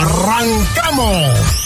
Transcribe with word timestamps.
¡Arrancamos! 0.00 1.60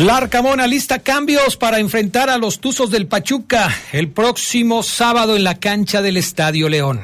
Larcamona 0.00 0.66
lista 0.66 0.98
cambios 1.00 1.56
para 1.56 1.78
enfrentar 1.78 2.30
a 2.30 2.38
los 2.38 2.58
Tuzos 2.58 2.90
del 2.90 3.06
Pachuca 3.06 3.72
el 3.92 4.10
próximo 4.10 4.82
sábado 4.82 5.36
en 5.36 5.44
la 5.44 5.54
cancha 5.60 6.02
del 6.02 6.16
Estadio 6.16 6.68
León. 6.68 7.00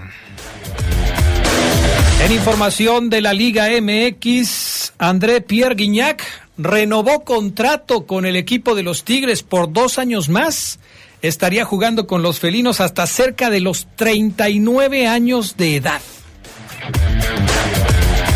En 2.25 2.33
información 2.33 3.11
de 3.11 3.21
la 3.21 3.33
Liga 3.35 3.69
MX, 3.81 4.64
André 5.09 5.43
Pierre 5.43 5.75
Guignac 5.75 6.25
renovó 6.57 7.25
contrato 7.25 8.07
con 8.07 8.25
el 8.25 8.37
equipo 8.37 8.75
de 8.75 8.83
los 8.83 9.05
Tigres 9.05 9.43
por 9.43 9.71
dos 9.71 9.99
años 9.99 10.31
más. 10.31 10.79
Estaría 11.21 11.67
jugando 11.67 12.07
con 12.07 12.23
los 12.23 12.39
felinos 12.39 12.81
hasta 12.81 13.07
cerca 13.07 13.51
de 13.51 13.61
los 13.61 13.87
39 13.97 15.07
años 15.07 15.59
de 15.59 15.77
edad. 15.77 16.01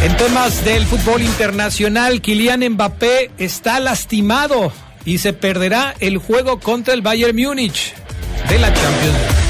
En 0.02 0.16
temas 0.19 0.62
del 0.64 0.84
fútbol 0.84 1.22
internacional, 1.22 2.20
Kylian 2.20 2.61
Mbappé 2.69 3.30
está 3.39 3.80
lastimado 3.80 4.70
y 5.06 5.19
se 5.19 5.33
perderá 5.33 5.94
el 6.00 6.19
juego 6.19 6.61
contra 6.61 6.92
el 6.92 7.00
Bayern 7.00 7.34
Múnich 7.34 7.94
de 8.48 8.58
la 8.58 8.72
Champions 8.74 9.47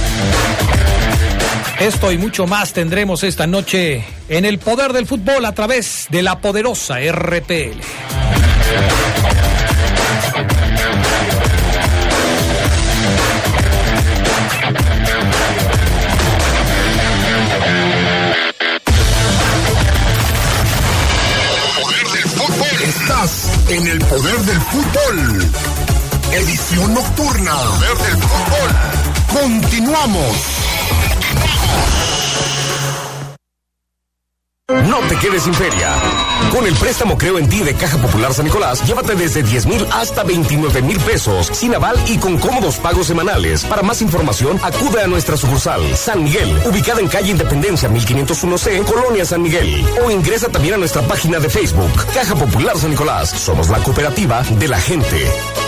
Esto 1.81 2.11
y 2.11 2.19
mucho 2.19 2.49
más 2.49 2.73
tendremos 2.73 3.23
esta 3.23 3.47
noche 3.47 4.05
en 4.29 4.45
el 4.45 4.59
poder 4.59 4.93
del 4.93 5.07
fútbol 5.07 5.45
a 5.45 5.53
través 5.53 6.07
de 6.11 6.23
la 6.23 6.41
poderosa 6.41 6.97
RPL. 6.99 7.81
Estás 22.83 23.51
en 23.69 23.87
el 23.87 23.99
poder 24.01 24.39
del 24.41 24.61
fútbol. 24.61 25.51
Edición 26.33 26.95
nocturna. 26.95 27.53
Poder 27.55 27.99
del 27.99 28.23
fútbol. 28.23 29.43
Continuamos. 29.43 30.58
No 34.69 35.01
te 35.09 35.17
quedes 35.17 35.45
sin 35.45 35.55
feria. 35.55 35.95
Con 36.53 36.67
el 36.67 36.75
préstamo 36.75 37.17
Creo 37.17 37.39
en 37.39 37.49
ti 37.49 37.61
de 37.61 37.75
Caja 37.75 37.97
Popular 37.99 38.35
San 38.35 38.45
Nicolás, 38.45 38.87
llévate 38.87 39.15
desde 39.15 39.43
10 39.43 39.67
mil 39.67 39.87
hasta 39.93 40.25
29 40.25 40.83
mil 40.83 40.99
pesos, 41.01 41.47
sin 41.53 41.75
aval 41.75 41.97
y 42.07 42.19
con 42.19 42.37
cómodos 42.39 42.77
pagos 42.77 43.07
semanales. 43.07 43.65
Para 43.65 43.83
más 43.83 44.03
información, 44.03 44.61
acude 44.63 45.03
a 45.03 45.07
nuestra 45.07 45.37
sucursal 45.37 45.97
San 45.97 46.23
Miguel, 46.25 46.61
ubicada 46.67 47.01
en 47.01 47.09
calle 47.09 47.31
Independencia 47.31 47.89
1501C, 47.89 48.85
Colonia 48.85 49.25
San 49.25 49.43
Miguel. 49.43 49.87
O 50.05 50.11
ingresa 50.11 50.49
también 50.49 50.75
a 50.75 50.79
nuestra 50.79 51.03
página 51.03 51.39
de 51.39 51.49
Facebook, 51.49 52.07
Caja 52.13 52.35
Popular 52.35 52.77
San 52.77 52.91
Nicolás. 52.91 53.31
Somos 53.31 53.71
la 53.71 53.79
cooperativa 53.79 54.43
de 54.43 54.69
la 54.69 54.79
gente. 54.79 55.68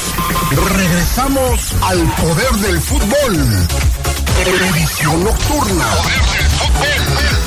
regresamos 0.77 1.73
al 1.81 1.99
poder 2.15 2.51
del 2.53 2.81
fútbol. 2.81 3.67
Edición 4.45 5.23
nocturna. 5.23 5.85
¿Qué 6.81 7.40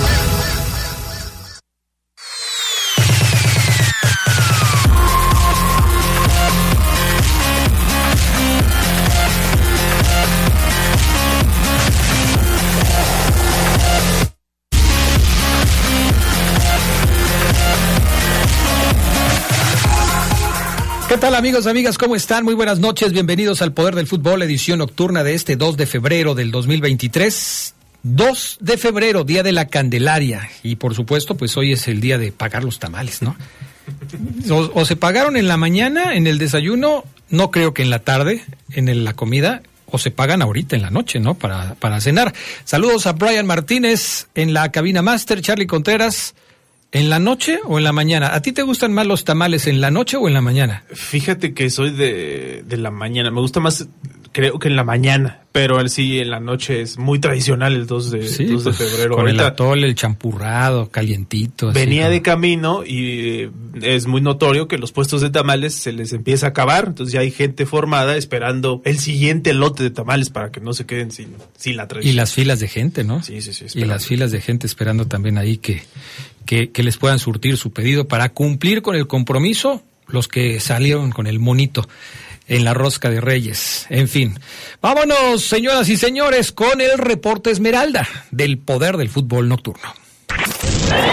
tal 21.25 21.37
amigos, 21.37 21.67
amigas? 21.67 21.97
¿Cómo 21.97 22.17
están? 22.17 22.45
Muy 22.45 22.53
buenas 22.53 22.81
noches. 22.81 23.11
Bienvenidos 23.11 23.63
al 23.63 23.73
Poder 23.73 23.95
del 23.95 24.07
Fútbol, 24.07 24.43
edición 24.43 24.81
nocturna 24.81 25.25
de 25.25 25.33
este 25.33 25.57
2 25.57 25.79
de 25.79 25.87
febrero 25.87 26.35
del 26.35 26.51
2023. 26.51 27.75
2 28.03 28.59
de 28.61 28.77
febrero, 28.77 29.25
Día 29.25 29.43
de 29.43 29.53
la 29.53 29.69
Candelaria. 29.69 30.51
Y 30.63 30.77
por 30.77 30.95
supuesto, 30.95 31.35
pues 31.35 31.57
hoy 31.57 31.73
es 31.73 31.89
el 31.89 32.03
día 32.03 32.19
de 32.19 32.31
pagar 32.31 32.63
los 32.63 32.79
tamales, 32.79 33.23
¿no? 33.23 33.37
O, 34.51 34.85
se 34.85 34.97
pagaron 34.97 35.39
en 35.39 35.49
la 35.49 35.57
mañana, 35.57 36.15
en 36.15 36.27
el 36.27 36.37
desayuno, 36.37 37.05
no 37.31 37.51
creo 37.51 37.73
que 37.73 37.81
en 37.81 37.89
la 37.89 38.01
tarde, 38.01 38.45
en 38.73 39.03
la 39.03 39.15
comida, 39.15 39.63
o 39.87 39.97
se 39.97 40.11
pagan 40.11 40.43
ahorita 40.43 40.77
en 40.77 40.83
la 40.83 40.91
noche, 40.91 41.21
¿no? 41.21 41.37
Para, 41.37 41.75
para 41.77 42.03
cenar. 42.03 42.35
Saludos 42.65 43.07
a 43.07 43.13
Brian 43.13 43.47
Martínez 43.47 44.27
en 44.35 44.53
la 44.53 44.71
cabina 44.71 45.01
máster, 45.01 45.41
Charlie 45.41 45.67
Contreras. 45.67 46.35
¿En 46.95 47.11
la 47.11 47.19
noche 47.19 47.59
o 47.65 47.77
en 47.79 47.85
la 47.85 47.93
mañana? 47.93 48.35
¿A 48.35 48.41
ti 48.41 48.53
te 48.53 48.63
gustan 48.63 48.93
más 48.95 49.07
los 49.07 49.25
tamales 49.25 49.67
en 49.67 49.81
la 49.81 49.91
noche 49.91 50.17
o 50.17 50.27
en 50.29 50.35
la 50.35 50.41
mañana? 50.41 50.85
Fíjate 50.93 51.53
que 51.53 51.69
soy 51.69 51.91
de, 51.91 52.63
de 52.67 52.77
la 52.77 52.91
mañana. 52.93 53.31
Me 53.33 53.41
gusta 53.41 53.59
más, 53.61 53.89
creo 54.33 54.59
que 54.61 54.69
en 54.69 54.77
la 54.77 54.85
mañana. 54.85 55.41
Pero 55.51 55.87
sí, 55.89 56.19
en 56.19 56.31
la 56.31 56.41
noche 56.41 56.81
es 56.81 56.99
muy 56.99 57.21
tradicional 57.21 57.75
el 57.75 57.87
2 57.87 58.11
de, 58.11 58.19
2 58.19 58.39
de 58.39 58.47
pues, 58.61 58.77
febrero. 58.77 59.15
Con 59.15 59.29
el 59.29 59.39
atole, 59.39 59.87
el 59.87 59.95
champurrado, 59.95 60.91
calientito. 60.91 61.69
así 61.69 61.79
venía 61.79 62.09
de 62.09 62.23
camino 62.23 62.83
y 62.85 63.43
eh, 63.43 63.51
es 63.83 64.09
muy 64.09 64.21
notorio 64.21 64.67
que 64.67 64.79
los 64.79 64.91
puestos 64.91 65.21
de 65.21 65.31
tamales 65.31 65.75
se 65.75 65.93
les 65.93 66.13
empieza 66.13 66.47
a 66.47 66.49
acabar. 66.49 66.87
Entonces 66.89 67.13
ya 67.13 67.21
hay 67.21 67.31
gente 67.31 67.67
formada 67.67 68.17
esperando 68.17 68.83
el 68.85 68.99
siguiente 68.99 69.53
lote 69.55 69.85
de 69.85 69.91
tamales 69.91 70.31
para 70.31 70.51
que 70.51 70.61
no 70.61 70.73
se 70.73 70.87
queden 70.87 71.13
sin, 71.13 71.35
sin 71.57 71.77
la 71.77 71.85
Y 71.85 71.87
tradición. 71.87 72.17
las 72.17 72.33
filas 72.33 72.59
de 72.59 72.67
gente, 72.67 73.05
¿no? 73.05 73.23
Sí, 73.23 73.41
sí, 73.43 73.53
sí, 73.53 73.67
Y 73.79 73.85
las 73.85 74.07
filas 74.07 74.33
de 74.33 74.41
gente 74.41 74.67
esperando 74.67 75.07
también 75.07 75.39
ahí 75.39 75.59
que, 75.59 75.85
que, 76.45 76.71
les 76.77 76.97
puedan 76.97 77.19
surtir 77.19 77.57
su 77.57 77.73
pedido 77.73 78.07
para 78.07 78.31
cumplir 78.31 78.83
con 78.83 78.95
el 78.95 79.07
compromiso 79.07 79.83
los 80.07 80.29
que 80.29 80.61
salieron 80.61 81.11
con 81.11 81.27
el 81.27 81.39
monito 81.39 81.89
en 82.47 82.65
la 82.65 82.75
rosca 82.75 83.09
de 83.09 83.21
Reyes. 83.21 83.87
En 83.89 84.09
fin, 84.09 84.39
vámonos, 84.83 85.43
señoras 85.43 85.89
y 85.89 85.97
señores, 85.97 86.53
con 86.53 86.81
el 86.81 86.99
reporte 86.99 87.51
Esmeralda 87.51 88.07
del 88.31 88.59
poder 88.59 88.97
del 88.97 89.09
fútbol 89.09 89.49
nocturno. 89.49 89.95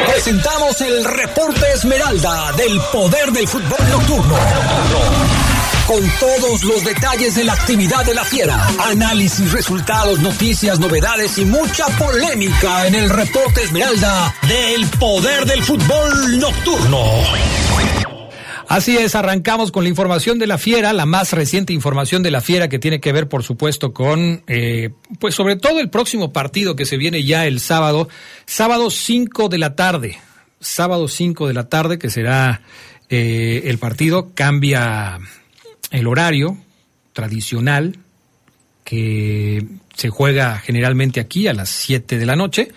Presentamos 0.07 0.81
el 0.81 1.05
reporte 1.05 1.65
Esmeralda 1.73 2.51
del 2.53 2.79
poder 2.91 3.31
del 3.31 3.47
fútbol 3.47 3.89
nocturno. 3.89 5.40
Con 5.91 6.09
todos 6.21 6.63
los 6.63 6.85
detalles 6.85 7.35
de 7.35 7.43
la 7.43 7.51
actividad 7.51 8.05
de 8.05 8.13
la 8.13 8.23
fiera, 8.23 8.65
análisis, 8.79 9.51
resultados, 9.51 10.19
noticias, 10.19 10.79
novedades 10.79 11.37
y 11.37 11.43
mucha 11.43 11.85
polémica 11.97 12.87
en 12.87 12.95
el 12.95 13.09
reporte 13.09 13.63
Esmeralda 13.63 14.33
del 14.47 14.85
poder 14.97 15.45
del 15.45 15.61
fútbol 15.61 16.39
nocturno. 16.39 17.03
Así 18.69 18.95
es, 18.95 19.15
arrancamos 19.15 19.73
con 19.73 19.83
la 19.83 19.89
información 19.89 20.39
de 20.39 20.47
la 20.47 20.57
fiera, 20.57 20.93
la 20.93 21.05
más 21.05 21.33
reciente 21.33 21.73
información 21.73 22.23
de 22.23 22.31
la 22.31 22.39
fiera 22.39 22.69
que 22.69 22.79
tiene 22.79 23.01
que 23.01 23.11
ver, 23.11 23.27
por 23.27 23.43
supuesto, 23.43 23.91
con, 23.91 24.43
eh, 24.47 24.91
pues 25.19 25.35
sobre 25.35 25.57
todo 25.57 25.81
el 25.81 25.89
próximo 25.89 26.31
partido 26.31 26.77
que 26.77 26.85
se 26.85 26.95
viene 26.95 27.25
ya 27.25 27.45
el 27.47 27.59
sábado, 27.59 28.07
sábado 28.45 28.91
5 28.91 29.49
de 29.49 29.57
la 29.57 29.75
tarde, 29.75 30.21
sábado 30.61 31.09
5 31.09 31.49
de 31.49 31.53
la 31.53 31.67
tarde, 31.67 31.99
que 31.99 32.09
será 32.09 32.61
eh, 33.09 33.63
el 33.65 33.77
partido, 33.77 34.31
cambia 34.33 35.19
el 35.91 36.07
horario 36.07 36.57
tradicional, 37.13 37.97
que 38.83 39.65
se 39.95 40.09
juega 40.09 40.57
generalmente 40.57 41.19
aquí 41.19 41.47
a 41.47 41.53
las 41.53 41.69
7 41.69 42.17
de 42.17 42.25
la 42.25 42.35
noche. 42.35 42.69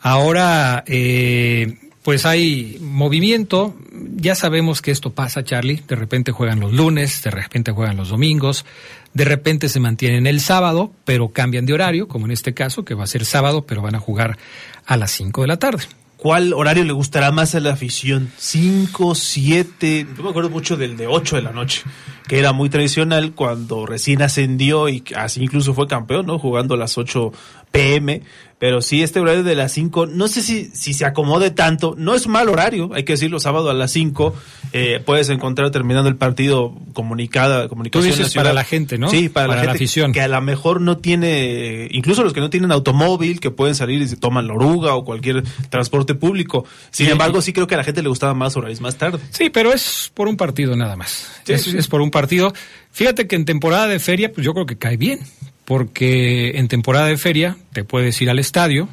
Ahora, 0.00 0.84
eh, 0.86 1.78
pues 2.02 2.24
hay 2.24 2.78
movimiento. 2.80 3.76
Ya 4.16 4.34
sabemos 4.34 4.80
que 4.80 4.90
esto 4.90 5.12
pasa, 5.12 5.44
Charlie. 5.44 5.82
De 5.86 5.96
repente 5.96 6.32
juegan 6.32 6.60
los 6.60 6.72
lunes, 6.72 7.22
de 7.22 7.30
repente 7.30 7.72
juegan 7.72 7.96
los 7.96 8.08
domingos, 8.08 8.64
de 9.12 9.24
repente 9.24 9.68
se 9.68 9.80
mantienen 9.80 10.26
el 10.26 10.40
sábado, 10.40 10.92
pero 11.04 11.28
cambian 11.28 11.66
de 11.66 11.74
horario, 11.74 12.08
como 12.08 12.26
en 12.26 12.32
este 12.32 12.54
caso, 12.54 12.84
que 12.84 12.94
va 12.94 13.04
a 13.04 13.08
ser 13.08 13.24
sábado, 13.24 13.66
pero 13.66 13.82
van 13.82 13.94
a 13.94 14.00
jugar 14.00 14.38
a 14.86 14.96
las 14.96 15.10
5 15.12 15.42
de 15.42 15.48
la 15.48 15.58
tarde. 15.58 15.84
¿Cuál 16.18 16.52
horario 16.52 16.82
le 16.82 16.92
gustará 16.92 17.30
más 17.30 17.54
a 17.54 17.60
la 17.60 17.74
afición? 17.74 18.32
¿Cinco, 18.36 19.14
siete? 19.14 20.04
Yo 20.16 20.24
me 20.24 20.30
acuerdo 20.30 20.50
mucho 20.50 20.76
del 20.76 20.96
de 20.96 21.06
8 21.06 21.36
de 21.36 21.42
la 21.42 21.52
noche, 21.52 21.82
que 22.26 22.40
era 22.40 22.52
muy 22.52 22.68
tradicional 22.68 23.34
cuando 23.34 23.86
recién 23.86 24.20
ascendió 24.20 24.88
y 24.88 25.04
así 25.14 25.44
incluso 25.44 25.74
fue 25.74 25.86
campeón, 25.86 26.26
¿no? 26.26 26.40
Jugando 26.40 26.74
a 26.74 26.76
las 26.76 26.98
8 26.98 27.32
pm. 27.70 28.22
Pero 28.58 28.82
sí, 28.82 29.02
este 29.02 29.20
horario 29.20 29.44
de 29.44 29.54
las 29.54 29.70
5, 29.72 30.06
no 30.06 30.26
sé 30.26 30.42
si, 30.42 30.70
si 30.74 30.92
se 30.92 31.04
acomode 31.04 31.52
tanto. 31.52 31.94
No 31.96 32.14
es 32.14 32.26
mal 32.26 32.48
horario, 32.48 32.90
hay 32.92 33.04
que 33.04 33.12
decirlo, 33.12 33.38
sábado 33.38 33.70
a 33.70 33.74
las 33.74 33.92
5. 33.92 34.34
Eh, 34.72 35.00
puedes 35.04 35.28
encontrar 35.28 35.70
terminando 35.70 36.08
el 36.08 36.16
partido 36.16 36.74
comunicada, 36.92 37.68
comunicación. 37.68 38.12
Tú 38.12 38.18
dices 38.18 38.34
para 38.34 38.52
la 38.52 38.64
gente, 38.64 38.98
¿no? 38.98 39.10
Sí, 39.10 39.28
para, 39.28 39.46
la, 39.46 39.54
gente 39.60 39.76
afición. 39.76 40.12
Que 40.12 40.22
a 40.22 40.28
lo 40.28 40.40
mejor 40.40 40.80
no 40.80 40.98
tiene, 40.98 41.86
incluso 41.92 42.24
los 42.24 42.32
que 42.32 42.40
no 42.40 42.50
tienen 42.50 42.72
automóvil, 42.72 43.38
que 43.38 43.52
pueden 43.52 43.76
salir 43.76 44.02
y 44.02 44.08
se 44.08 44.16
toman 44.16 44.48
la 44.48 44.54
oruga 44.54 44.96
o 44.96 45.04
cualquier 45.04 45.44
transporte 45.70 46.16
público. 46.16 46.64
Sin 46.90 47.08
embargo, 47.08 47.40
sí 47.40 47.52
creo 47.52 47.68
que 47.68 47.76
a 47.76 47.78
la 47.78 47.84
gente 47.84 48.02
le 48.02 48.08
gustaba 48.08 48.34
más 48.34 48.56
horarios 48.56 48.80
más 48.80 48.96
tarde. 48.96 49.20
Sí, 49.30 49.50
pero 49.50 49.72
es 49.72 50.10
por 50.12 50.26
un 50.26 50.36
partido 50.36 50.74
nada 50.74 50.96
más. 50.96 51.30
es, 51.46 51.68
es 51.68 51.86
por 51.86 52.00
un 52.00 52.10
partido. 52.10 52.52
Fíjate 52.90 53.28
que 53.28 53.36
en 53.36 53.44
temporada 53.44 53.86
de 53.86 54.00
feria, 54.00 54.32
pues 54.32 54.44
yo 54.44 54.52
creo 54.52 54.66
que 54.66 54.76
cae 54.76 54.96
bien 54.96 55.20
porque 55.68 56.52
en 56.54 56.66
temporada 56.66 57.08
de 57.08 57.18
feria 57.18 57.58
te 57.74 57.84
puedes 57.84 58.18
ir 58.22 58.30
al 58.30 58.38
estadio 58.38 58.88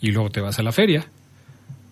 y 0.00 0.12
luego 0.12 0.30
te 0.30 0.40
vas 0.40 0.56
a 0.60 0.62
la 0.62 0.70
feria, 0.70 1.08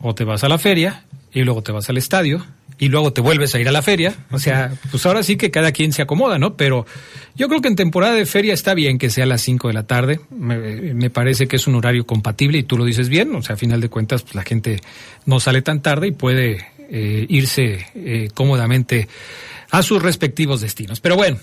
o 0.00 0.14
te 0.14 0.22
vas 0.22 0.44
a 0.44 0.48
la 0.48 0.56
feria 0.56 1.02
y 1.32 1.42
luego 1.42 1.64
te 1.64 1.72
vas 1.72 1.90
al 1.90 1.96
estadio 1.96 2.46
y 2.78 2.90
luego 2.90 3.12
te 3.12 3.20
vuelves 3.20 3.56
a 3.56 3.60
ir 3.60 3.66
a 3.66 3.72
la 3.72 3.82
feria. 3.82 4.14
O 4.30 4.38
sea, 4.38 4.72
pues 4.92 5.04
ahora 5.04 5.24
sí 5.24 5.36
que 5.36 5.50
cada 5.50 5.72
quien 5.72 5.92
se 5.92 6.00
acomoda, 6.00 6.38
¿no? 6.38 6.56
Pero 6.56 6.86
yo 7.34 7.48
creo 7.48 7.60
que 7.60 7.66
en 7.66 7.74
temporada 7.74 8.14
de 8.14 8.24
feria 8.24 8.54
está 8.54 8.72
bien 8.72 8.98
que 8.98 9.10
sea 9.10 9.24
a 9.24 9.26
las 9.26 9.40
5 9.40 9.66
de 9.66 9.74
la 9.74 9.82
tarde. 9.88 10.20
Me, 10.30 11.10
parece 11.10 11.48
que 11.48 11.56
es 11.56 11.66
un 11.66 11.74
horario 11.74 12.06
compatible 12.06 12.58
y 12.58 12.62
tú 12.62 12.78
lo 12.78 12.84
dices 12.84 13.08
bien. 13.08 13.34
O 13.34 13.42
sea, 13.42 13.56
a 13.56 13.58
final 13.58 13.80
de 13.80 13.88
cuentas, 13.88 14.22
pues 14.22 14.36
la 14.36 14.44
gente 14.44 14.80
no 15.26 15.40
sale 15.40 15.60
tan 15.60 15.82
tarde 15.82 16.06
y 16.06 16.12
puede 16.12 16.68
eh, 16.88 17.26
irse 17.28 17.84
eh, 17.96 18.28
cómodamente 18.32 19.08
a 19.70 19.82
sus 19.82 20.02
respectivos 20.02 20.60
destinos. 20.60 21.00
Pero 21.00 21.16
bueno, 21.16 21.38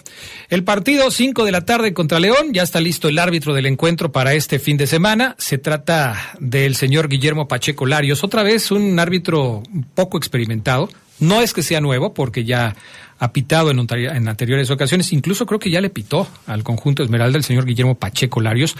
el 0.49 0.63
partido 0.63 1.11
5 1.11 1.45
de 1.45 1.51
la 1.51 1.65
tarde 1.65 1.93
contra 1.93 2.19
León, 2.19 2.53
ya 2.53 2.63
está 2.63 2.79
listo 2.79 3.07
el 3.07 3.19
árbitro 3.19 3.53
del 3.53 3.67
encuentro 3.67 4.11
para 4.11 4.33
este 4.33 4.59
fin 4.59 4.77
de 4.77 4.87
semana. 4.87 5.35
Se 5.37 5.57
trata 5.57 6.33
del 6.39 6.75
señor 6.75 7.07
Guillermo 7.07 7.47
Pacheco 7.47 7.85
Larios, 7.85 8.23
otra 8.23 8.43
vez 8.43 8.71
un 8.71 8.99
árbitro 8.99 9.63
poco 9.93 10.17
experimentado. 10.17 10.89
No 11.19 11.41
es 11.41 11.53
que 11.53 11.63
sea 11.63 11.79
nuevo, 11.79 12.13
porque 12.13 12.43
ya 12.43 12.75
ha 13.19 13.31
pitado 13.31 13.71
en, 13.71 14.27
anteriores 14.27 14.69
ocasiones, 14.69 15.13
incluso 15.13 15.45
creo 15.45 15.59
que 15.59 15.69
ya 15.69 15.79
le 15.79 15.89
pitó 15.89 16.27
al 16.47 16.63
conjunto 16.63 17.03
Esmeralda 17.03 17.37
el 17.37 17.43
señor 17.43 17.65
Guillermo 17.65 17.95
Pacheco 17.95 18.41
Larios, 18.41 18.75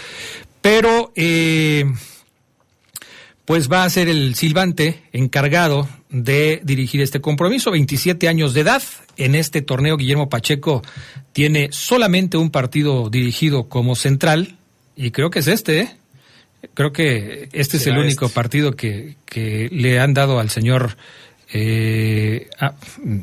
pero 0.61 1.13
eh, 1.15 1.85
pues 3.45 3.71
va 3.71 3.85
a 3.85 3.89
ser 3.89 4.09
el 4.09 4.35
silbante 4.35 5.03
encargado 5.13 5.87
de 6.23 6.61
dirigir 6.63 7.01
este 7.01 7.19
compromiso. 7.19 7.71
27 7.71 8.27
años 8.27 8.53
de 8.53 8.61
edad. 8.61 8.81
En 9.17 9.35
este 9.35 9.61
torneo, 9.61 9.97
Guillermo 9.97 10.29
Pacheco 10.29 10.81
tiene 11.33 11.69
solamente 11.71 12.37
un 12.37 12.51
partido 12.51 13.09
dirigido 13.09 13.67
como 13.67 13.95
central, 13.95 14.57
y 14.95 15.11
creo 15.11 15.29
que 15.29 15.39
es 15.39 15.47
este, 15.47 15.81
¿eh? 15.81 15.89
Creo 16.73 16.91
que 16.93 17.49
este 17.51 17.77
es 17.77 17.87
el 17.87 17.97
único 17.97 18.25
este. 18.25 18.35
partido 18.35 18.75
que, 18.75 19.17
que, 19.25 19.69
le 19.71 19.99
han 19.99 20.13
dado 20.13 20.39
al 20.39 20.49
señor. 20.49 20.97
Eh, 21.53 22.49
ah, 22.59 22.73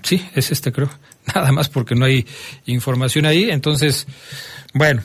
sí, 0.03 0.25
es 0.35 0.53
este, 0.53 0.71
creo. 0.71 0.91
Nada 1.35 1.50
más 1.50 1.69
porque 1.69 1.95
no 1.95 2.05
hay 2.05 2.27
información 2.67 3.27
ahí. 3.27 3.50
Entonces, 3.50 4.06
bueno, 4.75 5.03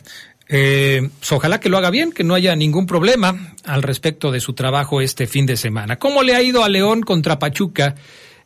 eh, 0.49 1.09
pues 1.19 1.31
ojalá 1.31 1.59
que 1.59 1.69
lo 1.69 1.77
haga 1.77 1.89
bien, 1.89 2.11
que 2.11 2.23
no 2.23 2.33
haya 2.33 2.55
ningún 2.55 2.85
problema 2.85 3.53
al 3.65 3.83
respecto 3.83 4.31
de 4.31 4.39
su 4.39 4.53
trabajo 4.53 5.01
este 5.01 5.27
fin 5.27 5.45
de 5.45 5.57
semana. 5.57 5.97
¿Cómo 5.97 6.23
le 6.23 6.35
ha 6.35 6.41
ido 6.41 6.63
a 6.63 6.69
León 6.69 7.01
contra 7.01 7.39
Pachuca 7.39 7.95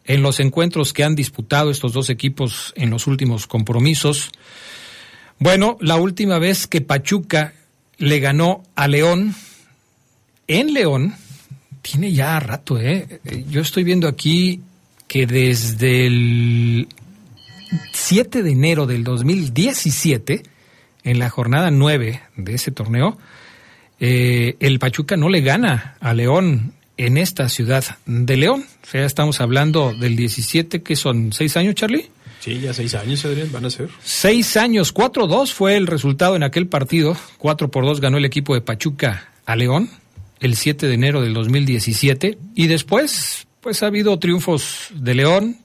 en 0.05 0.23
los 0.23 0.39
encuentros 0.39 0.93
que 0.93 1.03
han 1.03 1.15
disputado 1.15 1.69
estos 1.69 1.93
dos 1.93 2.09
equipos 2.09 2.73
en 2.75 2.89
los 2.89 3.07
últimos 3.07 3.45
compromisos? 3.45 4.31
Bueno, 5.37 5.77
la 5.79 5.97
última 5.97 6.39
vez 6.39 6.67
que 6.67 6.81
Pachuca 6.81 7.53
le 7.97 8.19
ganó 8.19 8.63
a 8.75 8.87
León 8.87 9.35
en 10.47 10.73
León, 10.73 11.15
tiene 11.81 12.11
ya 12.11 12.39
rato, 12.39 12.79
¿eh? 12.79 13.21
Yo 13.47 13.61
estoy 13.61 13.83
viendo 13.83 14.07
aquí 14.07 14.61
que 15.07 15.25
desde 15.25 16.07
el 16.07 16.87
7 17.93 18.43
de 18.43 18.51
enero 18.51 18.85
del 18.85 19.03
2017 19.03 20.43
en 21.03 21.19
la 21.19 21.29
jornada 21.29 21.71
9 21.71 22.21
de 22.35 22.53
ese 22.53 22.71
torneo, 22.71 23.17
eh, 23.99 24.55
el 24.59 24.79
Pachuca 24.79 25.17
no 25.17 25.29
le 25.29 25.41
gana 25.41 25.95
a 25.99 26.13
León 26.13 26.73
en 26.97 27.17
esta 27.17 27.49
ciudad 27.49 27.83
de 28.05 28.37
León. 28.37 28.65
O 28.83 28.87
sea, 28.87 29.05
estamos 29.05 29.41
hablando 29.41 29.93
del 29.93 30.15
17, 30.15 30.81
que 30.81 30.95
son 30.95 31.33
seis 31.33 31.57
años, 31.57 31.75
Charlie. 31.75 32.09
Sí, 32.39 32.59
ya 32.59 32.73
seis 32.73 32.95
años, 32.95 33.23
Adrián, 33.25 33.51
van 33.51 33.65
a 33.65 33.69
ser. 33.69 33.89
Seis 34.03 34.57
años, 34.57 34.93
4-2 34.93 35.53
fue 35.53 35.77
el 35.77 35.85
resultado 35.87 36.35
en 36.35 36.43
aquel 36.43 36.67
partido. 36.67 37.15
4 37.37 37.69
por 37.69 37.85
2 37.85 38.01
ganó 38.01 38.17
el 38.17 38.25
equipo 38.25 38.55
de 38.55 38.61
Pachuca 38.61 39.29
a 39.45 39.55
León 39.55 39.89
el 40.41 40.55
7 40.55 40.87
de 40.87 40.93
enero 40.93 41.21
del 41.21 41.33
2017. 41.33 42.37
Y 42.55 42.67
después, 42.67 43.47
pues 43.61 43.81
ha 43.83 43.87
habido 43.87 44.19
triunfos 44.19 44.87
de 44.93 45.15
León, 45.15 45.57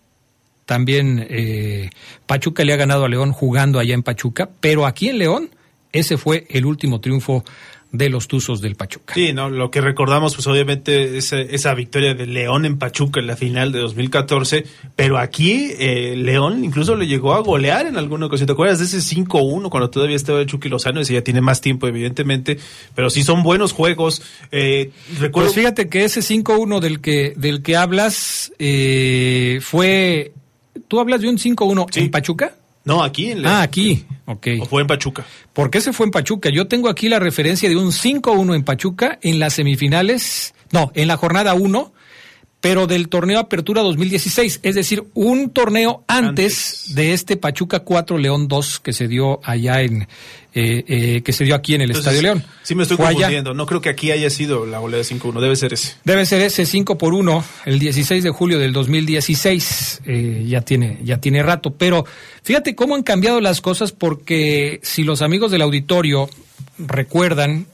también 0.66 1.26
eh, 1.30 1.90
Pachuca 2.26 2.64
le 2.64 2.72
ha 2.74 2.76
ganado 2.76 3.04
a 3.04 3.08
León 3.08 3.32
jugando 3.32 3.78
allá 3.78 3.94
en 3.94 4.02
Pachuca, 4.02 4.50
pero 4.60 4.84
aquí 4.84 5.08
en 5.08 5.18
León 5.18 5.50
ese 5.92 6.18
fue 6.18 6.46
el 6.50 6.66
último 6.66 7.00
triunfo 7.00 7.44
de 7.92 8.10
los 8.10 8.28
Tuzos 8.28 8.60
del 8.60 8.74
Pachuca. 8.74 9.14
Sí, 9.14 9.32
no, 9.32 9.48
lo 9.48 9.70
que 9.70 9.80
recordamos 9.80 10.34
pues 10.34 10.46
obviamente 10.46 11.16
es 11.16 11.32
esa 11.32 11.72
victoria 11.74 12.14
de 12.14 12.26
León 12.26 12.66
en 12.66 12.78
Pachuca 12.78 13.20
en 13.20 13.26
la 13.28 13.36
final 13.36 13.72
de 13.72 13.78
2014, 13.78 14.66
pero 14.94 15.18
aquí 15.18 15.70
eh, 15.78 16.14
León 16.16 16.64
incluso 16.64 16.96
le 16.96 17.06
llegó 17.06 17.34
a 17.34 17.40
golear 17.40 17.86
en 17.86 17.96
alguna 17.96 18.26
ocasión. 18.26 18.46
¿Te 18.46 18.52
acuerdas 18.52 18.78
de 18.80 18.84
ese 18.84 18.98
5-1 18.98 19.70
cuando 19.70 19.88
todavía 19.88 20.16
estaba 20.16 20.40
el 20.40 20.46
Chucky 20.46 20.68
Lozano? 20.68 21.00
Ese 21.00 21.14
ya 21.14 21.22
tiene 21.22 21.40
más 21.40 21.60
tiempo 21.60 21.86
evidentemente, 21.86 22.58
pero 22.94 23.08
sí 23.08 23.22
son 23.22 23.42
buenos 23.42 23.72
juegos. 23.72 24.20
Eh, 24.50 24.90
recuerdo... 25.18 25.48
Pues 25.48 25.54
fíjate 25.54 25.88
que 25.88 26.04
ese 26.04 26.20
5-1 26.20 26.80
del 26.80 27.00
que, 27.00 27.34
del 27.36 27.62
que 27.62 27.76
hablas 27.76 28.52
eh, 28.58 29.60
fue 29.62 30.32
¿Tú 30.88 31.00
hablas 31.00 31.20
de 31.20 31.28
un 31.28 31.38
5-1 31.38 31.96
en 31.96 32.10
Pachuca? 32.10 32.54
No, 32.84 33.02
aquí 33.02 33.32
en 33.32 33.44
Ah, 33.44 33.62
aquí, 33.62 34.04
ok. 34.26 34.46
¿O 34.60 34.66
fue 34.66 34.82
en 34.82 34.86
Pachuca? 34.86 35.24
¿Por 35.52 35.70
qué 35.70 35.80
se 35.80 35.92
fue 35.92 36.06
en 36.06 36.12
Pachuca? 36.12 36.50
Yo 36.50 36.68
tengo 36.68 36.88
aquí 36.88 37.08
la 37.08 37.18
referencia 37.18 37.68
de 37.68 37.76
un 37.76 37.90
5-1 37.90 38.54
en 38.54 38.62
Pachuca 38.62 39.18
en 39.22 39.40
las 39.40 39.54
semifinales, 39.54 40.54
no, 40.70 40.92
en 40.94 41.08
la 41.08 41.16
jornada 41.16 41.54
1 41.54 41.92
pero 42.60 42.86
del 42.88 43.08
torneo 43.08 43.38
Apertura 43.38 43.82
2016, 43.82 44.60
es 44.62 44.74
decir, 44.74 45.04
un 45.14 45.50
torneo 45.50 46.02
antes, 46.08 46.94
de 46.96 47.12
este 47.12 47.36
Pachuca 47.36 47.80
4 47.80 48.18
León 48.18 48.48
2 48.48 48.80
que 48.80 48.92
se 48.92 49.06
dio 49.06 49.38
allá 49.44 49.82
en 49.82 50.08
eh, 50.58 50.84
eh, 50.88 51.22
que 51.22 51.34
se 51.34 51.44
dio 51.44 51.54
aquí 51.54 51.74
en 51.74 51.82
el 51.82 51.90
Estadio 51.90 52.22
León. 52.22 52.42
Sí 52.62 52.74
me 52.74 52.84
estoy 52.84 52.96
confundiendo, 52.96 53.52
no 53.52 53.66
creo 53.66 53.82
que 53.82 53.90
aquí 53.90 54.10
haya 54.10 54.30
sido 54.30 54.64
la 54.64 54.78
goleada 54.78 55.04
5-1, 55.04 55.38
debe 55.38 55.54
ser 55.54 55.74
ese. 55.74 55.96
Debe 56.02 56.24
ser 56.24 56.40
ese 56.40 56.64
5 56.64 56.96
por 56.96 57.12
1, 57.12 57.44
el 57.66 57.78
16 57.78 58.24
de 58.24 58.30
julio 58.30 58.58
del 58.58 58.72
2016, 58.72 60.00
eh, 60.06 60.44
ya 60.48 60.62
tiene 60.62 60.98
ya 61.04 61.18
tiene 61.20 61.42
rato, 61.42 61.74
pero 61.74 62.06
fíjate 62.42 62.74
cómo 62.74 62.94
han 62.94 63.02
cambiado 63.02 63.42
las 63.42 63.60
cosas 63.60 63.92
porque 63.92 64.80
si 64.82 65.02
los 65.02 65.20
amigos 65.20 65.50
del 65.50 65.60
auditorio 65.60 66.30
recuerdan 66.78 67.66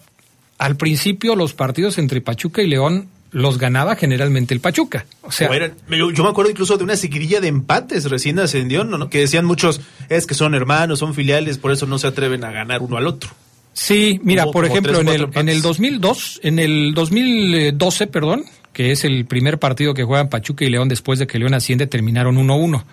al 0.59 0.75
principio 0.75 1.37
los 1.37 1.55
partidos 1.55 1.99
entre 1.99 2.21
Pachuca 2.21 2.63
y 2.63 2.67
León 2.67 3.07
los 3.33 3.59
ganaba 3.59 3.97
generalmente 3.97 4.55
el 4.55 4.61
Pachuca. 4.61 5.07
O 5.23 5.33
sea, 5.33 5.51
yo 5.51 6.23
me 6.23 6.29
acuerdo 6.29 6.51
incluso 6.51 6.77
de 6.77 6.85
una 6.85 6.97
seguidilla 6.97 7.41
de 7.41 7.49
empates 7.49 8.09
recién 8.11 8.39
ascendió, 8.39 8.85
¿no? 8.85 9.09
Que 9.09 9.21
decían 9.21 9.45
muchos, 9.45 9.81
es 10.09 10.27
que 10.27 10.35
son 10.35 10.55
hermanos, 10.55 10.99
son 10.99 11.15
filiales, 11.15 11.59
por 11.59 11.73
eso 11.73 11.87
no 11.87 11.99
se 11.99 12.07
atreven 12.07 12.45
a 12.45 12.53
ganar 12.53 12.83
uno 12.83 12.97
al 12.97 13.07
otro. 13.07 13.31
Sí, 13.73 14.21
mira, 14.23 14.45
por 14.47 14.67
ejemplo, 14.67 15.01
en, 15.01 15.09
el, 15.09 15.29
en 15.33 15.49
el 15.49 15.63
2002, 15.63 16.41
en 16.43 16.59
el 16.59 16.93
2012, 16.95 18.07
perdón, 18.07 18.45
que 18.75 18.93
es 18.93 19.05
el 19.05 19.25
primer 19.25 19.59
partido 19.59 19.95
que 19.95 20.05
juegan 20.05 20.29
Pachuca 20.29 20.67
y 20.67 20.71
León 20.71 20.89
después 20.89 21.19
de 21.19 21.27
que 21.27 21.39
León 21.39 21.55
asciende, 21.55 21.87
terminaron 21.87 22.37
1-1. 22.37 22.85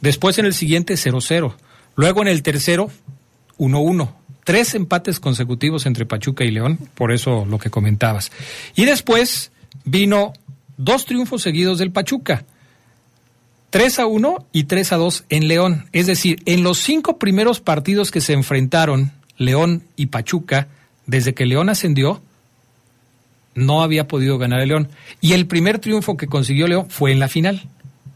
Después 0.00 0.38
en 0.38 0.46
el 0.46 0.52
siguiente 0.52 0.94
0-0. 0.94 1.54
Luego 1.94 2.22
en 2.22 2.28
el 2.28 2.42
tercero 2.42 2.90
1-1 3.58 4.12
tres 4.46 4.76
empates 4.76 5.18
consecutivos 5.18 5.86
entre 5.86 6.06
Pachuca 6.06 6.44
y 6.44 6.52
León, 6.52 6.78
por 6.94 7.10
eso 7.10 7.44
lo 7.44 7.58
que 7.58 7.68
comentabas. 7.68 8.30
Y 8.76 8.84
después 8.84 9.50
vino 9.86 10.34
dos 10.76 11.06
triunfos 11.06 11.40
seguidos 11.40 11.78
del 11.78 11.92
Pachuca. 11.92 12.44
3 13.70 13.98
a 14.00 14.06
1 14.06 14.46
y 14.52 14.64
3 14.64 14.92
a 14.92 14.96
2 14.96 15.24
en 15.30 15.48
León. 15.48 15.86
Es 15.92 16.06
decir, 16.06 16.42
en 16.44 16.62
los 16.62 16.78
cinco 16.78 17.18
primeros 17.18 17.60
partidos 17.60 18.10
que 18.10 18.20
se 18.20 18.34
enfrentaron 18.34 19.12
León 19.38 19.82
y 19.96 20.06
Pachuca, 20.06 20.68
desde 21.06 21.34
que 21.34 21.46
León 21.46 21.68
ascendió, 21.68 22.20
no 23.54 23.82
había 23.82 24.06
podido 24.06 24.38
ganar 24.38 24.60
el 24.60 24.68
León. 24.68 24.88
Y 25.20 25.32
el 25.32 25.46
primer 25.46 25.78
triunfo 25.78 26.16
que 26.16 26.26
consiguió 26.26 26.68
León 26.68 26.86
fue 26.90 27.12
en 27.12 27.20
la 27.20 27.28
final 27.28 27.68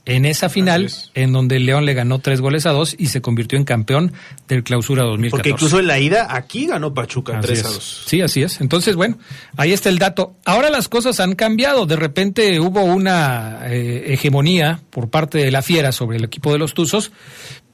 en 0.04 0.24
esa 0.24 0.48
final 0.48 0.90
en 1.14 1.32
donde 1.32 1.56
el 1.56 1.66
León 1.66 1.84
le 1.84 1.94
ganó 1.94 2.18
tres 2.18 2.40
goles 2.40 2.66
a 2.66 2.72
dos 2.72 2.94
y 2.98 3.06
se 3.06 3.20
convirtió 3.20 3.58
en 3.58 3.64
campeón 3.64 4.12
del 4.48 4.62
clausura 4.62 5.04
2014. 5.04 5.30
Porque 5.30 5.50
incluso 5.50 5.78
en 5.78 5.86
la 5.86 5.98
ida 5.98 6.28
aquí 6.30 6.66
ganó 6.66 6.94
Pachuca 6.94 7.40
tres 7.40 7.64
a 7.64 7.68
dos. 7.68 8.04
Sí, 8.06 8.20
así 8.20 8.42
es. 8.42 8.60
Entonces, 8.60 8.96
bueno, 8.96 9.18
ahí 9.56 9.72
está 9.72 9.88
el 9.88 9.98
dato. 9.98 10.34
Ahora 10.44 10.70
las 10.70 10.88
cosas 10.88 11.20
han 11.20 11.34
cambiado. 11.34 11.86
De 11.86 11.96
repente 11.96 12.60
hubo 12.60 12.82
una 12.82 13.60
eh, 13.68 14.12
hegemonía 14.14 14.80
por 14.90 15.10
parte 15.10 15.38
de 15.38 15.50
la 15.50 15.62
Fiera 15.62 15.92
sobre 15.92 16.16
el 16.16 16.24
equipo 16.24 16.52
de 16.52 16.58
los 16.58 16.74
Tuzos, 16.74 17.12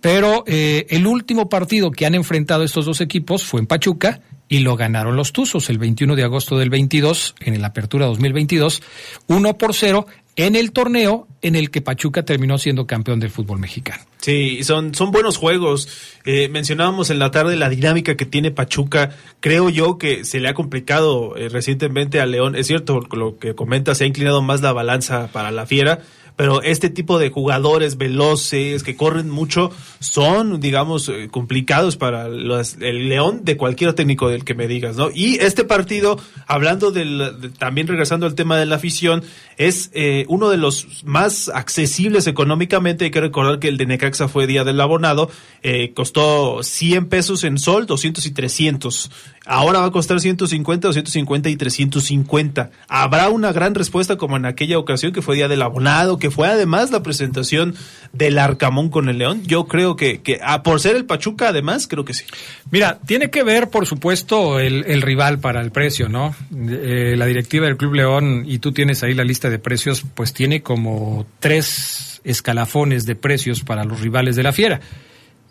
pero 0.01 0.45
eh, 0.47 0.87
el 0.91 1.07
último 1.07 1.49
partido 1.49 1.91
que 1.91 2.07
han 2.07 2.15
enfrentado 2.15 2.65
estos 2.65 2.85
dos 2.87 3.01
equipos 3.01 3.45
fue 3.45 3.61
en 3.61 3.67
Pachuca 3.67 4.21
y 4.49 4.61
lo 4.61 4.77
ganaron 4.77 5.17
los 5.17 5.33
Tuzos 5.33 5.71
el 5.71 5.79
21 5.79 6.15
de 6.15 6.25
agosto 6.25 6.57
del 6.59 6.71
22 6.71 7.35
en 7.41 7.55
el 7.55 7.65
Apertura 7.65 8.07
2022, 8.07 8.83
1 9.27 9.59
por 9.59 9.75
0 9.75 10.07
en 10.37 10.55
el 10.55 10.73
torneo 10.73 11.27
en 11.43 11.55
el 11.57 11.71
que 11.71 11.81
Pachuca 11.81 12.25
terminó 12.25 12.59
siendo 12.59 12.87
campeón 12.87 13.21
del 13.21 13.31
fútbol 13.31 13.59
mexicano. 13.59 14.05
Sí, 14.21 14.65
son, 14.65 14.95
son 14.95 15.11
buenos 15.13 15.39
juegos. 15.39 15.89
Eh, 16.25 16.49
mencionábamos 16.49 17.11
en 17.11 17.19
la 17.19 17.31
tarde 17.31 17.57
la 17.57 17.69
dinámica 17.69 18.17
que 18.17 18.27
tiene 18.27 18.51
Pachuca. 18.51 19.17
Creo 19.41 19.71
yo 19.71 19.99
que 19.99 20.25
se 20.25 20.41
le 20.41 20.49
ha 20.49 20.55
complicado 20.55 21.37
eh, 21.37 21.49
recientemente 21.49 22.21
a 22.21 22.27
León. 22.27 22.57
Es 22.57 22.67
cierto, 22.67 23.01
lo 23.13 23.39
que 23.39 23.55
comenta, 23.55 23.95
se 23.95 24.05
ha 24.05 24.07
inclinado 24.07 24.43
más 24.43 24.61
la 24.61 24.73
balanza 24.73 25.29
para 25.33 25.51
la 25.51 25.67
fiera 25.67 26.01
pero 26.37 26.63
este 26.63 26.91
tipo 26.91 27.19
de 27.19 27.31
jugadores 27.31 27.97
veloces 27.97 28.83
que 28.83 28.95
corren 28.95 29.31
mucho 29.31 29.71
son, 30.01 30.61
digamos, 30.61 31.09
eh, 31.09 31.29
complicados 31.31 31.97
para 31.97 32.27
el 32.27 33.09
León 33.09 33.41
de 33.43 33.57
cualquier 33.57 33.95
técnico 33.95 34.29
del 34.29 34.45
que 34.45 34.55
me 34.55 34.69
digas, 34.69 34.97
¿no? 34.97 35.11
Y 35.13 35.37
este 35.37 35.65
partido, 35.65 36.19
hablando 36.47 36.93
del, 36.93 37.53
también 37.59 37.87
regresando 37.87 38.27
al 38.27 38.35
tema 38.35 38.59
de 38.59 38.67
la 38.67 38.77
afición, 38.77 39.25
es 39.57 39.91
eh, 39.95 40.27
uno 40.29 40.51
de 40.51 40.59
los 40.59 41.05
más 41.05 41.49
accesibles 41.49 42.27
económicamente. 42.27 43.07
Hay 43.07 43.11
que 43.11 43.21
recordar 43.21 43.59
que 43.59 43.69
el 43.69 43.79
de 43.79 43.87
Necaxa 43.87 44.29
fue 44.29 44.47
día 44.47 44.65
del 44.65 44.81
abonado, 44.81 45.31
eh, 45.63 45.93
costó 45.95 46.63
100 46.63 47.09
pesos 47.09 47.45
en 47.45 47.59
sol, 47.59 47.87
200 47.87 48.27
y 48.27 48.31
300. 48.33 49.11
Ahora 49.47 49.81
va 49.81 49.87
a 49.87 49.91
costar 49.93 50.21
150, 50.21 50.89
250 50.89 51.49
y 51.49 51.57
350. 51.57 52.71
Habrá 52.89 53.29
una 53.29 53.53
gran 53.53 53.75
respuesta 53.75 54.17
como 54.17 54.37
en 54.37 54.45
aquella 54.45 54.79
ocasión 54.79 55.13
que 55.13 55.23
fue 55.23 55.37
día 55.37 55.49
del 55.49 55.63
abonado, 55.63 56.19
que 56.19 56.26
fue 56.31 56.49
además 56.49 56.91
la 56.91 57.03
presentación 57.03 57.75
del 58.13 58.39
Arcamón 58.39 58.89
con 58.89 59.09
el 59.09 59.19
León. 59.19 59.43
Yo 59.45 59.67
creo 59.67 59.97
que, 59.97 60.23
que 60.23 60.39
ah, 60.43 60.63
por 60.63 60.81
ser 60.81 60.97
el 60.97 61.05
Pachuca, 61.05 61.49
además, 61.49 61.87
creo 61.87 62.05
que 62.05 62.15
sí. 62.15 62.25
Mira, 62.71 62.99
tiene 63.07 63.31
que 63.31 63.43
ver, 63.43 63.69
por 63.69 63.87
supuesto, 63.87 64.59
el, 64.59 65.03
rival 65.03 65.39
para 65.39 65.61
el 65.61 65.71
precio, 65.71 66.09
¿no? 66.09 66.35
Eh, 66.55 67.15
la 67.17 67.27
directiva 67.27 67.67
del 67.67 67.77
Club 67.77 67.95
León, 67.95 68.45
y 68.47 68.59
tú 68.59 68.73
tienes 68.73 69.03
ahí 69.03 69.15
la 69.15 69.25
lista 69.25 69.51
de 69.51 69.59
precios, 69.59 70.05
pues 70.15 70.33
tiene 70.33 70.63
como 70.63 71.27
tres 71.41 72.21
escalafones 72.25 73.07
de 73.07 73.15
precios 73.15 73.63
para 73.63 73.85
los 73.85 74.01
rivales 74.01 74.37
de 74.37 74.43
la 74.43 74.53
fiera. 74.53 74.81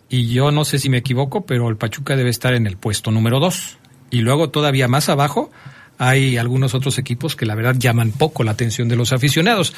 Y 0.09 0.27
yo 0.27 0.51
no 0.51 0.65
sé 0.65 0.79
si 0.79 0.89
me 0.89 0.97
equivoco, 0.97 1.45
pero 1.45 1.69
el 1.69 1.77
Pachuca 1.77 2.15
debe 2.15 2.29
estar 2.29 2.53
en 2.53 2.67
el 2.67 2.77
puesto 2.77 3.11
número 3.11 3.39
dos. 3.39 3.77
Y 4.11 4.19
luego 4.19 4.49
todavía 4.49 4.87
más 4.87 5.09
abajo 5.09 5.51
hay 5.97 6.37
algunos 6.37 6.73
otros 6.73 6.97
equipos 6.97 7.35
que 7.35 7.45
la 7.45 7.55
verdad 7.55 7.75
llaman 7.77 8.11
poco 8.11 8.43
la 8.43 8.51
atención 8.51 8.87
de 8.87 8.95
los 8.95 9.13
aficionados. 9.13 9.73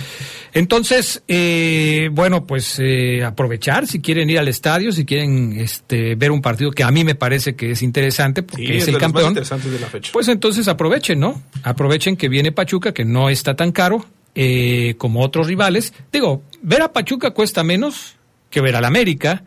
Entonces, 0.54 1.24
eh, 1.28 2.10
bueno, 2.12 2.46
pues 2.46 2.80
eh, 2.80 3.24
aprovechar 3.24 3.88
si 3.88 4.00
quieren 4.00 4.30
ir 4.30 4.40
al 4.40 4.48
estadio, 4.48 4.92
si 4.92 5.06
quieren 5.06 5.60
este, 5.60 6.16
ver 6.16 6.32
un 6.32 6.42
partido 6.42 6.72
que 6.72 6.84
a 6.84 6.92
mí 6.92 7.04
me 7.04 7.16
parece 7.16 7.56
que 7.56 7.72
es 7.72 7.82
interesante 7.82 8.44
porque 8.44 8.78
es, 8.78 8.88
el 8.88 8.98
campeón. 8.98 9.34
De 9.34 9.42
la 9.80 9.88
fecha. 9.88 10.12
Pues 10.14 10.28
entonces 10.28 10.68
aprovechen, 10.68 11.20
¿no? 11.20 11.42
Aprovechen 11.64 12.16
que 12.18 12.30
viene 12.30 12.52
Pachuca, 12.52 12.94
que 12.94 13.06
no 13.06 13.30
está 13.30 13.56
tan 13.56 13.72
caro 13.72 14.06
eh, 14.36 14.96
como 14.98 15.22
otros 15.22 15.48
rivales. 15.48 15.94
Digo, 16.12 16.44
ver 16.62 16.82
a 16.82 16.94
Pachuca 16.94 17.32
cuesta 17.32 17.64
menos 17.64 18.16
que 18.50 18.62
ver 18.62 18.76
al 18.76 18.86
América 18.86 19.44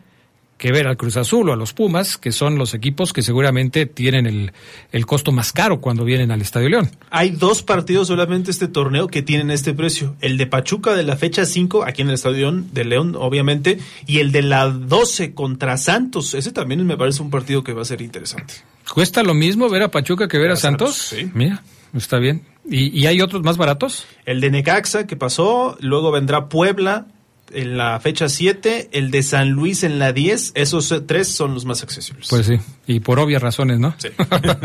que 0.61 0.71
ver 0.71 0.85
al 0.85 0.95
Cruz 0.95 1.17
Azul 1.17 1.49
o 1.49 1.53
a 1.53 1.55
los 1.55 1.73
Pumas, 1.73 2.17
que 2.19 2.31
son 2.31 2.59
los 2.59 2.75
equipos 2.75 3.13
que 3.13 3.23
seguramente 3.23 3.87
tienen 3.87 4.27
el, 4.27 4.51
el 4.91 5.07
costo 5.07 5.31
más 5.31 5.53
caro 5.53 5.81
cuando 5.81 6.05
vienen 6.05 6.29
al 6.29 6.39
Estadio 6.39 6.69
León. 6.69 6.91
Hay 7.09 7.31
dos 7.31 7.63
partidos 7.63 8.09
solamente 8.09 8.51
este 8.51 8.67
torneo 8.67 9.07
que 9.07 9.23
tienen 9.23 9.49
este 9.49 9.73
precio. 9.73 10.15
El 10.21 10.37
de 10.37 10.45
Pachuca 10.45 10.93
de 10.93 11.01
la 11.01 11.17
fecha 11.17 11.45
5, 11.45 11.83
aquí 11.83 12.03
en 12.03 12.09
el 12.09 12.13
Estadio 12.13 12.51
de 12.51 12.85
León, 12.85 13.15
obviamente, 13.17 13.79
y 14.05 14.19
el 14.19 14.31
de 14.31 14.43
la 14.43 14.67
12 14.69 15.33
contra 15.33 15.77
Santos. 15.77 16.35
Ese 16.35 16.51
también 16.51 16.85
me 16.85 16.95
parece 16.95 17.23
un 17.23 17.31
partido 17.31 17.63
que 17.63 17.73
va 17.73 17.81
a 17.81 17.85
ser 17.85 18.03
interesante. 18.03 18.53
¿Cuesta 18.93 19.23
lo 19.23 19.33
mismo 19.33 19.67
ver 19.67 19.81
a 19.81 19.89
Pachuca 19.89 20.27
que 20.27 20.37
ver 20.37 20.51
a, 20.51 20.57
Santos? 20.57 20.95
Sí. 20.95 21.31
Mira, 21.33 21.63
está 21.95 22.19
bien. 22.19 22.43
¿Y, 22.69 22.95
¿Y 22.95 23.07
hay 23.07 23.19
otros 23.21 23.41
más 23.41 23.57
baratos? 23.57 24.05
El 24.27 24.39
de 24.39 24.51
Necaxa 24.51 25.07
que 25.07 25.15
pasó, 25.15 25.75
luego 25.79 26.11
vendrá 26.11 26.49
Puebla, 26.49 27.07
en 27.53 27.77
la 27.77 27.99
fecha 27.99 28.29
7, 28.29 28.89
el 28.91 29.11
de 29.11 29.23
San 29.23 29.49
Luis 29.49 29.83
en 29.83 29.99
la 29.99 30.13
10, 30.13 30.53
esos 30.55 30.93
tres 31.07 31.27
son 31.27 31.53
los 31.53 31.65
más 31.65 31.83
accesibles. 31.83 32.27
Pues 32.29 32.45
sí, 32.45 32.59
y 32.87 32.99
por 32.99 33.19
obvias 33.19 33.41
razones, 33.41 33.79
¿no? 33.79 33.95
Sí. 33.97 34.09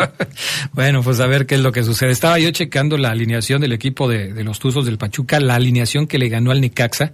bueno, 0.72 1.02
pues 1.02 1.20
a 1.20 1.26
ver 1.26 1.46
qué 1.46 1.56
es 1.56 1.60
lo 1.60 1.72
que 1.72 1.82
sucede. 1.82 2.10
Estaba 2.10 2.38
yo 2.38 2.50
checando 2.50 2.96
la 2.98 3.10
alineación 3.10 3.60
del 3.60 3.72
equipo 3.72 4.08
de, 4.08 4.44
los 4.44 4.58
Tuzos 4.58 4.86
del 4.86 4.98
Pachuca, 4.98 5.40
la 5.40 5.54
alineación 5.54 6.06
que 6.06 6.18
le 6.18 6.28
ganó 6.28 6.50
al 6.50 6.60
Necaxa. 6.60 7.12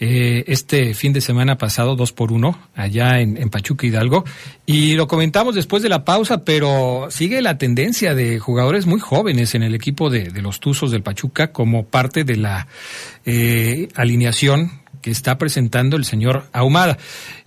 Eh, 0.00 0.44
este 0.46 0.94
fin 0.94 1.12
de 1.12 1.20
semana 1.20 1.58
pasado, 1.58 1.96
dos 1.96 2.12
por 2.12 2.30
uno, 2.30 2.58
allá 2.74 3.20
en, 3.20 3.50
Pachuca 3.50 3.86
Hidalgo. 3.86 4.24
Y 4.64 4.94
lo 4.94 5.08
comentamos 5.08 5.54
después 5.54 5.82
de 5.82 5.88
la 5.88 6.04
pausa, 6.04 6.44
pero 6.44 7.08
sigue 7.10 7.42
la 7.42 7.58
tendencia 7.58 8.14
de 8.14 8.38
jugadores 8.38 8.86
muy 8.86 9.00
jóvenes 9.00 9.54
en 9.54 9.64
el 9.64 9.74
equipo 9.74 10.08
de, 10.08 10.30
los 10.40 10.60
Tuzos 10.60 10.92
del 10.92 11.02
Pachuca 11.02 11.52
como 11.52 11.86
parte 11.86 12.22
de 12.22 12.36
la 12.36 12.68
eh, 13.26 13.88
alineación 13.96 14.82
que 15.00 15.10
está 15.10 15.38
presentando 15.38 15.96
el 15.96 16.04
señor 16.04 16.46
Ahumada, 16.52 16.98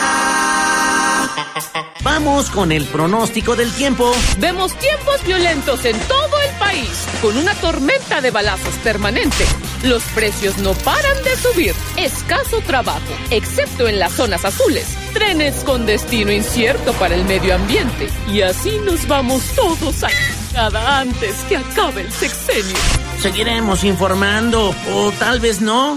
Vamos 2.05 2.51
con 2.51 2.71
el 2.71 2.85
pronóstico 2.85 3.57
del 3.57 3.73
tiempo. 3.73 4.13
Vemos 4.39 4.75
tiempos 4.75 5.25
violentos 5.27 5.85
en 5.85 5.99
todo 5.99 6.30
país, 6.61 7.07
con 7.21 7.37
una 7.37 7.55
tormenta 7.55 8.21
de 8.21 8.31
balazos 8.31 8.75
permanente. 8.85 9.45
Los 9.83 10.05
precios 10.15 10.59
no 10.59 10.75
paran 10.75 11.17
de 11.25 11.37
subir. 11.37 11.75
Escaso 11.97 12.61
trabajo, 12.61 13.01
excepto 13.31 13.89
en 13.89 13.99
las 13.99 14.13
zonas 14.13 14.45
azules. 14.45 14.87
Trenes 15.13 15.65
con 15.65 15.87
destino 15.87 16.31
incierto 16.31 16.93
para 16.93 17.17
el 17.17 17.25
medio 17.25 17.57
ambiente. 17.57 18.09
Y 18.29 18.43
así 18.43 18.79
nos 18.85 19.09
vamos 19.09 19.43
todos 19.57 20.05
a 20.05 20.11
nada 20.55 21.01
antes 21.01 21.35
que 21.49 21.57
acabe 21.57 22.03
el 22.03 22.13
sexenio. 22.13 22.77
Seguiremos 23.21 23.83
informando, 23.83 24.73
o 24.95 25.13
tal 25.19 25.41
vez 25.41 25.61
no. 25.61 25.97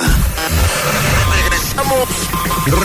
Regresamos, 1.43 2.09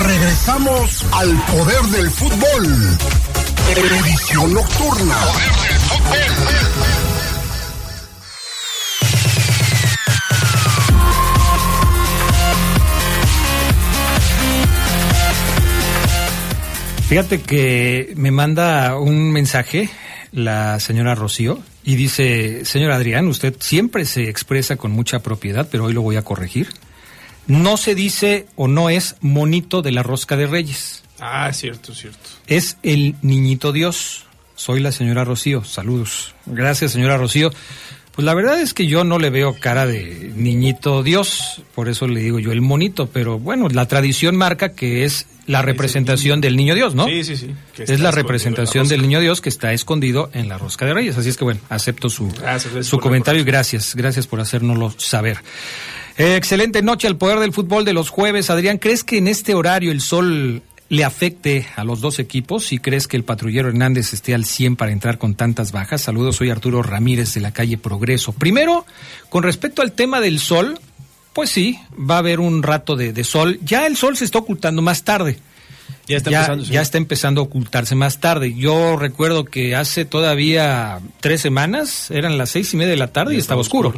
regresamos 0.06 1.04
al 1.12 1.42
poder 1.46 1.82
del 1.82 2.10
fútbol. 2.10 2.98
Edición 3.76 4.54
nocturna. 4.54 5.14
Poder 5.14 5.50
del 5.68 5.78
fútbol. 5.80 6.20
Fíjate 17.08 17.42
que 17.42 18.12
me 18.16 18.30
manda 18.30 18.96
un 18.96 19.32
mensaje 19.32 19.90
la 20.32 20.78
señora 20.80 21.14
Rocío 21.14 21.58
y 21.84 21.96
dice, 21.96 22.64
señor 22.64 22.92
Adrián, 22.92 23.26
usted 23.26 23.54
siempre 23.58 24.04
se 24.04 24.28
expresa 24.28 24.76
con 24.76 24.92
mucha 24.92 25.20
propiedad, 25.20 25.68
pero 25.70 25.84
hoy 25.84 25.92
lo 25.92 26.02
voy 26.02 26.16
a 26.16 26.22
corregir. 26.22 26.68
No 27.46 27.76
se 27.76 27.94
dice 27.94 28.46
o 28.56 28.68
no 28.68 28.90
es 28.90 29.16
monito 29.20 29.82
de 29.82 29.92
la 29.92 30.02
rosca 30.02 30.36
de 30.36 30.46
reyes. 30.46 31.02
Ah, 31.18 31.52
cierto, 31.52 31.94
cierto. 31.94 32.30
Es 32.46 32.76
el 32.82 33.16
niñito 33.22 33.72
Dios. 33.72 34.24
Soy 34.54 34.80
la 34.80 34.92
señora 34.92 35.24
Rocío. 35.24 35.64
Saludos. 35.64 36.34
Gracias, 36.46 36.92
señora 36.92 37.16
Rocío. 37.16 37.50
Pues 38.20 38.26
la 38.26 38.34
verdad 38.34 38.60
es 38.60 38.74
que 38.74 38.86
yo 38.86 39.02
no 39.02 39.18
le 39.18 39.30
veo 39.30 39.56
cara 39.58 39.86
de 39.86 40.30
niñito 40.36 41.02
Dios, 41.02 41.62
por 41.74 41.88
eso 41.88 42.06
le 42.06 42.20
digo 42.20 42.38
yo 42.38 42.52
el 42.52 42.60
monito, 42.60 43.06
pero 43.06 43.38
bueno, 43.38 43.70
la 43.70 43.88
tradición 43.88 44.36
marca 44.36 44.74
que 44.74 45.06
es 45.06 45.26
la 45.46 45.62
representación 45.62 46.42
del 46.42 46.54
niño 46.54 46.74
Dios, 46.74 46.94
¿no? 46.94 47.06
Sí, 47.06 47.24
sí, 47.24 47.38
sí. 47.38 47.54
Es 47.78 48.00
la 48.00 48.10
representación 48.10 48.88
del 48.88 49.00
niño 49.00 49.20
Dios 49.20 49.40
que 49.40 49.48
está 49.48 49.72
escondido 49.72 50.28
en 50.34 50.50
la 50.50 50.58
rosca 50.58 50.84
de 50.84 50.92
reyes. 50.92 51.16
Así 51.16 51.30
es 51.30 51.38
que 51.38 51.44
bueno, 51.44 51.60
acepto 51.70 52.10
su, 52.10 52.30
su 52.82 52.98
comentario 52.98 53.40
y 53.40 53.44
gracias, 53.44 53.94
gracias 53.96 54.26
por 54.26 54.38
hacérnoslo 54.38 54.92
saber. 54.98 55.38
Eh, 56.18 56.36
excelente 56.36 56.82
noche 56.82 57.08
al 57.08 57.16
poder 57.16 57.38
del 57.38 57.54
fútbol 57.54 57.86
de 57.86 57.94
los 57.94 58.10
jueves. 58.10 58.50
Adrián, 58.50 58.76
¿crees 58.76 59.02
que 59.02 59.16
en 59.16 59.28
este 59.28 59.54
horario 59.54 59.92
el 59.92 60.02
sol 60.02 60.60
le 60.90 61.04
afecte 61.04 61.66
a 61.76 61.84
los 61.84 62.02
dos 62.02 62.18
equipos? 62.18 62.72
¿Y 62.72 62.78
crees 62.78 63.08
que 63.08 63.16
el 63.16 63.24
patrullero 63.24 63.68
Hernández 63.68 64.12
esté 64.12 64.34
al 64.34 64.44
100 64.44 64.76
para 64.76 64.92
entrar 64.92 65.16
con 65.16 65.34
tantas 65.34 65.72
bajas? 65.72 66.02
Saludos, 66.02 66.36
soy 66.36 66.50
Arturo 66.50 66.82
Ramírez 66.82 67.32
de 67.32 67.40
la 67.40 67.52
calle 67.52 67.78
Progreso. 67.78 68.32
Primero, 68.32 68.84
con 69.30 69.44
respecto 69.44 69.82
al 69.82 69.92
tema 69.92 70.20
del 70.20 70.40
sol, 70.40 70.78
pues 71.32 71.50
sí, 71.50 71.78
va 71.98 72.16
a 72.16 72.18
haber 72.18 72.40
un 72.40 72.62
rato 72.62 72.96
de, 72.96 73.24
sol. 73.24 73.60
Ya 73.62 73.86
el 73.86 73.96
sol 73.96 74.16
se 74.16 74.24
está 74.24 74.38
ocultando 74.38 74.82
más 74.82 75.04
tarde. 75.04 75.38
Ya 76.08 76.16
está, 76.16 76.30
empezando, 76.30 76.64
ya 76.64 76.82
está 76.82 76.98
empezando 76.98 77.40
a 77.40 77.44
ocultarse 77.44 77.94
más 77.94 78.18
tarde. 78.18 78.52
Yo 78.54 78.96
recuerdo 78.96 79.44
que 79.44 79.76
hace 79.76 80.04
todavía 80.04 80.98
tres 81.20 81.40
semanas, 81.40 82.10
eran 82.10 82.36
las 82.36 82.50
seis 82.50 82.74
y 82.74 82.76
media 82.76 82.90
de 82.90 82.96
la 82.96 83.12
tarde 83.12 83.36
y, 83.36 83.38
estaba 83.38 83.60
oscuro. 83.60 83.94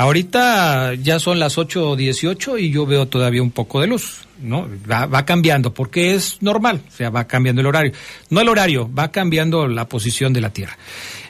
Ahorita 0.00 0.94
ya 0.94 1.18
son 1.18 1.38
las 1.38 1.58
8.18 1.58 2.58
y 2.58 2.70
yo 2.70 2.86
veo 2.86 3.06
todavía 3.06 3.42
un 3.42 3.50
poco 3.50 3.82
de 3.82 3.86
luz, 3.86 4.20
¿no? 4.40 4.66
Va, 4.90 5.04
va, 5.04 5.26
cambiando, 5.26 5.74
porque 5.74 6.14
es 6.14 6.38
normal, 6.40 6.80
o 6.88 6.90
sea, 6.90 7.10
va 7.10 7.26
cambiando 7.26 7.60
el 7.60 7.66
horario. 7.66 7.92
No 8.30 8.40
el 8.40 8.48
horario, 8.48 8.90
va 8.90 9.12
cambiando 9.12 9.68
la 9.68 9.90
posición 9.90 10.32
de 10.32 10.40
la 10.40 10.54
Tierra. 10.54 10.78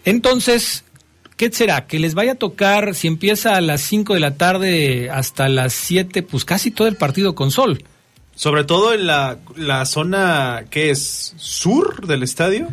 Entonces, 0.04 0.85
¿qué 1.37 1.50
será? 1.50 1.88
Que 1.88 1.98
les 1.98 2.14
vaya 2.14 2.30
a 2.30 2.35
tocar, 2.37 2.94
si 2.94 3.09
empieza 3.09 3.56
a 3.56 3.61
las 3.61 3.80
5 3.80 4.14
de 4.14 4.20
la 4.20 4.37
tarde 4.37 5.11
hasta 5.11 5.48
las 5.48 5.72
7, 5.72 6.22
pues 6.22 6.44
casi 6.44 6.70
todo 6.70 6.87
el 6.87 6.94
partido 6.94 7.35
con 7.35 7.50
sol. 7.50 7.83
Sobre 8.37 8.62
todo 8.62 8.94
en 8.94 9.04
la, 9.04 9.38
la 9.56 9.85
zona 9.85 10.66
que 10.70 10.90
es 10.90 11.35
sur 11.38 12.06
del 12.06 12.22
estadio. 12.22 12.68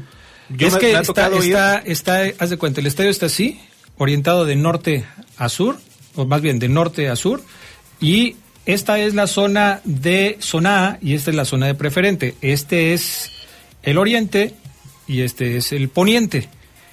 Yo 0.49 0.67
es 0.67 0.75
que 0.75 0.91
está, 0.91 1.29
está, 1.29 1.77
está, 1.79 2.21
haz 2.37 2.51
de 2.51 2.57
cuenta, 2.57 2.81
el 2.81 2.85
estadio 2.85 3.09
está 3.09 3.25
así, 3.25 3.59
orientado 3.97 4.45
de 4.45 4.55
norte 4.55 5.07
a 5.37 5.49
sur, 5.49 5.79
o 6.17 6.25
más 6.25 6.41
bien 6.41 6.59
de 6.59 6.67
norte 6.67 7.07
a 7.09 7.15
sur, 7.15 7.41
y 8.01 8.35
esta 8.65 8.99
es 8.99 9.13
la 9.13 9.27
zona 9.27 9.79
de 9.85 10.37
zona 10.39 10.87
A 10.87 10.97
y 11.01 11.13
esta 11.13 11.31
es 11.31 11.37
la 11.37 11.45
zona 11.45 11.67
de 11.67 11.75
preferente. 11.75 12.35
Este 12.41 12.93
es 12.93 13.31
el 13.81 13.97
oriente 13.97 14.53
y 15.07 15.21
este 15.21 15.55
es 15.55 15.71
el 15.71 15.87
poniente. 15.87 16.49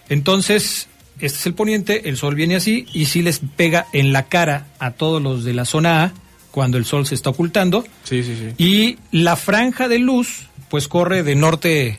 Entonces, 0.08 0.86
este 1.18 1.38
es 1.38 1.46
el 1.46 1.54
poniente, 1.54 2.08
el 2.08 2.16
sol 2.16 2.36
viene 2.36 2.56
así 2.56 2.86
y 2.92 3.06
si 3.06 3.22
les 3.22 3.40
pega 3.40 3.86
en 3.92 4.12
la 4.12 4.28
cara 4.28 4.68
a 4.78 4.92
todos 4.92 5.20
los 5.20 5.42
de 5.42 5.52
la 5.52 5.64
zona 5.64 6.04
A 6.04 6.12
cuando 6.52 6.78
el 6.78 6.84
sol 6.84 7.06
se 7.06 7.16
está 7.16 7.30
ocultando. 7.30 7.84
Sí, 8.04 8.22
sí, 8.22 8.36
sí. 8.36 8.64
Y 8.64 8.98
la 9.10 9.34
franja 9.34 9.88
de 9.88 9.98
luz 9.98 10.48
pues 10.68 10.86
corre 10.86 11.24
de 11.24 11.34
norte 11.34 11.98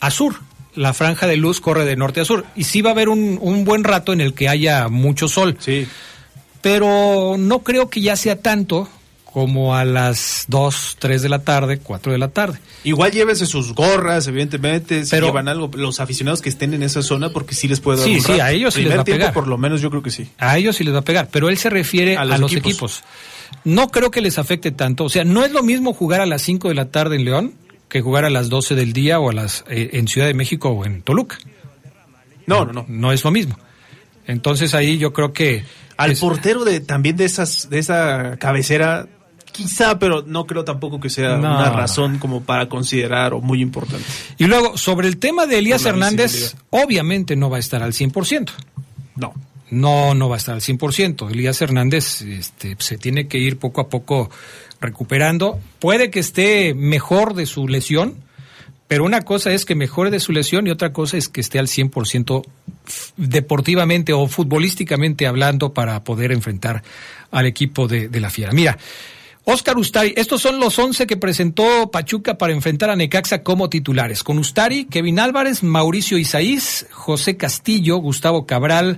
a 0.00 0.10
sur 0.10 0.36
la 0.76 0.92
franja 0.92 1.26
de 1.26 1.36
luz 1.36 1.60
corre 1.60 1.84
de 1.84 1.96
norte 1.96 2.20
a 2.20 2.24
sur. 2.24 2.44
Y 2.54 2.64
sí 2.64 2.82
va 2.82 2.90
a 2.90 2.92
haber 2.92 3.08
un, 3.08 3.38
un 3.40 3.64
buen 3.64 3.82
rato 3.82 4.12
en 4.12 4.20
el 4.20 4.34
que 4.34 4.48
haya 4.48 4.88
mucho 4.88 5.26
sol. 5.26 5.56
Sí. 5.58 5.86
Pero 6.66 7.36
no 7.38 7.60
creo 7.60 7.88
que 7.88 8.00
ya 8.00 8.16
sea 8.16 8.40
tanto 8.42 8.88
como 9.24 9.76
a 9.76 9.84
las 9.84 10.46
2, 10.48 10.96
3 10.98 11.22
de 11.22 11.28
la 11.28 11.38
tarde, 11.38 11.78
4 11.78 12.10
de 12.10 12.18
la 12.18 12.28
tarde. 12.28 12.58
Igual 12.82 13.12
llévese 13.12 13.46
sus 13.46 13.72
gorras, 13.72 14.26
evidentemente, 14.26 15.04
si 15.04 15.10
pero, 15.12 15.26
llevan 15.28 15.46
algo, 15.46 15.70
los 15.74 16.00
aficionados 16.00 16.42
que 16.42 16.48
estén 16.48 16.74
en 16.74 16.82
esa 16.82 17.02
zona, 17.02 17.30
porque 17.30 17.54
sí 17.54 17.68
les 17.68 17.78
puede 17.78 17.98
dar 18.00 18.08
Sí, 18.08 18.18
sí, 18.18 18.40
a 18.40 18.50
ellos 18.50 18.74
sí 18.74 18.82
les 18.82 18.96
va 18.96 19.02
a 19.02 19.04
pegar. 19.04 19.32
por 19.32 19.46
lo 19.46 19.58
menos 19.58 19.80
yo 19.80 19.90
creo 19.90 20.02
que 20.02 20.10
sí. 20.10 20.28
A 20.38 20.58
ellos 20.58 20.74
sí 20.74 20.82
les 20.82 20.92
va 20.92 20.98
a 20.98 21.04
pegar, 21.04 21.28
pero 21.30 21.50
él 21.50 21.56
se 21.56 21.70
refiere 21.70 22.16
a 22.16 22.24
los, 22.24 22.34
a 22.34 22.38
los 22.38 22.50
equipos. 22.50 22.98
equipos. 22.98 23.04
No 23.62 23.92
creo 23.92 24.10
que 24.10 24.20
les 24.20 24.36
afecte 24.36 24.72
tanto, 24.72 25.04
o 25.04 25.08
sea, 25.08 25.22
no 25.22 25.44
es 25.44 25.52
lo 25.52 25.62
mismo 25.62 25.92
jugar 25.92 26.20
a 26.20 26.26
las 26.26 26.42
5 26.42 26.68
de 26.68 26.74
la 26.74 26.86
tarde 26.86 27.14
en 27.14 27.24
León 27.24 27.54
que 27.88 28.00
jugar 28.00 28.24
a 28.24 28.30
las 28.30 28.48
12 28.48 28.74
del 28.74 28.92
día 28.92 29.20
o 29.20 29.30
a 29.30 29.32
las 29.32 29.64
eh, 29.68 29.90
en 29.92 30.08
Ciudad 30.08 30.26
de 30.26 30.34
México 30.34 30.70
o 30.70 30.84
en 30.84 31.02
Toluca. 31.02 31.38
No, 32.46 32.64
no, 32.64 32.72
no. 32.72 32.86
No 32.88 33.12
es 33.12 33.22
lo 33.22 33.30
mismo. 33.30 33.56
Entonces 34.26 34.74
ahí 34.74 34.98
yo 34.98 35.12
creo 35.12 35.32
que 35.32 35.64
al 35.96 36.12
es, 36.12 36.20
portero 36.20 36.64
de 36.64 36.80
también 36.80 37.16
de 37.16 37.24
esas 37.24 37.68
de 37.70 37.78
esa 37.78 38.36
cabecera 38.38 39.08
quizá, 39.56 39.98
pero 39.98 40.22
no 40.26 40.46
creo 40.46 40.64
tampoco 40.64 41.00
que 41.00 41.08
sea 41.08 41.38
no. 41.38 41.56
una 41.56 41.70
razón 41.70 42.18
como 42.18 42.42
para 42.42 42.68
considerar 42.68 43.32
o 43.32 43.40
muy 43.40 43.62
importante. 43.62 44.04
Y 44.36 44.46
luego 44.46 44.76
sobre 44.76 45.08
el 45.08 45.16
tema 45.16 45.46
de 45.46 45.58
Elías 45.58 45.86
Hernández, 45.86 46.56
obviamente 46.70 47.36
no 47.36 47.48
va 47.48 47.56
a 47.56 47.60
estar 47.60 47.82
al 47.82 47.92
100%. 47.92 48.50
No. 49.16 49.32
No, 49.70 50.14
no 50.14 50.28
va 50.28 50.36
a 50.36 50.38
estar 50.38 50.54
al 50.54 50.60
100%. 50.60 51.30
Elías 51.30 51.60
Hernández 51.62 52.20
este, 52.22 52.76
se 52.78 52.98
tiene 52.98 53.28
que 53.28 53.38
ir 53.38 53.58
poco 53.58 53.80
a 53.80 53.88
poco 53.88 54.30
recuperando. 54.80 55.58
Puede 55.78 56.10
que 56.10 56.20
esté 56.20 56.74
mejor 56.74 57.34
de 57.34 57.46
su 57.46 57.66
lesión, 57.66 58.16
pero 58.88 59.04
una 59.04 59.22
cosa 59.22 59.52
es 59.52 59.64
que 59.64 59.74
mejore 59.74 60.10
de 60.10 60.20
su 60.20 60.32
lesión 60.32 60.66
y 60.66 60.70
otra 60.70 60.92
cosa 60.92 61.16
es 61.16 61.28
que 61.28 61.40
esté 61.40 61.58
al 61.58 61.66
100% 61.66 62.44
deportivamente 63.16 64.12
o 64.12 64.26
futbolísticamente 64.28 65.26
hablando 65.26 65.74
para 65.74 66.04
poder 66.04 66.32
enfrentar 66.32 66.82
al 67.30 67.46
equipo 67.46 67.88
de, 67.88 68.08
la 68.20 68.30
Fiera. 68.30 68.52
Mira, 68.52 68.78
Oscar 69.44 69.76
Ustari, 69.76 70.14
estos 70.16 70.40
son 70.40 70.60
los 70.60 70.78
11 70.78 71.06
que 71.06 71.16
presentó 71.16 71.90
Pachuca 71.90 72.38
para 72.38 72.52
enfrentar 72.52 72.90
a 72.90 72.96
Necaxa 72.96 73.42
como 73.42 73.68
titulares. 73.68 74.22
Con 74.22 74.38
Ustari, 74.38 74.84
Kevin 74.86 75.18
Álvarez, 75.18 75.62
Mauricio 75.62 76.18
Isaís, 76.18 76.86
José 76.90 77.36
Castillo, 77.36 77.96
Gustavo 77.96 78.46
Cabral, 78.46 78.96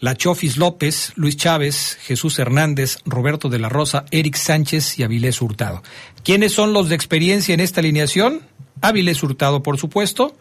la 0.00 0.16
Chofis 0.16 0.56
López, 0.56 1.12
Luis 1.16 1.36
Chávez, 1.36 1.98
Jesús 2.02 2.38
Hernández, 2.38 2.98
Roberto 3.04 3.48
de 3.48 3.58
la 3.58 3.68
Rosa, 3.68 4.04
Eric 4.10 4.36
Sánchez 4.36 4.98
y 4.98 5.02
Avilés 5.02 5.42
Hurtado. 5.42 5.82
¿Quiénes 6.24 6.52
son 6.52 6.72
los 6.72 6.88
de 6.88 6.94
experiencia 6.94 7.54
en 7.54 7.60
esta 7.60 7.80
alineación? 7.80 8.42
Avilés 8.80 9.22
Hurtado, 9.22 9.62
por 9.62 9.78
supuesto. 9.78 10.36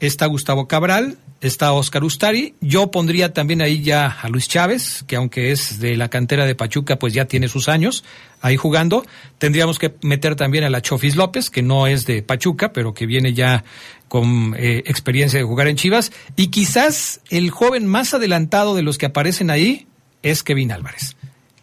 está 0.00 0.26
Gustavo 0.26 0.66
Cabral, 0.66 1.18
está 1.40 1.72
Oscar 1.72 2.02
Ustari. 2.02 2.54
Yo 2.60 2.90
pondría 2.90 3.32
también 3.32 3.62
ahí 3.62 3.82
ya 3.82 4.06
a 4.06 4.28
Luis 4.28 4.48
Chávez, 4.48 5.04
que 5.06 5.16
aunque 5.16 5.52
es 5.52 5.78
de 5.78 5.96
la 5.96 6.08
cantera 6.08 6.44
de 6.44 6.54
Pachuca, 6.54 6.98
pues 6.98 7.14
ya 7.14 7.26
tiene 7.26 7.48
sus 7.48 7.68
años 7.68 8.04
ahí 8.40 8.56
jugando. 8.56 9.04
Tendríamos 9.38 9.78
que 9.78 9.94
meter 10.02 10.34
también 10.34 10.64
a 10.64 10.70
la 10.70 10.82
Chofis 10.82 11.14
López, 11.14 11.50
que 11.50 11.62
no 11.62 11.86
es 11.86 12.04
de 12.04 12.22
Pachuca, 12.22 12.72
pero 12.72 12.94
que 12.94 13.06
viene 13.06 13.32
ya 13.32 13.64
con 14.08 14.54
eh, 14.58 14.82
experiencia 14.86 15.38
de 15.38 15.44
jugar 15.44 15.68
en 15.68 15.76
Chivas. 15.76 16.12
Y 16.36 16.48
quizás 16.48 17.20
el 17.30 17.50
joven 17.50 17.86
más 17.86 18.12
adelantado 18.12 18.74
de 18.74 18.82
los 18.82 18.98
que 18.98 19.06
aparecen 19.06 19.50
ahí 19.50 19.86
es 20.22 20.42
Kevin 20.42 20.72
Álvarez 20.72 21.16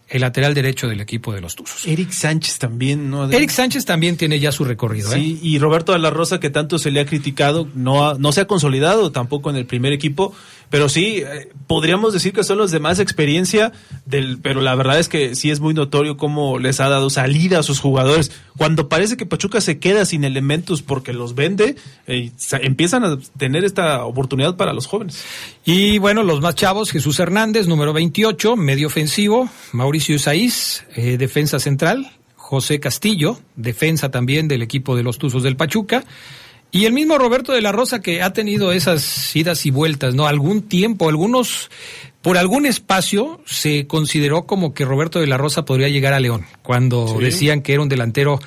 el 0.09 0.21
lateral 0.21 0.53
derecho 0.53 0.87
del 0.87 1.01
equipo 1.01 1.33
de 1.33 1.41
los 1.41 1.55
Tuzos. 1.55 1.85
Eric 1.85 2.11
Sánchez 2.11 2.57
también, 2.57 3.09
¿no? 3.09 3.29
Eric 3.29 3.49
Sánchez 3.49 3.85
también 3.85 4.17
tiene 4.17 4.39
ya 4.39 4.51
su 4.51 4.65
recorrido. 4.65 5.11
Sí, 5.11 5.39
¿eh? 5.41 5.47
y 5.47 5.59
Roberto 5.59 5.93
de 5.93 5.99
la 5.99 6.09
Rosa, 6.09 6.39
que 6.39 6.49
tanto 6.49 6.79
se 6.79 6.91
le 6.91 6.99
ha 6.99 7.05
criticado, 7.05 7.67
no, 7.75 8.15
no 8.15 8.31
se 8.31 8.41
ha 8.41 8.47
consolidado 8.47 9.11
tampoco 9.11 9.49
en 9.49 9.55
el 9.55 9.65
primer 9.65 9.93
equipo, 9.93 10.33
pero 10.69 10.87
sí, 10.89 11.23
eh, 11.25 11.49
podríamos 11.67 12.13
decir 12.13 12.33
que 12.33 12.43
son 12.43 12.57
los 12.57 12.71
de 12.71 12.79
más 12.79 12.99
experiencia, 12.99 13.71
del, 14.05 14.39
pero 14.39 14.61
la 14.61 14.75
verdad 14.75 14.99
es 14.99 15.09
que 15.09 15.35
sí 15.35 15.49
es 15.49 15.59
muy 15.59 15.73
notorio 15.73 16.17
cómo 16.17 16.59
les 16.59 16.79
ha 16.79 16.89
dado 16.89 17.09
salida 17.09 17.59
a 17.59 17.63
sus 17.63 17.79
jugadores. 17.79 18.31
Cuando 18.57 18.87
parece 18.87 19.17
que 19.17 19.25
Pachuca 19.25 19.61
se 19.61 19.79
queda 19.79 20.05
sin 20.05 20.23
elementos 20.23 20.81
porque 20.81 21.13
los 21.13 21.33
vende, 21.33 21.75
eh, 22.07 22.31
empiezan 22.61 23.03
a 23.03 23.17
tener 23.37 23.65
esta 23.65 24.05
oportunidad 24.05 24.57
para 24.57 24.73
los 24.73 24.85
jóvenes. 24.85 25.23
Y 25.65 25.97
bueno, 25.97 26.23
los 26.23 26.41
más 26.41 26.55
chavos, 26.55 26.91
Jesús 26.91 27.19
Hernández, 27.19 27.67
número 27.67 27.93
28, 27.93 28.55
medio 28.55 28.87
ofensivo, 28.87 29.49
Mauricio 29.71 30.15
Isaís, 30.15 30.85
eh, 30.95 31.17
defensa 31.17 31.59
central, 31.59 32.11
José 32.35 32.79
Castillo, 32.79 33.39
defensa 33.55 34.09
también 34.09 34.47
del 34.47 34.61
equipo 34.61 34.95
de 34.95 35.03
los 35.03 35.17
Tuzos 35.17 35.43
del 35.43 35.55
Pachuca. 35.55 36.03
Y 36.71 36.85
el 36.85 36.93
mismo 36.93 37.17
Roberto 37.17 37.51
de 37.51 37.61
la 37.61 37.71
Rosa 37.71 38.01
que 38.01 38.21
ha 38.21 38.31
tenido 38.31 38.71
esas 38.71 39.35
idas 39.35 39.65
y 39.65 39.71
vueltas, 39.71 40.13
¿no? 40.13 40.27
Algún 40.27 40.61
tiempo, 40.61 41.09
algunos, 41.09 41.71
por 42.21 42.37
algún 42.37 42.65
espacio 42.67 43.41
se 43.45 43.87
consideró 43.87 44.45
como 44.45 44.73
que 44.73 44.85
Roberto 44.85 45.19
de 45.19 45.27
la 45.27 45.37
Rosa 45.37 45.65
podría 45.65 45.89
llegar 45.89 46.13
a 46.13 46.19
León, 46.19 46.45
cuando 46.61 47.17
decían 47.19 47.61
que 47.61 47.73
era 47.73 47.81
un 47.81 47.89
delantero 47.89 48.39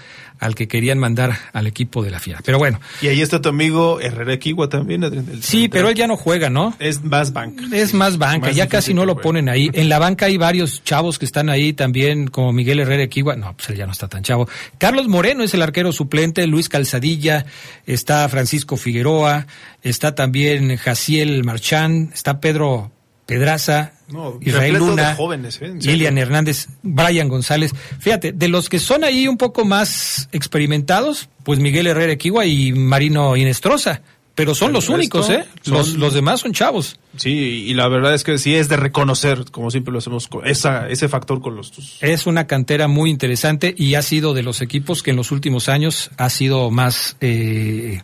al 0.43 0.57
que 0.57 0.67
querían 0.67 0.99
mandar 0.99 1.39
al 1.53 1.69
equipo 1.69 2.03
de 2.03 2.11
la 2.11 2.19
Fiera. 2.19 2.41
Pero 2.45 2.59
bueno. 2.59 2.81
Y 3.01 3.07
ahí 3.07 3.23
está 3.23 3.41
tu 3.41 3.49
amigo 3.49 4.01
Herrera 4.01 4.35
Equigua 4.35 4.69
también. 4.69 5.41
sí, 5.41 5.69
pero 5.69 5.89
él 5.89 5.95
ya 5.95 6.09
no 6.09 6.17
juega, 6.17 6.51
¿no? 6.51 6.75
Es 6.81 7.05
más 7.05 7.33
banca. 7.33 7.65
Es 7.73 7.95
más 7.95 8.19
banca, 8.19 8.51
ya 8.51 8.67
casi 8.67 8.93
no 8.93 9.07
lo 9.07 9.17
ponen 9.19 9.49
ahí. 9.49 9.71
En 9.73 9.89
la 9.89 10.01
banca 10.01 10.27
hay 10.27 10.39
varios 10.39 10.83
chavos 10.83 11.21
que 11.21 11.27
están 11.27 11.49
ahí 11.49 11.73
también, 11.73 12.27
como 12.27 12.53
Miguel 12.53 12.81
Herrera 12.81 13.05
Equigua. 13.05 13.37
No, 13.37 13.55
pues 13.55 13.71
él 13.71 13.77
ya 13.77 13.87
no 13.87 13.93
está 13.93 14.09
tan 14.09 14.25
chavo. 14.25 14.49
Carlos 14.79 15.07
Moreno 15.07 15.45
es 15.45 15.55
el 15.55 15.63
arquero 15.63 15.93
suplente, 15.93 16.45
Luis 16.49 16.69
Calzadilla, 16.69 17.47
está 17.87 18.29
Francisco 18.29 18.77
Figueroa, 18.77 19.47
está 19.81 20.17
también 20.17 20.77
Jaciel 20.77 21.45
Marchán, 21.45 22.11
está 22.13 22.41
Pedro 22.41 22.91
Pedraza, 23.33 23.92
Israel 24.40 24.75
Luna, 24.75 25.14
jóvenes, 25.14 25.59
¿eh? 25.62 25.73
Lilian 25.81 26.18
Hernández, 26.18 26.68
Brian 26.83 27.29
González. 27.29 27.73
Fíjate, 27.99 28.33
de 28.33 28.49
los 28.49 28.68
que 28.68 28.79
son 28.79 29.05
ahí 29.05 29.29
un 29.29 29.38
poco 29.38 29.64
más 29.64 30.29
experimentados, 30.33 31.29
pues 31.45 31.59
Miguel 31.59 31.87
Herrera 31.87 32.12
Equigua 32.12 32.47
y 32.47 32.73
Marino 32.73 33.37
Inestrosa. 33.37 34.03
Pero 34.35 34.55
son 34.55 34.73
los 34.73 34.88
únicos, 34.88 35.29
¿eh? 35.29 35.45
Los, 35.66 35.92
los 35.95 36.14
demás 36.14 36.40
son 36.40 36.55
chavos. 36.55 36.99
Sí, 37.16 37.64
y 37.66 37.75
la 37.75 37.87
verdad 37.88 38.14
es 38.14 38.25
que 38.25 38.38
sí 38.38 38.55
es 38.55 38.71
de 38.71 38.79
reconocer, 38.79 39.45
como 39.51 39.71
siempre 39.71 39.92
lo 39.92 39.99
hacemos, 39.99 40.31
esa, 40.45 40.88
ese 40.88 41.11
factor 41.11 41.42
con 41.42 41.55
los... 41.55 41.99
Es 42.01 42.27
una 42.27 42.47
cantera 42.47 42.88
muy 42.88 43.11
interesante 43.11 43.75
y 43.77 43.95
ha 43.95 44.01
sido 44.01 44.33
de 44.33 44.42
los 44.42 44.62
equipos 44.62 45.03
que 45.03 45.11
en 45.11 45.16
los 45.16 45.33
últimos 45.33 45.68
años 45.68 46.11
ha 46.16 46.31
sido 46.31 46.71
más... 46.71 47.16
Eh, 47.21 48.01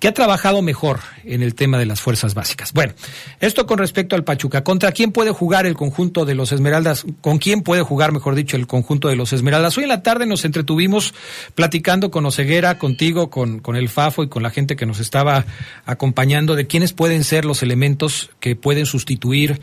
que 0.00 0.08
ha 0.08 0.14
trabajado 0.14 0.62
mejor 0.62 1.00
en 1.24 1.42
el 1.42 1.54
tema 1.54 1.78
de 1.78 1.84
las 1.84 2.00
fuerzas 2.00 2.34
básicas. 2.34 2.72
Bueno, 2.72 2.94
esto 3.38 3.66
con 3.66 3.78
respecto 3.78 4.16
al 4.16 4.24
Pachuca. 4.24 4.64
¿Contra 4.64 4.92
quién 4.92 5.12
puede 5.12 5.30
jugar 5.30 5.66
el 5.66 5.74
conjunto 5.74 6.24
de 6.24 6.34
los 6.34 6.52
Esmeraldas? 6.52 7.04
¿Con 7.20 7.38
quién 7.38 7.62
puede 7.62 7.82
jugar, 7.82 8.10
mejor 8.10 8.34
dicho, 8.34 8.56
el 8.56 8.66
conjunto 8.66 9.08
de 9.08 9.16
los 9.16 9.34
Esmeraldas? 9.34 9.76
Hoy 9.76 9.84
en 9.84 9.90
la 9.90 10.02
tarde 10.02 10.24
nos 10.24 10.46
entretuvimos 10.46 11.14
platicando 11.54 12.10
con 12.10 12.24
Oseguera, 12.24 12.78
contigo, 12.78 13.28
con, 13.28 13.60
con 13.60 13.76
el 13.76 13.90
FAFO 13.90 14.24
y 14.24 14.28
con 14.28 14.42
la 14.42 14.50
gente 14.50 14.74
que 14.74 14.86
nos 14.86 15.00
estaba 15.00 15.44
acompañando 15.84 16.56
de 16.56 16.66
quiénes 16.66 16.94
pueden 16.94 17.22
ser 17.22 17.44
los 17.44 17.62
elementos 17.62 18.30
que 18.40 18.56
pueden 18.56 18.86
sustituir 18.86 19.60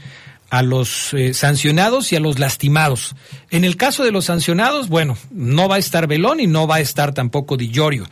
a 0.49 0.61
los 0.61 1.13
eh, 1.13 1.33
sancionados 1.33 2.11
y 2.11 2.15
a 2.15 2.19
los 2.19 2.39
lastimados. 2.39 3.15
En 3.49 3.65
el 3.65 3.75
caso 3.75 4.03
de 4.03 4.11
los 4.11 4.25
sancionados, 4.25 4.89
bueno, 4.89 5.17
no 5.31 5.67
va 5.67 5.75
a 5.75 5.79
estar 5.79 6.07
Belón 6.07 6.39
y 6.39 6.47
no 6.47 6.67
va 6.67 6.75
a 6.75 6.81
estar 6.81 7.13
tampoco 7.13 7.57
Di 7.57 7.69
Giorgio. 7.69 8.05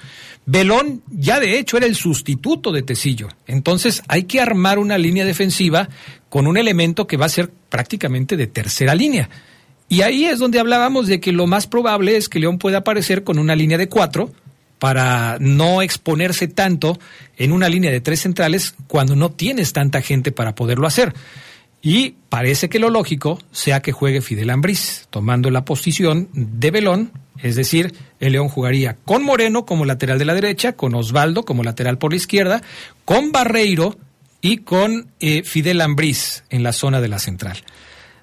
Belón 0.46 1.02
ya 1.10 1.40
de 1.40 1.58
hecho 1.58 1.78
era 1.78 1.86
el 1.86 1.96
sustituto 1.96 2.72
de 2.72 2.84
Tecillo. 2.84 3.30
Entonces 3.48 4.04
hay 4.08 4.24
que 4.24 4.42
armar 4.42 4.80
una 4.80 4.98
línea 4.98 5.26
defensiva 5.26 5.90
con 6.30 6.46
un 6.48 6.58
elemento 6.58 7.08
que 7.08 7.18
va 7.18 7.26
a 7.26 7.30
ser 7.30 7.52
prácticamente 7.70 8.38
de 8.38 8.48
tercera 8.48 8.94
línea. 8.94 9.30
Y 9.88 10.02
ahí 10.02 10.26
es 10.26 10.40
donde 10.40 10.60
hablábamos 10.60 11.08
de 11.08 11.20
que 11.20 11.32
lo 11.32 11.48
más 11.48 11.68
probable 11.68 12.18
es 12.18 12.28
que 12.28 12.40
León 12.40 12.58
pueda 12.58 12.80
aparecer 12.80 13.24
con 13.24 13.40
una 13.40 13.56
línea 13.56 13.78
de 13.78 13.88
cuatro 13.88 14.32
para 14.80 15.38
no 15.40 15.82
exponerse 15.82 16.48
tanto 16.48 17.00
en 17.38 17.52
una 17.52 17.70
línea 17.70 17.92
de 17.92 18.02
tres 18.02 18.22
centrales 18.22 18.76
cuando 18.88 19.16
no 19.16 19.32
tienes 19.32 19.74
tanta 19.74 20.02
gente 20.02 20.32
para 20.32 20.54
poderlo 20.54 20.86
hacer. 20.86 21.14
Y 21.86 22.16
parece 22.30 22.68
que 22.68 22.80
lo 22.80 22.90
lógico 22.90 23.38
sea 23.52 23.84
que 23.84 23.92
juegue 23.92 24.22
Fidel 24.22 24.50
Ambriz, 24.50 25.06
tomando 25.12 25.52
la 25.52 25.66
posición 25.66 26.30
de 26.34 26.72
Belón, 26.72 27.12
es 27.44 27.56
decir, 27.56 27.94
el 28.20 28.32
León 28.32 28.50
jugaría 28.50 28.98
con 29.06 29.24
Moreno 29.24 29.68
como 29.68 29.86
lateral 29.86 30.18
de 30.18 30.26
la 30.26 30.34
derecha, 30.34 30.74
con 30.74 30.96
Osvaldo 30.96 31.46
como 31.46 31.62
lateral 31.62 32.00
por 32.00 32.12
la 32.12 32.16
izquierda, 32.16 32.64
con 33.06 33.32
Barreiro 33.32 33.96
y 34.42 34.58
con 34.58 35.12
eh, 35.20 35.44
Fidel 35.44 35.80
Ambriz 35.80 36.44
en 36.50 36.64
la 36.64 36.74
zona 36.74 37.02
de 37.02 37.08
la 37.08 37.20
central. 37.20 37.58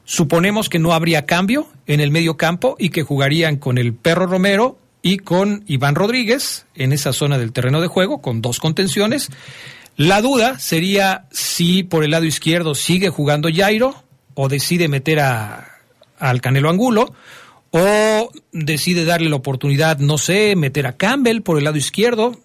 Suponemos 0.04 0.68
que 0.68 0.80
no 0.80 0.92
habría 0.92 1.24
cambio 1.24 1.68
en 1.86 2.00
el 2.00 2.10
medio 2.10 2.36
campo 2.36 2.74
y 2.80 2.88
que 2.88 3.04
jugarían 3.04 3.58
con 3.58 3.78
el 3.78 3.94
Perro 3.94 4.26
Romero 4.26 4.76
y 5.02 5.18
con 5.18 5.62
Iván 5.68 5.94
Rodríguez 5.94 6.66
en 6.74 6.92
esa 6.92 7.12
zona 7.12 7.38
del 7.38 7.52
terreno 7.52 7.80
de 7.80 7.86
juego, 7.86 8.20
con 8.22 8.42
dos 8.42 8.58
contenciones. 8.58 9.28
La 9.96 10.22
duda 10.22 10.58
sería 10.58 11.26
si 11.30 11.82
por 11.82 12.02
el 12.02 12.12
lado 12.12 12.24
izquierdo 12.24 12.74
sigue 12.74 13.10
jugando 13.10 13.48
Jairo 13.54 13.94
o 14.34 14.48
decide 14.48 14.88
meter 14.88 15.20
a, 15.20 15.78
al 16.18 16.40
Canelo 16.40 16.70
Angulo 16.70 17.14
o 17.70 18.30
decide 18.52 19.04
darle 19.04 19.28
la 19.28 19.36
oportunidad, 19.36 19.98
no 19.98 20.18
sé, 20.18 20.56
meter 20.56 20.86
a 20.86 20.96
Campbell 20.96 21.40
por 21.40 21.58
el 21.58 21.64
lado 21.64 21.76
izquierdo, 21.76 22.38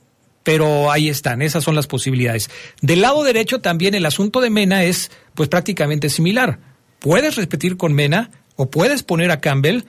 pero 0.44 0.92
ahí 0.92 1.10
están, 1.10 1.42
esas 1.42 1.64
son 1.64 1.76
las 1.76 1.88
posibilidades. 1.88 2.50
Del 2.82 3.02
lado 3.02 3.24
derecho 3.24 3.60
también 3.60 3.94
el 3.96 4.06
asunto 4.06 4.40
de 4.40 4.50
Mena 4.50 4.84
es 4.84 5.12
pues 5.34 5.50
prácticamente 5.50 6.10
similar. 6.10 6.60
Puedes 7.00 7.36
repetir 7.36 7.78
con 7.78 7.94
Mena 7.94 8.32
o 8.56 8.70
puedes 8.70 9.04
poner 9.04 9.32
a 9.32 9.42
Campbell 9.42 9.84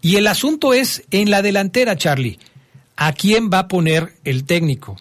y 0.00 0.16
el 0.16 0.26
asunto 0.26 0.72
es 0.72 1.02
en 1.10 1.30
la 1.30 1.42
delantera, 1.42 1.96
Charlie. 1.96 2.38
¿A 2.96 3.12
quién 3.12 3.50
va 3.52 3.60
a 3.60 3.68
poner 3.68 4.14
el 4.24 4.44
técnico? 4.44 4.96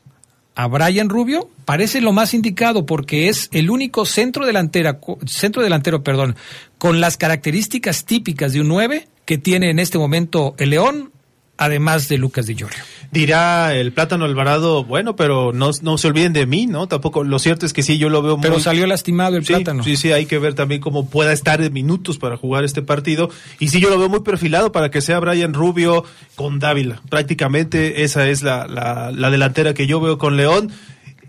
A 0.56 0.68
Brian 0.68 1.10
Rubio 1.10 1.50
parece 1.65 2.02
lo 2.02 2.13
más 2.13 2.34
indicado 2.34 2.86
porque 2.86 3.28
es 3.28 3.50
el 3.52 3.70
único 3.70 4.06
centro 4.06 4.46
delantera, 4.46 5.00
centro 5.26 5.62
delantero, 5.62 6.04
perdón, 6.04 6.36
con 6.78 7.02
las 7.02 7.18
características 7.18 8.06
típicas 8.06 8.54
de 8.54 8.62
un 8.62 8.70
9 8.70 9.08
que 9.26 9.38
tiene 9.38 9.70
en 9.70 9.80
este 9.80 9.98
momento 9.98 10.56
el 10.58 10.70
León, 10.70 11.12
además 11.58 12.10
de 12.10 12.18
Lucas 12.18 12.46
Di 12.48 12.56
Giorgio. 12.56 12.84
Dirá 13.12 13.74
el 13.76 13.94
Plátano 13.94 14.26
Alvarado, 14.26 14.84
bueno, 14.84 15.15
pero 15.15 15.54
no, 15.54 15.72
no 15.82 15.98
se 15.98 16.08
olviden 16.08 16.34
de 16.34 16.46
mí, 16.46 16.68
¿no? 16.68 16.88
Tampoco, 16.88 17.24
lo 17.24 17.39
cierto 17.39 17.65
es 17.65 17.74
que 17.74 17.84
sí, 17.84 17.98
yo 17.98 18.10
lo 18.10 18.22
veo 18.22 18.36
muy... 18.36 18.44
Pero 18.44 18.60
salió 18.60 18.86
lastimado 18.88 19.38
el 19.38 19.44
Plátano. 19.44 19.84
Sí, 19.84 19.96
sí, 19.96 20.12
hay 20.12 20.26
que 20.26 20.39
ver 20.39 20.54
también 20.54 20.82
cómo 20.82 21.10
pueda 21.10 21.32
estar 21.32 21.62
en 21.62 21.72
minutos 21.72 22.18
para 22.18 22.38
jugar 22.38 22.63
este 22.63 22.82
partido. 22.82 23.30
Y 23.60 23.70
sí, 23.70 23.80
yo 23.80 23.89
lo 23.89 23.98
veo 23.98 24.10
muy 24.10 24.22
perfilado 24.22 24.72
para 24.72 24.91
que 24.91 25.02
sea 25.02 25.20
Brian 25.20 25.54
Rubio 25.54 26.04
con 26.36 26.60
Dávila. 26.60 27.02
Prácticamente 27.10 28.04
esa 28.04 28.28
es 28.28 28.41
la, 28.41 28.68
la, 28.68 29.12
la 29.12 29.30
delantera 29.30 29.74
que 29.74 29.88
yo 29.88 30.02
veo 30.02 30.18
con 30.18 30.38
León 30.38 30.72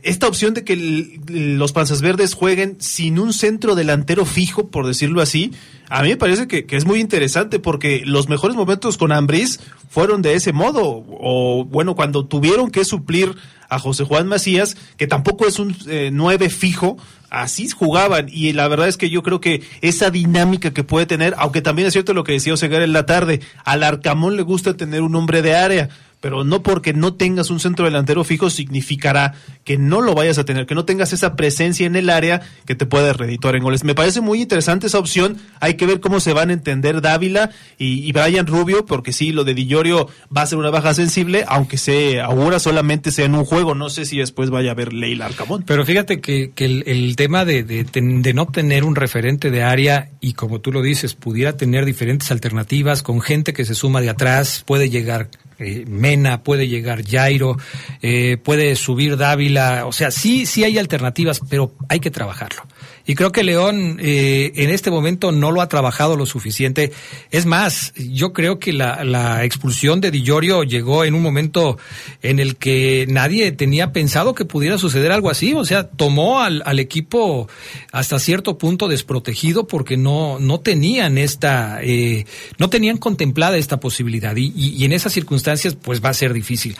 esta 0.07 0.29
opción 0.29 0.55
de 0.55 0.62
que 0.62 1.19
los 1.29 1.73
panzas 1.73 2.01
verdes 2.01 2.35
jueguen 2.35 2.77
sin 2.79 3.19
un 3.19 3.33
centro 3.33 3.75
delantero 3.75 4.25
fijo, 4.25 4.69
por 4.69 4.87
decirlo 4.87 5.21
así, 5.21 5.51
a 5.88 6.03
mí 6.03 6.09
me 6.09 6.16
parece 6.16 6.49
que, 6.49 6.66
es 6.68 6.85
muy 6.85 7.01
interesante 7.01 7.59
porque 7.59 8.03
los 8.05 8.29
mejores 8.29 8.57
momentos 8.57 8.96
con 8.96 9.12
Ambriz 9.12 9.61
fueron 9.88 10.22
de 10.22 10.35
ese 10.35 10.53
modo. 10.53 11.05
O 11.09 11.64
bueno, 11.64 11.94
cuando 11.94 12.27
tuvieron 12.27 12.70
que 12.70 12.85
suplir 12.85 13.35
a 13.68 13.79
José 13.79 14.05
Juan 14.05 14.27
Macías, 14.27 14.77
que 14.96 15.07
tampoco 15.07 15.46
es 15.46 15.59
un 15.59 15.77
eh, 15.88 16.11
nueve 16.12 16.51
fijo, 16.51 16.96
así 17.31 17.68
jugaban. 17.68 18.29
Y 18.31 18.53
la 18.53 18.68
verdad 18.68 18.88
es 18.88 18.96
que 18.96 19.11
yo 19.11 19.22
creo 19.22 19.40
que 19.40 19.62
esa 19.81 20.11
dinámica 20.11 20.72
que 20.72 20.85
puede 20.85 21.07
tener, 21.07 21.35
aunque 21.38 21.62
también 21.62 21.87
es 21.87 21.92
cierto 21.92 22.14
lo 22.14 22.25
que 22.25 22.33
decía 22.33 22.55
Osegar 22.55 22.83
en 22.83 22.92
la 22.92 23.07
tarde, 23.07 23.40
al 23.64 23.83
Arcamón 23.83 24.37
le 24.37 24.42
gusta 24.42 24.77
tener 24.77 25.03
un 25.03 25.14
hombre 25.14 25.42
de 25.42 25.57
área 25.57 25.88
pero 26.21 26.45
no 26.45 26.63
porque 26.63 26.93
no 26.93 27.15
tengas 27.15 27.51
un 27.51 27.61
centro 27.61 27.85
delantero 27.85 28.25
fijo 28.25 28.51
significará 28.51 29.35
que 29.65 29.79
no 29.79 30.01
lo 30.01 30.15
vayas 30.15 30.39
a 30.39 30.45
tener, 30.45 30.67
que 30.67 30.75
no 30.75 30.85
tengas 30.85 31.13
esa 31.13 31.37
presencia 31.37 31.87
en 31.87 31.97
el 31.97 32.11
área 32.11 32.43
que 32.65 32.75
te 32.75 32.87
pueda 32.87 33.13
redituar 33.13 33.57
en 33.57 33.63
goles. 33.63 33.85
Me 33.85 33.95
parece 33.95 34.21
muy 34.21 34.43
interesante 34.43 34.87
esa 34.87 34.99
opción, 34.99 35.39
hay 35.61 35.75
que 35.75 35.87
ver 35.87 36.01
cómo 36.01 36.21
se 36.21 36.33
van 36.33 36.51
a 36.51 36.53
entender 36.53 37.01
Dávila 37.01 37.51
y, 37.79 38.11
Brian 38.13 38.47
Rubio, 38.47 38.87
porque 38.87 39.13
sí, 39.13 39.33
lo 39.33 39.45
de 39.45 39.55
Dillorio 39.55 40.09
va 40.35 40.43
a 40.43 40.47
ser 40.47 40.59
una 40.59 40.71
baja 40.71 40.95
sensible, 40.95 41.45
aunque 41.49 41.77
se 41.77 42.21
ahora 42.21 42.59
solamente 42.59 43.11
sea 43.11 43.27
en 43.27 43.35
un 43.35 43.45
juego, 43.45 43.75
no 43.75 43.91
sé 43.91 44.07
si 44.07 44.19
después 44.19 44.51
vaya 44.51 44.71
a 44.71 44.73
haber 44.73 44.93
Leila 44.93 45.27
Arcamón. 45.27 45.65
Pero 45.67 45.85
fíjate 45.85 46.21
que, 46.21 46.53
el, 46.57 47.17
tema 47.17 47.45
de, 47.45 47.63
de 47.63 48.35
no 48.35 48.47
tener 48.47 48.85
un 48.85 48.97
referente 48.97 49.51
de 49.51 49.63
área 49.63 50.11
y 50.21 50.33
como 50.33 50.61
tú 50.61 50.73
lo 50.73 50.83
dices, 50.83 51.15
pudiera 51.15 51.57
tener 51.57 51.85
diferentes 51.85 52.31
alternativas 52.31 53.03
con 53.03 53.21
gente 53.21 53.53
que 53.53 53.65
se 53.65 53.75
suma 53.75 54.01
de 54.01 54.11
atrás, 54.11 54.65
puede 54.67 54.91
llegar 54.91 55.29
eh, 55.59 55.85
Mena, 55.87 56.42
puede 56.42 56.69
llegar 56.69 57.05
Jairo, 57.07 57.57
eh, 58.03 58.37
puede 58.37 58.77
subir 58.77 59.16
Dávila, 59.16 59.87
o 59.87 59.92
sea, 59.92 60.11
sí, 60.11 60.47
sí 60.47 60.64
hay 60.64 60.79
alternativas, 60.79 61.40
pero 61.49 61.73
hay 61.88 62.01
que 62.01 62.11
trabajarlo. 62.11 62.62
Y 63.07 63.14
creo 63.14 63.33
que 63.33 63.45
León 63.45 63.99
eh, 64.01 64.53
en 64.57 64.71
este 64.71 64.90
momento 64.90 65.31
no 65.33 65.53
lo 65.53 65.61
ha 65.61 65.69
trabajado 65.69 66.16
lo 66.16 66.27
suficiente. 66.27 66.92
Es 67.31 67.47
más, 67.47 67.95
yo 67.95 68.33
creo 68.33 68.59
que 68.59 68.73
la, 68.73 69.05
la 69.05 69.45
expulsión 69.45 70.01
de 70.01 70.11
Di 70.11 70.23
llegó 70.23 71.05
en 71.05 71.14
un 71.14 71.23
momento 71.23 71.79
en 72.23 72.40
el 72.40 72.57
que 72.57 73.07
nadie 73.09 73.53
tenía 73.53 73.92
pensado 73.92 74.35
que 74.35 74.45
pudiera 74.45 74.77
suceder 74.77 75.12
algo 75.12 75.31
así. 75.31 75.55
O 75.55 75.64
sea, 75.64 75.88
tomó 75.88 76.40
al, 76.40 76.62
al 76.66 76.81
equipo 76.81 77.49
hasta 77.92 78.19
cierto 78.19 78.59
punto 78.59 78.88
desprotegido 78.88 79.66
porque 79.66 79.97
no, 79.97 80.38
no 80.40 80.61
tenían 80.61 81.16
esta, 81.16 81.79
eh, 81.83 82.27
no 82.59 82.69
tenían 82.71 82.99
contemplada 82.99 83.57
esta 83.57 83.79
posibilidad. 83.79 84.35
Y, 84.37 84.53
y, 84.57 84.85
en 84.85 84.92
esas 84.92 85.12
circunstancias, 85.12 85.77
pues 85.81 86.05
va 86.05 86.09
a 86.09 86.14
ser 86.14 86.33
difícil. 86.33 86.77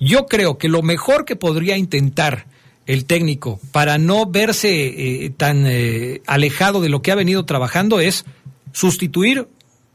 Yo 0.00 0.26
creo 0.26 0.58
que 0.58 0.68
lo 0.68 0.82
mejor 0.82 1.24
que 1.24 1.36
podría 1.36 1.76
intentar 1.76 2.46
el 2.88 3.04
técnico 3.04 3.60
para 3.70 3.98
no 3.98 4.26
verse 4.26 4.70
eh, 5.26 5.30
tan 5.30 5.66
eh, 5.66 6.22
alejado 6.26 6.80
de 6.80 6.88
lo 6.88 7.02
que 7.02 7.12
ha 7.12 7.14
venido 7.14 7.44
trabajando 7.44 8.00
es 8.00 8.24
sustituir 8.72 9.46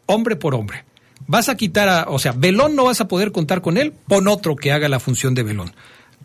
hombre 0.05 0.35
por 0.35 0.53
hombre. 0.53 0.85
Vas 1.25 1.49
a 1.49 1.57
quitar 1.57 1.89
a, 1.89 2.05
o 2.07 2.19
sea, 2.19 2.33
Belón 2.33 2.75
no 2.75 2.85
vas 2.85 3.01
a 3.01 3.07
poder 3.07 3.31
contar 3.31 3.61
con 3.61 3.77
él, 3.77 3.93
pon 4.07 4.27
otro 4.27 4.55
que 4.55 4.71
haga 4.71 4.87
la 4.89 4.99
función 4.99 5.33
de 5.33 5.41
Belón. 5.41 5.73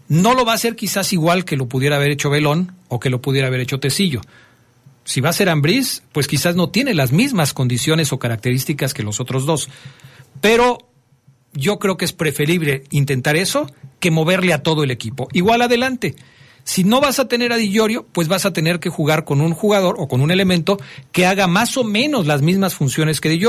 No 0.09 0.35
lo 0.35 0.45
va 0.45 0.53
a 0.53 0.57
hacer 0.57 0.77
quizás 0.77 1.13
igual 1.13 1.47
que 1.47 1.57
lo 1.57 1.69
pudiera 1.69 1.97
haber 1.97 2.11
hecho 2.11 2.29
Belón 2.29 2.75
o 2.89 3.01
que 3.01 3.11
lo 3.11 3.23
pudiera 3.23 3.49
haber 3.49 3.61
hecho 3.61 3.81
Tecillo. 3.81 4.21
Si 5.05 5.23
va 5.23 5.31
a 5.31 5.35
ser 5.35 5.49
Ambriz, 5.49 6.03
pues 6.13 6.27
quizás 6.27 6.55
no 6.55 6.69
tiene 6.69 6.93
las 6.93 7.13
mismas 7.13 7.55
condiciones 7.55 8.13
o 8.13 8.19
características 8.19 8.93
que 8.93 9.03
los 9.03 9.21
otros 9.21 9.47
dos. 9.47 9.71
Pero 10.43 10.91
yo 11.55 11.79
creo 11.79 11.97
que 11.97 12.05
es 12.05 12.13
preferible 12.13 12.85
intentar 12.91 13.37
eso 13.37 13.73
que 14.01 14.11
moverle 14.11 14.53
a 14.53 14.63
todo 14.63 14.85
el 14.85 14.91
equipo. 14.91 15.29
Igual 15.33 15.63
adelante. 15.63 16.15
Si 16.69 16.85
no 16.85 17.01
vas 17.01 17.19
a 17.19 17.27
tener 17.29 17.51
a 17.51 17.57
Di 17.57 17.75
pues 18.13 18.29
vas 18.29 18.45
a 18.45 18.53
tener 18.53 18.79
que 18.79 18.91
jugar 18.91 19.25
con 19.25 19.41
un 19.41 19.55
jugador 19.55 19.97
o 19.99 20.07
con 20.07 20.21
un 20.21 20.31
elemento 20.31 20.79
que 21.13 21.25
haga 21.25 21.47
más 21.47 21.79
o 21.79 21.83
menos 21.83 22.27
las 22.27 22.43
mismas 22.43 22.75
funciones 22.75 23.23
que 23.23 23.31
Di 23.31 23.41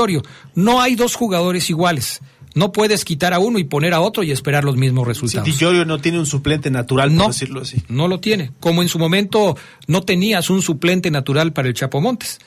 No 0.54 0.80
hay 0.80 0.94
dos 0.94 1.16
jugadores 1.16 1.68
iguales. 1.68 2.22
No 2.54 2.72
puedes 2.72 3.04
quitar 3.04 3.34
a 3.34 3.38
uno 3.38 3.58
y 3.58 3.64
poner 3.64 3.92
a 3.92 4.00
otro 4.00 4.22
y 4.22 4.30
esperar 4.30 4.64
los 4.64 4.78
mismos 4.78 5.06
resultados. 5.06 5.44
Di 5.44 5.52
Di 5.52 5.84
no 5.84 6.00
tiene 6.00 6.18
un 6.18 6.24
suplente 6.24 6.70
natural, 6.70 7.14
por 7.14 7.26
decirlo 7.26 7.60
así. 7.60 7.82
No 7.88 8.08
lo 8.08 8.20
tiene. 8.20 8.52
Como 8.58 8.80
en 8.80 8.88
su 8.88 8.98
momento 8.98 9.54
no 9.86 10.00
tenías 10.00 10.48
un 10.48 10.62
suplente 10.62 11.10
natural 11.10 11.52
para 11.52 11.68
el 11.68 11.74
Chapo 11.74 12.00
Montes. 12.00 12.38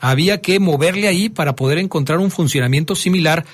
Había 0.00 0.40
que 0.40 0.58
moverle 0.58 1.06
ahí 1.06 1.28
para 1.28 1.54
poder 1.54 1.78
encontrar 1.78 2.18
un 2.18 2.32
funcionamiento 2.32 2.96
similar 2.96 3.44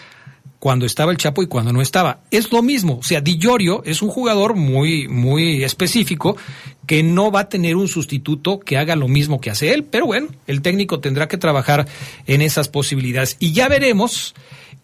cuando 0.64 0.86
estaba 0.86 1.12
el 1.12 1.18
Chapo 1.18 1.42
y 1.42 1.46
cuando 1.46 1.74
no 1.74 1.82
estaba. 1.82 2.20
Es 2.30 2.50
lo 2.50 2.62
mismo, 2.62 2.96
o 2.96 3.02
sea, 3.02 3.20
Di 3.20 3.38
es 3.84 4.00
un 4.00 4.08
jugador 4.08 4.54
muy, 4.54 5.08
muy 5.08 5.62
específico 5.62 6.38
que 6.86 7.02
no 7.02 7.30
va 7.30 7.40
a 7.40 7.48
tener 7.50 7.76
un 7.76 7.86
sustituto 7.86 8.60
que 8.60 8.78
haga 8.78 8.96
lo 8.96 9.06
mismo 9.06 9.42
que 9.42 9.50
hace 9.50 9.74
él, 9.74 9.84
pero 9.84 10.06
bueno, 10.06 10.28
el 10.46 10.62
técnico 10.62 11.00
tendrá 11.00 11.28
que 11.28 11.36
trabajar 11.36 11.86
en 12.26 12.40
esas 12.40 12.68
posibilidades 12.68 13.36
y 13.40 13.52
ya 13.52 13.68
veremos 13.68 14.34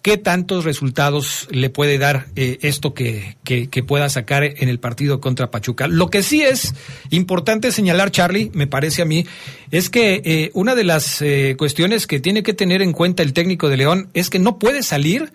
qué 0.02 0.16
tantos 0.16 0.64
resultados 0.64 1.48
le 1.50 1.70
puede 1.70 1.98
dar 1.98 2.26
eh, 2.36 2.58
esto 2.62 2.94
que, 2.94 3.36
que, 3.44 3.82
pueda 3.82 4.08
sacar 4.08 4.44
en 4.44 4.68
el 4.68 4.78
partido 4.78 5.20
contra 5.20 5.50
Pachuca. 5.50 5.88
Lo 5.88 6.08
que 6.10 6.22
sí 6.22 6.42
es 6.42 6.74
importante 7.10 7.72
señalar, 7.72 8.10
Charlie, 8.10 8.50
me 8.54 8.66
parece 8.66 9.02
a 9.02 9.04
mí, 9.04 9.26
es 9.70 9.90
que 9.90 10.22
eh, 10.24 10.50
una 10.54 10.74
de 10.74 10.84
las 10.84 11.22
eh, 11.22 11.54
cuestiones 11.58 12.06
que 12.06 12.20
tiene 12.20 12.42
que 12.42 12.54
tener 12.54 12.82
en 12.82 12.92
cuenta 12.92 13.22
el 13.22 13.32
técnico 13.32 13.68
de 13.68 13.78
León 13.78 14.10
es 14.14 14.30
que 14.30 14.38
no 14.38 14.58
puede 14.58 14.82
salir 14.82 15.32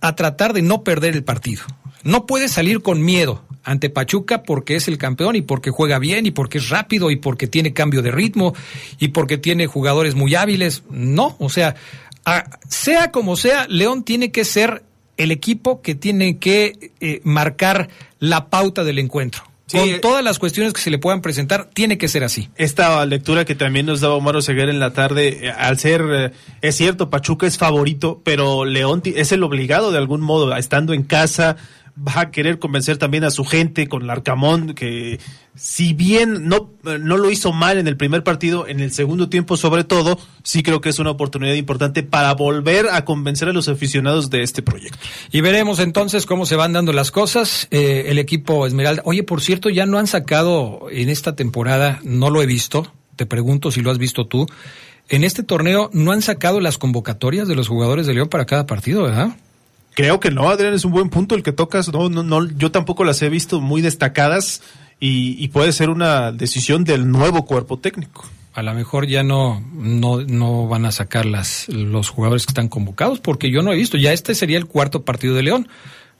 a 0.00 0.14
tratar 0.14 0.52
de 0.52 0.62
no 0.62 0.84
perder 0.84 1.14
el 1.14 1.24
partido. 1.24 1.62
No 2.02 2.26
puede 2.26 2.48
salir 2.48 2.82
con 2.82 3.04
miedo 3.04 3.44
ante 3.64 3.90
Pachuca 3.90 4.42
porque 4.44 4.76
es 4.76 4.86
el 4.86 4.96
campeón 4.96 5.36
y 5.36 5.42
porque 5.42 5.70
juega 5.70 5.98
bien 5.98 6.26
y 6.26 6.30
porque 6.30 6.58
es 6.58 6.68
rápido 6.68 7.10
y 7.10 7.16
porque 7.16 7.48
tiene 7.48 7.72
cambio 7.72 8.00
de 8.02 8.12
ritmo 8.12 8.54
y 8.98 9.08
porque 9.08 9.38
tiene 9.38 9.66
jugadores 9.66 10.14
muy 10.14 10.34
hábiles. 10.34 10.84
No, 10.88 11.36
o 11.40 11.48
sea, 11.48 11.74
sea 12.68 13.10
como 13.10 13.36
sea, 13.36 13.66
León 13.68 14.04
tiene 14.04 14.30
que 14.30 14.44
ser 14.44 14.84
el 15.16 15.32
equipo 15.32 15.82
que 15.82 15.94
tiene 15.94 16.38
que 16.38 16.92
eh, 17.00 17.20
marcar 17.24 17.88
la 18.20 18.50
pauta 18.50 18.84
del 18.84 18.98
encuentro 18.98 19.44
con 19.70 19.88
eh, 19.88 19.98
todas 20.00 20.22
las 20.22 20.38
cuestiones 20.38 20.72
que 20.72 20.80
se 20.80 20.90
le 20.90 20.98
puedan 20.98 21.22
presentar, 21.22 21.68
tiene 21.72 21.98
que 21.98 22.08
ser 22.08 22.22
así. 22.22 22.50
Esta 22.56 23.04
lectura 23.04 23.44
que 23.44 23.54
también 23.54 23.86
nos 23.86 24.00
daba 24.00 24.14
Omar 24.14 24.36
Oseguera 24.36 24.70
en 24.70 24.78
la 24.78 24.92
tarde, 24.92 25.46
eh, 25.46 25.50
al 25.50 25.78
ser, 25.78 26.02
eh, 26.08 26.32
es 26.62 26.76
cierto, 26.76 27.10
Pachuca 27.10 27.46
es 27.46 27.58
favorito, 27.58 28.20
pero 28.24 28.64
León 28.64 29.02
es 29.04 29.32
el 29.32 29.42
obligado 29.42 29.90
de 29.90 29.98
algún 29.98 30.20
modo, 30.20 30.54
estando 30.56 30.92
en 30.92 31.02
casa, 31.02 31.56
va 31.96 32.20
a 32.20 32.30
querer 32.30 32.58
convencer 32.58 32.98
también 32.98 33.24
a 33.24 33.30
su 33.30 33.44
gente 33.44 33.88
con 33.88 34.06
Larcamón, 34.06 34.74
que 34.74 35.18
si 35.54 35.94
bien 35.94 36.46
no, 36.46 36.70
no 36.82 37.16
lo 37.16 37.30
hizo 37.30 37.52
mal 37.52 37.78
en 37.78 37.88
el 37.88 37.96
primer 37.96 38.22
partido, 38.22 38.66
en 38.68 38.80
el 38.80 38.92
segundo 38.92 39.28
tiempo 39.28 39.56
sobre 39.56 39.84
todo, 39.84 40.18
sí 40.42 40.62
creo 40.62 40.80
que 40.80 40.90
es 40.90 40.98
una 40.98 41.10
oportunidad 41.10 41.54
importante 41.54 42.02
para 42.02 42.34
volver 42.34 42.88
a 42.90 43.04
convencer 43.04 43.48
a 43.48 43.52
los 43.52 43.68
aficionados 43.68 44.28
de 44.28 44.42
este 44.42 44.62
proyecto. 44.62 44.98
Y 45.32 45.40
veremos 45.40 45.78
entonces 45.78 46.26
cómo 46.26 46.44
se 46.44 46.56
van 46.56 46.74
dando 46.74 46.92
las 46.92 47.10
cosas. 47.10 47.66
Eh, 47.70 48.04
el 48.08 48.18
equipo 48.18 48.66
Esmeralda, 48.66 49.02
oye, 49.06 49.22
por 49.22 49.40
cierto, 49.40 49.70
ya 49.70 49.86
no 49.86 49.98
han 49.98 50.06
sacado 50.06 50.88
en 50.90 51.08
esta 51.08 51.34
temporada, 51.34 52.00
no 52.04 52.28
lo 52.28 52.42
he 52.42 52.46
visto, 52.46 52.92
te 53.16 53.24
pregunto 53.24 53.70
si 53.70 53.80
lo 53.80 53.90
has 53.90 53.98
visto 53.98 54.26
tú, 54.26 54.46
en 55.08 55.24
este 55.24 55.42
torneo 55.42 55.88
no 55.92 56.12
han 56.12 56.20
sacado 56.20 56.60
las 56.60 56.76
convocatorias 56.76 57.48
de 57.48 57.54
los 57.54 57.68
jugadores 57.68 58.06
de 58.06 58.14
León 58.14 58.28
para 58.28 58.44
cada 58.44 58.66
partido, 58.66 59.04
¿verdad? 59.04 59.36
Creo 59.96 60.20
que 60.20 60.30
no, 60.30 60.50
Adrián, 60.50 60.74
es 60.74 60.84
un 60.84 60.92
buen 60.92 61.08
punto 61.08 61.34
el 61.34 61.42
que 61.42 61.52
tocas. 61.52 61.90
No, 61.90 62.10
no, 62.10 62.22
no, 62.22 62.46
yo 62.50 62.70
tampoco 62.70 63.02
las 63.02 63.22
he 63.22 63.30
visto 63.30 63.62
muy 63.62 63.80
destacadas 63.80 64.60
y, 65.00 65.48
puede 65.48 65.72
ser 65.72 65.88
una 65.88 66.32
decisión 66.32 66.84
del 66.84 67.10
nuevo 67.10 67.46
cuerpo 67.46 67.78
técnico. 67.78 68.26
A 68.52 68.62
lo 68.62 68.74
mejor 68.74 69.06
ya 69.06 69.22
no, 69.22 69.64
no, 69.72 70.20
no 70.20 70.68
van 70.68 70.84
a 70.84 70.92
sacar 70.92 71.24
las, 71.24 71.66
los 71.70 72.10
jugadores 72.10 72.44
que 72.44 72.50
están 72.50 72.68
convocados, 72.68 73.20
porque 73.20 73.50
yo 73.50 73.62
no 73.62 73.72
he 73.72 73.76
visto. 73.76 73.96
Ya 73.96 74.12
este 74.12 74.34
sería 74.34 74.58
el 74.58 74.66
cuarto 74.66 75.02
partido 75.02 75.34
de 75.34 75.44
León 75.44 75.66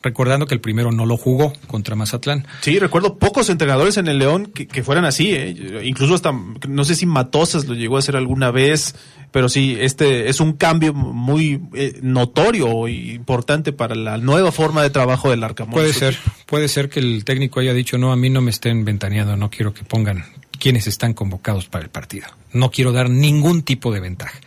recordando 0.06 0.46
que 0.46 0.54
el 0.54 0.60
primero 0.60 0.92
no 0.92 1.04
lo 1.04 1.16
jugó 1.16 1.52
contra 1.66 1.96
Mazatlán. 1.96 2.46
Sí, 2.60 2.78
recuerdo 2.78 3.18
pocos 3.18 3.50
entrenadores 3.50 3.96
en 3.96 4.08
el 4.08 4.18
León 4.18 4.46
que, 4.46 4.82
fueran 4.82 5.04
así, 5.04 5.34
¿eh? 5.34 5.82
incluso 5.84 6.14
hasta, 6.14 6.32
no 6.68 6.84
sé 6.84 6.94
si 6.94 7.06
Matosas 7.06 7.66
lo 7.66 7.74
llegó 7.74 7.96
a 7.96 7.98
hacer 7.98 8.16
alguna 8.16 8.50
vez, 8.50 8.94
pero 9.32 9.48
sí, 9.48 9.76
este 9.80 10.28
es 10.28 10.40
un 10.40 10.52
cambio 10.52 10.94
muy 10.94 11.60
eh, 11.74 11.98
notorio 12.02 12.86
e 12.86 12.92
importante 12.92 13.72
para 13.72 13.94
la 13.94 14.16
nueva 14.18 14.52
forma 14.52 14.82
de 14.82 14.90
trabajo 14.90 15.30
del 15.30 15.42
Arcamón. 15.42 15.74
Puede 15.74 15.92
ser, 15.92 16.16
puede 16.46 16.68
ser 16.68 16.88
que 16.88 17.00
el 17.00 17.24
técnico 17.24 17.60
haya 17.60 17.74
dicho, 17.74 17.98
no, 17.98 18.12
a 18.12 18.16
mí 18.16 18.30
no 18.30 18.40
me 18.40 18.50
estén 18.50 18.84
ventaneando, 18.84 19.36
no 19.36 19.50
quiero 19.50 19.74
que 19.74 19.82
pongan 19.82 20.24
quienes 20.58 20.86
están 20.86 21.14
convocados 21.14 21.66
para 21.66 21.84
el 21.84 21.90
partido. 21.90 22.28
No 22.52 22.70
quiero 22.70 22.92
dar 22.92 23.10
ningún 23.10 23.62
tipo 23.62 23.92
de 23.92 24.00
ventaja. 24.00 24.38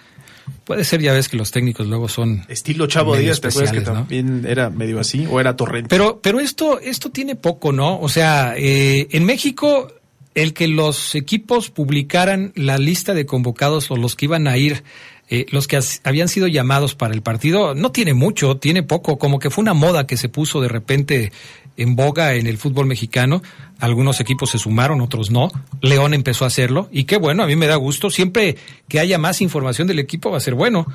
Puede 0.69 0.83
ser, 0.83 1.01
ya 1.01 1.13
ves 1.13 1.29
que 1.29 1.35
los 1.35 1.49
técnicos 1.49 1.87
luego 1.87 2.07
son. 2.07 2.45
Estilo 2.47 2.85
Chavo 2.85 3.17
Díaz, 3.17 3.41
¿te 3.41 3.49
que 3.49 3.81
también 3.81 4.45
era 4.47 4.69
medio 4.69 4.99
así? 4.99 5.25
¿O 5.27 5.39
era 5.39 5.55
Torrente? 5.55 5.89
Pero, 5.89 6.19
pero 6.21 6.39
esto, 6.39 6.79
esto 6.79 7.09
tiene 7.09 7.35
poco, 7.35 7.71
¿no? 7.71 7.99
O 7.99 8.07
sea, 8.07 8.53
eh, 8.55 9.07
en 9.09 9.25
México, 9.25 9.91
el 10.35 10.53
que 10.53 10.67
los 10.67 11.15
equipos 11.15 11.71
publicaran 11.71 12.51
la 12.53 12.77
lista 12.77 13.15
de 13.15 13.25
convocados 13.25 13.89
o 13.89 13.95
los 13.95 14.15
que 14.15 14.25
iban 14.25 14.47
a 14.47 14.57
ir 14.57 14.83
eh, 15.31 15.47
los 15.49 15.67
que 15.67 15.79
habían 16.03 16.27
sido 16.27 16.45
llamados 16.45 16.93
para 16.93 17.15
el 17.15 17.21
partido 17.21 17.75
no 17.75 17.91
tiene 17.91 18.15
mucho, 18.15 18.57
tiene 18.57 18.81
poco, 18.81 19.17
como 19.17 19.37
que 19.37 19.49
fue 19.51 19.63
una 19.63 19.75
moda 19.75 20.05
que 20.05 20.17
se 20.17 20.29
puso 20.29 20.61
de 20.61 20.67
repente 20.67 21.31
en 21.79 21.95
boga 21.95 22.35
en 22.35 22.47
el 22.47 22.57
fútbol 22.57 22.85
mexicano. 22.85 23.41
Algunos 23.79 24.19
equipos 24.19 24.51
se 24.51 24.57
sumaron, 24.57 25.01
otros 25.01 25.31
no. 25.31 25.49
León 25.81 26.13
empezó 26.13 26.43
a 26.43 26.47
hacerlo 26.47 26.89
y 26.91 27.05
qué 27.05 27.17
bueno, 27.17 27.43
a 27.43 27.47
mí 27.47 27.55
me 27.55 27.67
da 27.67 27.75
gusto. 27.75 28.09
Siempre 28.09 28.57
que 28.87 28.99
haya 28.99 29.17
más 29.17 29.41
información 29.41 29.87
del 29.87 29.99
equipo 29.99 30.31
va 30.31 30.37
a 30.37 30.41
ser 30.41 30.55
bueno 30.55 30.87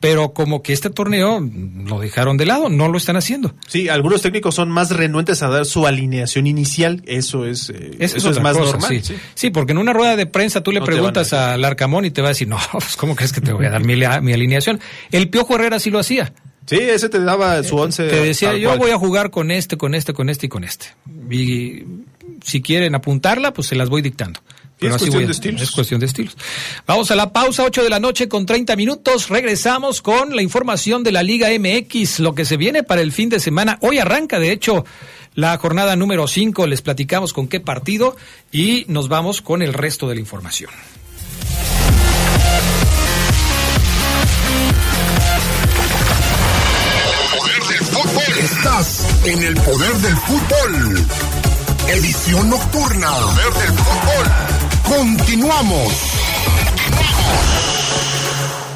pero 0.00 0.32
como 0.32 0.62
que 0.62 0.72
este 0.72 0.90
torneo 0.90 1.40
lo 1.40 1.98
dejaron 1.98 2.36
de 2.36 2.46
lado, 2.46 2.68
no 2.68 2.88
lo 2.88 2.98
están 2.98 3.16
haciendo. 3.16 3.54
Sí, 3.66 3.88
algunos 3.88 4.22
técnicos 4.22 4.54
son 4.54 4.70
más 4.70 4.90
renuentes 4.90 5.42
a 5.42 5.48
dar 5.48 5.66
su 5.66 5.86
alineación 5.86 6.46
inicial, 6.46 7.02
eso 7.06 7.44
es, 7.44 7.70
eh, 7.70 7.96
eso, 7.98 8.30
es 8.30 8.40
más 8.40 8.56
normal. 8.56 9.02
Sí. 9.34 9.50
porque 9.50 9.72
en 9.72 9.78
una 9.78 9.92
rueda 9.92 10.16
de 10.16 10.26
prensa 10.26 10.62
tú 10.62 10.70
le 10.72 10.80
preguntas 10.80 11.32
al 11.32 11.64
Arcamón 11.64 12.04
y 12.04 12.10
te 12.10 12.22
va 12.22 12.28
a 12.28 12.30
decir, 12.30 12.46
no, 12.48 12.58
pues 12.72 12.96
¿cómo 12.96 13.16
crees 13.16 13.32
que 13.32 13.40
te 13.40 13.52
voy 13.52 13.66
a 13.66 13.70
dar 13.70 13.84
mi, 13.84 13.96
mi 13.96 14.32
alineación? 14.32 14.80
El 15.10 15.30
Piojo 15.30 15.56
Herrera 15.56 15.80
sí 15.80 15.90
lo 15.90 15.98
hacía 15.98 16.32
Sí, 16.68 16.76
ese 16.76 17.08
te 17.08 17.20
daba 17.20 17.62
su 17.64 17.76
once. 17.76 18.08
Te 18.08 18.20
decía, 18.22 18.56
yo 18.56 18.68
cual. 18.68 18.78
voy 18.78 18.90
a 18.90 18.98
jugar 18.98 19.30
con 19.30 19.50
este, 19.50 19.76
con 19.76 19.94
este, 19.94 20.12
con 20.12 20.28
este 20.28 20.46
y 20.46 20.48
con 20.48 20.64
este. 20.64 20.86
Y 21.30 21.84
si 22.44 22.60
quieren 22.62 22.94
apuntarla, 22.94 23.52
pues 23.52 23.68
se 23.68 23.74
las 23.74 23.88
voy 23.88 24.02
dictando. 24.02 24.40
es 24.80 24.88
así 24.92 25.10
cuestión 25.10 25.14
voy 25.14 25.22
a- 25.24 25.26
de 25.26 25.32
estilos. 25.32 25.62
Es 25.62 25.70
cuestión 25.70 26.00
de 26.00 26.06
estilos. 26.06 26.36
Vamos 26.86 27.10
a 27.10 27.16
la 27.16 27.32
pausa, 27.32 27.64
8 27.64 27.82
de 27.82 27.88
la 27.90 27.98
noche 28.00 28.28
con 28.28 28.44
30 28.46 28.76
minutos. 28.76 29.28
Regresamos 29.28 30.02
con 30.02 30.36
la 30.36 30.42
información 30.42 31.02
de 31.02 31.12
la 31.12 31.22
Liga 31.22 31.48
MX, 31.58 32.20
lo 32.20 32.34
que 32.34 32.44
se 32.44 32.56
viene 32.56 32.82
para 32.82 33.00
el 33.00 33.12
fin 33.12 33.28
de 33.28 33.40
semana. 33.40 33.78
Hoy 33.80 33.98
arranca, 33.98 34.38
de 34.38 34.52
hecho, 34.52 34.84
la 35.34 35.56
jornada 35.58 35.96
número 35.96 36.28
5. 36.28 36.66
Les 36.66 36.82
platicamos 36.82 37.32
con 37.32 37.48
qué 37.48 37.60
partido 37.60 38.16
y 38.52 38.84
nos 38.88 39.08
vamos 39.08 39.40
con 39.42 39.62
el 39.62 39.72
resto 39.72 40.06
de 40.08 40.14
la 40.16 40.20
información. 40.20 40.70
En 49.24 49.42
el 49.44 49.54
poder 49.54 49.94
del 49.98 50.16
fútbol. 50.16 51.06
Edición 51.86 52.50
nocturna. 52.50 53.08
Poder 53.08 53.54
del 53.54 53.78
fútbol. 53.78 54.96
Continuamos. 54.98 56.17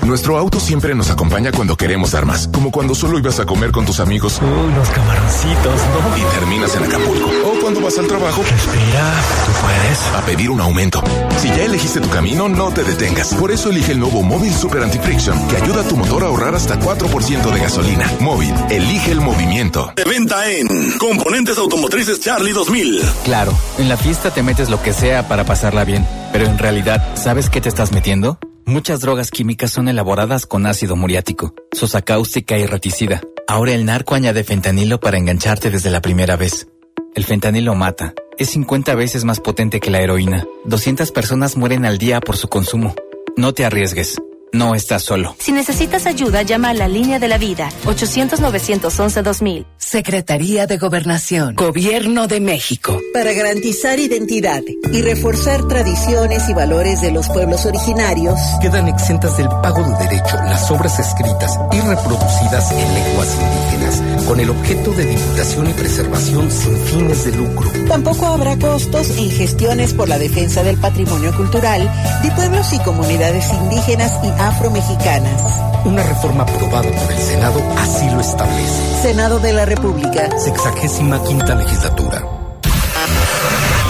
Nuestro 0.04 0.36
auto 0.36 0.58
siempre 0.58 0.94
nos 0.96 1.10
acompaña 1.10 1.52
cuando 1.52 1.76
queremos 1.76 2.10
dar 2.10 2.26
más, 2.26 2.48
como 2.48 2.70
cuando 2.72 2.94
solo 2.94 3.18
ibas 3.18 3.38
a 3.38 3.46
comer 3.46 3.70
con 3.70 3.86
tus 3.86 4.00
amigos 4.00 4.40
Unos 4.42 4.88
camaroncitos, 4.90 5.74
¿no? 5.74 6.16
y 6.18 6.22
terminas 6.38 6.74
en 6.74 6.84
Acapulco. 6.84 7.30
O 7.46 7.60
cuando 7.60 7.80
vas 7.80 7.96
al 7.98 8.08
trabajo 8.08 8.42
Respira, 8.42 9.12
tú 9.46 9.52
puedes. 9.62 9.98
a 10.16 10.26
pedir 10.26 10.50
un 10.50 10.60
aumento. 10.60 11.02
Si 11.38 11.48
ya 11.48 11.62
elegiste 11.64 12.00
tu 12.00 12.08
camino, 12.10 12.48
no 12.48 12.70
te 12.72 12.82
detengas. 12.82 13.32
Por 13.34 13.52
eso 13.52 13.70
elige 13.70 13.92
el 13.92 14.00
nuevo 14.00 14.22
Móvil 14.22 14.52
Super 14.52 14.82
Anti-Friction, 14.82 15.46
que 15.48 15.56
ayuda 15.56 15.82
a 15.82 15.84
tu 15.88 15.96
motor 15.96 16.24
a 16.24 16.26
ahorrar 16.26 16.54
hasta 16.56 16.78
4% 16.80 17.52
de 17.52 17.60
gasolina. 17.60 18.10
Móvil, 18.20 18.52
elige 18.70 19.12
el 19.12 19.20
movimiento. 19.20 19.92
De 19.96 20.04
venta 20.04 20.50
en 20.50 20.98
Componentes 20.98 21.56
Automotrices 21.58 22.20
Charlie 22.20 22.52
2000. 22.52 23.02
Claro, 23.24 23.56
en 23.78 23.88
la 23.88 23.96
fiesta 23.96 24.30
te 24.32 24.42
metes 24.42 24.68
lo 24.68 24.82
que 24.82 24.92
sea 24.92 25.28
para 25.28 25.44
pasarla 25.44 25.84
bien, 25.84 26.04
pero 26.32 26.46
en 26.46 26.58
realidad, 26.58 27.14
¿sabes 27.14 27.48
qué 27.48 27.60
te 27.60 27.68
estás 27.68 27.92
metiendo? 27.92 28.38
Muchas 28.64 29.00
drogas 29.00 29.30
químicas 29.32 29.72
son 29.72 29.88
elaboradas 29.88 30.46
con 30.46 30.66
ácido 30.66 30.94
muriático, 30.94 31.54
sosa 31.72 32.00
cáustica 32.00 32.56
y 32.58 32.66
reticida. 32.66 33.20
Ahora 33.48 33.72
el 33.72 33.84
narco 33.84 34.14
añade 34.14 34.44
fentanilo 34.44 35.00
para 35.00 35.18
engancharte 35.18 35.68
desde 35.70 35.90
la 35.90 36.00
primera 36.00 36.36
vez. 36.36 36.68
El 37.14 37.24
fentanilo 37.24 37.74
mata. 37.74 38.14
Es 38.38 38.50
50 38.50 38.94
veces 38.94 39.24
más 39.24 39.40
potente 39.40 39.80
que 39.80 39.90
la 39.90 40.00
heroína. 40.00 40.46
200 40.64 41.10
personas 41.10 41.56
mueren 41.56 41.84
al 41.84 41.98
día 41.98 42.20
por 42.20 42.36
su 42.36 42.48
consumo. 42.48 42.94
No 43.36 43.52
te 43.52 43.64
arriesgues. 43.64 44.20
No 44.54 44.74
estás 44.74 45.02
solo. 45.02 45.34
Si 45.38 45.50
necesitas 45.50 46.04
ayuda, 46.06 46.42
llama 46.42 46.68
a 46.70 46.74
la 46.74 46.86
línea 46.86 47.18
de 47.18 47.26
la 47.26 47.38
vida, 47.38 47.70
800-911-2000. 47.86 49.64
Secretaría 49.78 50.66
de 50.66 50.76
Gobernación, 50.76 51.54
Gobierno 51.54 52.26
de 52.28 52.40
México. 52.40 52.98
Para 53.14 53.32
garantizar 53.32 53.98
identidad 53.98 54.60
y 54.92 55.00
reforzar 55.02 55.66
tradiciones 55.68 56.48
y 56.50 56.54
valores 56.54 57.00
de 57.00 57.12
los 57.12 57.28
pueblos 57.28 57.64
originarios, 57.64 58.38
Quedan 58.60 58.88
exentas 58.88 59.36
del 59.38 59.48
pago 59.48 59.82
de 59.82 60.08
derecho 60.08 60.36
las 60.36 60.70
obras 60.70 60.98
escritas 60.98 61.58
y 61.72 61.80
reproducidas 61.80 62.72
en 62.72 62.94
lenguas 62.94 63.36
indígenas, 63.40 64.26
con 64.26 64.38
el 64.40 64.50
objeto 64.50 64.92
de 64.92 65.06
divulgación 65.06 65.70
y 65.70 65.72
preservación 65.72 66.50
sin 66.50 66.76
fines 66.76 67.24
de 67.24 67.32
lucro. 67.36 67.70
tampoco 67.88 68.26
habrá 68.26 68.56
costos 68.58 69.10
en 69.16 69.30
gestiones 69.30 69.94
por 69.94 70.08
la 70.08 70.18
defensa 70.18 70.62
del 70.62 70.76
patrimonio 70.78 71.34
cultural 71.36 71.90
de 72.22 72.30
pueblos 72.32 72.72
y 72.72 72.78
comunidades 72.80 73.46
indígenas 73.52 74.12
y 74.22 74.41
afromexicanas. 74.48 75.42
Una 75.84 76.02
reforma 76.02 76.42
aprobada 76.44 76.90
por 76.90 77.12
el 77.12 77.18
Senado 77.18 77.60
así 77.78 78.08
lo 78.10 78.20
establece. 78.20 79.02
Senado 79.02 79.38
de 79.38 79.52
la 79.52 79.64
República. 79.64 80.28
Sexagésima 80.38 81.22
quinta 81.22 81.54
legislatura. 81.54 82.22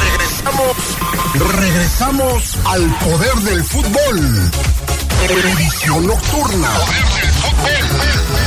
Regresamos, 0.02 0.76
regresamos 1.58 2.56
al 2.66 2.94
poder 2.96 3.34
del 3.34 3.64
fútbol. 3.64 4.50
Edición 5.28 6.06
nocturna. 6.06 6.68
Poder 6.68 7.08
del 7.20 7.30
fútbol. 7.32 8.41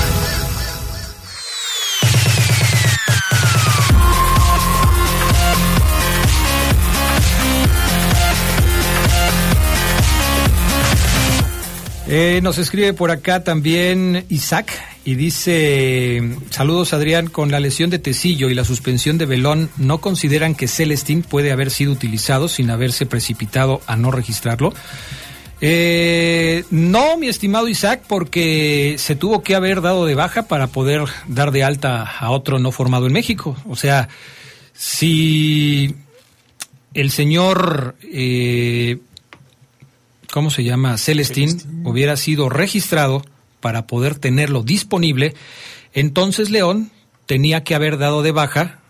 Eh, 12.08 12.40
nos 12.44 12.60
escribe 12.60 12.94
por 12.94 13.10
acá 13.10 13.44
también 13.44 14.26
Isaac 14.30 14.72
y 15.06 15.16
dice, 15.16 16.22
saludos 16.52 16.94
Adrián, 16.94 17.28
con 17.28 17.50
la 17.50 17.60
lesión 17.60 17.90
de 17.90 17.98
Tecillo 17.98 18.48
y 18.48 18.54
la 18.54 18.64
suspensión 18.64 19.18
de 19.18 19.26
Belón, 19.26 19.72
¿no 19.78 20.02
consideran 20.02 20.54
que 20.54 20.68
Celestín 20.68 21.24
puede 21.24 21.52
haber 21.52 21.72
sido 21.72 21.92
utilizado 21.92 22.48
sin 22.48 22.70
haberse 22.70 23.08
precipitado 23.08 23.82
a 23.88 23.96
no 23.96 24.12
registrarlo? 24.12 24.72
Eh, 25.62 26.64
no, 26.70 27.18
mi 27.18 27.28
estimado 27.28 27.68
Isaac, 27.68 28.04
porque 28.08 28.98
se 29.00 29.16
tuvo 29.16 29.42
que 29.42 29.56
haber 29.56 29.82
dado 29.82 30.06
de 30.06 30.14
baja 30.14 30.44
para 30.44 30.68
poder 30.68 31.06
dar 31.28 31.52
de 31.52 31.64
alta 31.64 32.04
a 32.04 32.30
otro 32.30 32.60
no 32.60 32.72
formado 32.72 33.08
en 33.08 33.14
México. 33.14 33.58
O 33.68 33.76
sea, 33.76 34.10
si 34.74 35.96
el 36.94 37.10
señor... 37.10 37.96
eh, 38.04 39.00
¿cómo 40.36 40.50
se 40.50 40.66
llama? 40.66 40.98
Celestín, 40.98 41.82
hubiera 41.86 42.18
sido 42.18 42.50
registrado 42.50 43.24
para 43.62 43.88
poder 43.88 44.20
tenerlo 44.20 44.64
disponible, 44.64 45.34
entonces 45.94 46.50
León 46.50 46.92
tenía 47.26 47.64
que 47.64 47.74
haber 47.74 47.98
dado 47.98 48.22
de 48.22 48.34
baja 48.34 48.82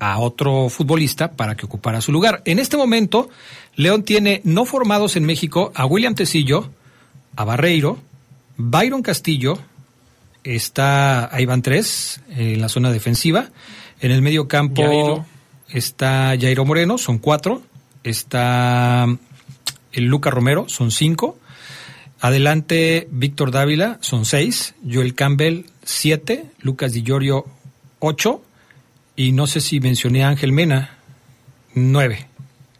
a 0.00 0.18
otro 0.18 0.68
futbolista 0.70 1.34
para 1.34 1.54
que 1.54 1.66
ocupara 1.66 2.00
su 2.00 2.10
lugar. 2.10 2.42
En 2.46 2.58
este 2.58 2.76
momento, 2.76 3.30
León 3.76 4.02
tiene 4.02 4.40
no 4.42 4.64
formados 4.64 5.14
en 5.14 5.22
México 5.22 5.70
a 5.76 5.86
William 5.86 6.16
Tecillo, 6.16 6.68
a 7.36 7.44
Barreiro, 7.44 7.98
Byron 8.56 9.02
Castillo, 9.02 9.60
está 10.42 11.32
ahí 11.32 11.46
van 11.46 11.62
tres 11.62 12.20
en 12.28 12.60
la 12.60 12.68
zona 12.68 12.90
defensiva, 12.90 13.50
en 14.00 14.10
el 14.10 14.20
medio 14.20 14.48
campo 14.48 15.24
está 15.68 16.34
Jairo 16.40 16.64
Moreno, 16.64 16.98
son 16.98 17.18
cuatro, 17.18 17.62
está 18.02 19.06
el 19.92 20.04
Luca 20.04 20.30
Romero, 20.30 20.66
son 20.68 20.90
cinco. 20.90 21.38
Adelante, 22.20 23.08
Víctor 23.10 23.50
Dávila, 23.50 23.98
son 24.00 24.24
seis. 24.24 24.74
Joel 24.88 25.14
Campbell, 25.14 25.64
siete. 25.84 26.44
Lucas 26.60 26.92
Di 26.92 27.02
Llorio, 27.02 27.46
ocho. 27.98 28.42
Y 29.16 29.32
no 29.32 29.46
sé 29.46 29.60
si 29.60 29.80
mencioné 29.80 30.24
a 30.24 30.28
Ángel 30.28 30.52
Mena, 30.52 30.98
nueve. 31.74 32.28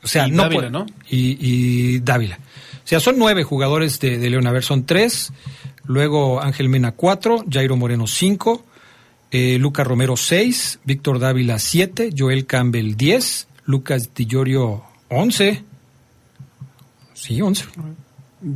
O 0.03 0.07
sea, 0.07 0.29
Y 0.29 0.31
no 0.31 0.44
Dávila. 0.44 0.87
Y, 1.09 1.37
y 1.40 1.98
Dávila. 2.01 2.38
O 2.85 2.87
sea, 2.87 3.01
son 3.01 3.18
nueve 3.18 3.42
jugadores 3.44 4.01
de, 4.01 4.18
de 4.18 4.31
León. 4.31 4.46
A 4.46 4.53
ver, 4.53 4.62
son 4.62 4.87
tres. 4.87 5.33
Luego 5.85 6.40
Ángel 6.40 6.68
Mena, 6.68 6.92
cuatro. 6.92 7.44
Jairo 7.51 7.77
Moreno, 7.77 8.07
cinco. 8.07 8.64
Eh, 9.31 9.59
Luca 9.59 9.83
Romero, 9.83 10.16
seis. 10.16 10.79
Víctor 10.85 11.18
Dávila, 11.18 11.59
siete. 11.59 12.11
Joel 12.16 12.46
Campbell, 12.46 12.96
diez. 12.96 13.48
Lucas 13.64 14.14
Di 14.14 14.27
Llorio, 14.27 14.85
once. 15.09 15.64
Sí, 17.22 17.40
11. 17.40 17.66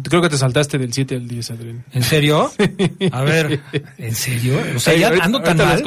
Creo 0.02 0.20
que 0.20 0.28
te 0.28 0.36
saltaste 0.36 0.76
del 0.76 0.92
7 0.92 1.14
al 1.14 1.28
10, 1.28 1.50
Adrián. 1.52 1.84
¿En 1.92 2.02
serio? 2.02 2.50
A 3.12 3.22
ver, 3.22 3.60
¿en 3.96 4.12
serio? 4.12 4.60
O 4.74 4.80
sea, 4.80 4.96
ya 4.96 5.08
ando 5.22 5.40
tan 5.40 5.56
mal. 5.56 5.84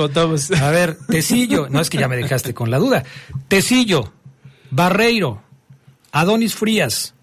A 0.61 0.69
ver, 0.69 0.97
Tecillo, 1.09 1.67
no 1.67 1.81
es 1.81 1.89
que 1.89 1.97
ya 1.97 2.07
me 2.07 2.15
dejaste 2.15 2.53
con 2.53 2.71
la 2.71 2.77
duda. 2.77 3.03
Tecillo, 3.49 4.13
Barreiro, 4.71 5.43
Adonis 6.13 6.55
Frías, 6.55 7.15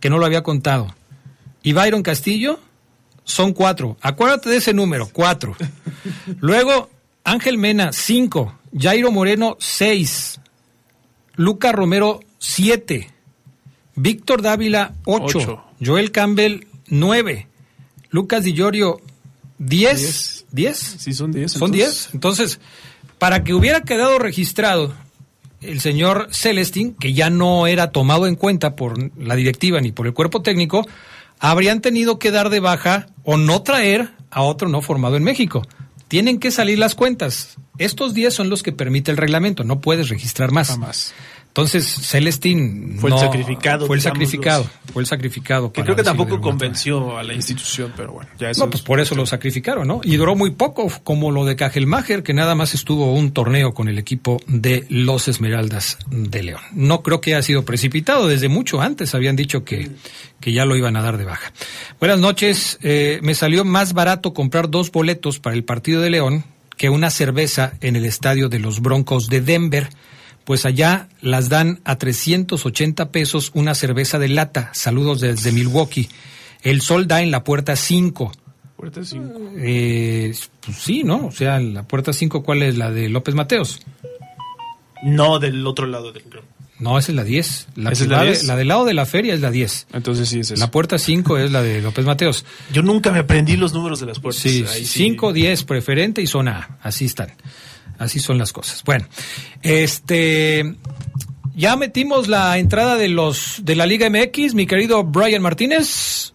que 0.00 0.10
no 0.10 0.18
lo 0.18 0.26
había 0.26 0.42
contado, 0.42 0.92
y 1.62 1.72
Byron 1.72 2.02
Castillo, 2.02 2.58
son 3.22 3.52
cuatro. 3.52 3.96
Acuérdate 4.00 4.50
de 4.50 4.56
ese 4.56 4.74
número, 4.74 5.08
cuatro. 5.12 5.56
Luego, 6.40 6.90
Ángel 7.22 7.58
Mena, 7.58 7.92
cinco. 7.92 8.58
Jairo 8.76 9.12
Moreno, 9.12 9.56
seis. 9.60 10.40
Luca 11.36 11.70
Romero, 11.70 12.18
siete. 12.38 13.12
Víctor 13.96 14.42
Dávila, 14.42 14.94
ocho. 15.04 15.38
Ocho. 15.38 15.64
Joel 15.84 16.12
Campbell, 16.12 16.66
nueve. 16.88 17.48
Lucas 18.10 18.44
Di 18.44 18.52
Llorio, 18.52 19.00
diez. 19.58 20.44
¿Diez? 20.52 20.96
Sí, 20.98 21.12
son 21.12 21.32
10. 21.32 21.52
Son 21.52 21.72
10. 21.72 22.10
Entonces, 22.14 22.60
para 23.18 23.44
que 23.44 23.52
hubiera 23.52 23.82
quedado 23.82 24.18
registrado 24.18 24.94
el 25.60 25.80
señor 25.80 26.28
Celestín, 26.30 26.94
que 26.94 27.12
ya 27.12 27.30
no 27.30 27.66
era 27.66 27.90
tomado 27.90 28.26
en 28.26 28.36
cuenta 28.36 28.76
por 28.76 29.12
la 29.20 29.34
directiva 29.34 29.80
ni 29.80 29.92
por 29.92 30.06
el 30.06 30.14
cuerpo 30.14 30.42
técnico, 30.42 30.86
habrían 31.38 31.80
tenido 31.80 32.18
que 32.18 32.30
dar 32.30 32.50
de 32.50 32.60
baja 32.60 33.08
o 33.24 33.36
no 33.36 33.62
traer 33.62 34.10
a 34.30 34.42
otro 34.42 34.68
no 34.68 34.82
formado 34.82 35.16
en 35.16 35.24
México. 35.24 35.62
Tienen 36.08 36.38
que 36.38 36.50
salir 36.50 36.78
las 36.78 36.94
cuentas. 36.94 37.56
Estos 37.78 38.14
10 38.14 38.32
son 38.32 38.48
los 38.48 38.62
que 38.62 38.72
permite 38.72 39.10
el 39.10 39.16
reglamento, 39.16 39.64
no 39.64 39.80
puedes 39.80 40.08
registrar 40.08 40.52
más. 40.52 40.68
Jamás. 40.68 41.12
Entonces, 41.56 41.86
Celestín 41.86 42.98
fue 43.00 43.08
el 43.08 43.18
sacrificado. 43.18 43.86
Fue 43.86 43.96
el 43.96 44.02
sacrificado. 44.02 44.68
Fue 44.92 45.02
el 45.02 45.06
sacrificado. 45.06 45.72
Que 45.72 45.82
creo 45.82 45.96
que 45.96 46.02
tampoco 46.02 46.38
convenció 46.38 47.16
a 47.16 47.22
la 47.22 47.32
institución, 47.32 47.94
pero 47.96 48.12
bueno. 48.12 48.28
Ya 48.38 48.50
eso 48.50 48.66
no, 48.66 48.70
pues 48.70 48.82
por 48.82 49.00
eso 49.00 49.14
lo 49.14 49.24
sacrificaron, 49.24 49.88
¿no? 49.88 50.02
Y 50.04 50.16
duró 50.16 50.36
muy 50.36 50.50
poco, 50.50 50.92
como 51.02 51.30
lo 51.30 51.46
de 51.46 51.56
Cajelmacher, 51.56 52.22
que 52.22 52.34
nada 52.34 52.54
más 52.54 52.74
estuvo 52.74 53.10
un 53.14 53.30
torneo 53.32 53.72
con 53.72 53.88
el 53.88 53.96
equipo 53.96 54.38
de 54.46 54.84
los 54.90 55.28
Esmeraldas 55.28 55.96
de 56.10 56.42
León. 56.42 56.60
No 56.72 57.02
creo 57.02 57.22
que 57.22 57.34
haya 57.34 57.42
sido 57.42 57.64
precipitado, 57.64 58.28
desde 58.28 58.50
mucho 58.50 58.82
antes 58.82 59.14
habían 59.14 59.34
dicho 59.34 59.64
que, 59.64 59.90
que 60.40 60.52
ya 60.52 60.66
lo 60.66 60.76
iban 60.76 60.94
a 60.96 61.00
dar 61.00 61.16
de 61.16 61.24
baja. 61.24 61.54
Buenas 61.98 62.18
noches, 62.18 62.78
eh, 62.82 63.18
me 63.22 63.34
salió 63.34 63.64
más 63.64 63.94
barato 63.94 64.34
comprar 64.34 64.68
dos 64.68 64.92
boletos 64.92 65.38
para 65.38 65.56
el 65.56 65.64
partido 65.64 66.02
de 66.02 66.10
León 66.10 66.44
que 66.76 66.90
una 66.90 67.08
cerveza 67.08 67.72
en 67.80 67.96
el 67.96 68.04
estadio 68.04 68.50
de 68.50 68.58
los 68.58 68.80
Broncos 68.80 69.28
de 69.28 69.40
Denver 69.40 69.88
pues 70.46 70.64
allá 70.64 71.08
las 71.20 71.48
dan 71.48 71.80
a 71.84 71.98
380 71.98 73.10
pesos 73.10 73.50
una 73.54 73.74
cerveza 73.74 74.20
de 74.20 74.28
lata. 74.28 74.70
Saludos 74.74 75.20
desde 75.20 75.50
Milwaukee. 75.50 76.08
El 76.62 76.82
sol 76.82 77.08
da 77.08 77.20
en 77.20 77.32
la 77.32 77.42
puerta 77.42 77.74
5. 77.74 78.30
Puerta 78.76 79.04
5. 79.04 79.40
Eh, 79.56 80.32
pues 80.64 80.76
sí, 80.76 81.02
¿no? 81.02 81.26
O 81.26 81.32
sea, 81.32 81.58
la 81.58 81.82
puerta 81.82 82.12
5, 82.12 82.44
¿cuál 82.44 82.62
es? 82.62 82.78
¿La 82.78 82.92
de 82.92 83.08
López 83.08 83.34
Mateos? 83.34 83.80
No, 85.02 85.40
del 85.40 85.66
otro 85.66 85.86
lado 85.86 86.12
del 86.12 86.22
No, 86.78 86.96
esa 86.96 87.10
es 87.10 87.16
la 87.16 87.24
10. 87.24 87.66
La, 87.74 87.90
es 87.90 88.06
la, 88.06 88.22
la 88.22 88.56
del 88.56 88.68
lado 88.68 88.84
de 88.84 88.94
la 88.94 89.04
feria 89.04 89.34
es 89.34 89.40
la 89.40 89.50
10. 89.50 89.88
Entonces 89.94 90.28
sí 90.28 90.38
es 90.38 90.52
eso. 90.52 90.60
La 90.60 90.70
puerta 90.70 90.96
5 90.96 91.38
es 91.38 91.50
la 91.50 91.60
de 91.60 91.82
López 91.82 92.04
Mateos. 92.04 92.44
Yo 92.72 92.82
nunca 92.82 93.10
me 93.10 93.18
aprendí 93.18 93.56
los 93.56 93.72
números 93.72 93.98
de 93.98 94.06
las 94.06 94.20
puertas. 94.20 94.42
Sí, 94.42 94.64
5, 94.64 95.32
10, 95.32 95.64
preferente 95.64 96.22
y 96.22 96.28
zona 96.28 96.78
A. 96.80 96.88
Así 96.88 97.06
están. 97.06 97.32
Así 97.98 98.20
son 98.20 98.38
las 98.38 98.52
cosas. 98.52 98.82
Bueno, 98.84 99.06
este 99.62 100.76
ya 101.54 101.74
metimos 101.76 102.28
la 102.28 102.58
entrada 102.58 102.96
de 102.96 103.08
los 103.08 103.60
de 103.62 103.76
la 103.76 103.86
Liga 103.86 104.10
MX, 104.10 104.54
mi 104.54 104.66
querido 104.66 105.04
Brian 105.04 105.42
Martínez. 105.42 106.34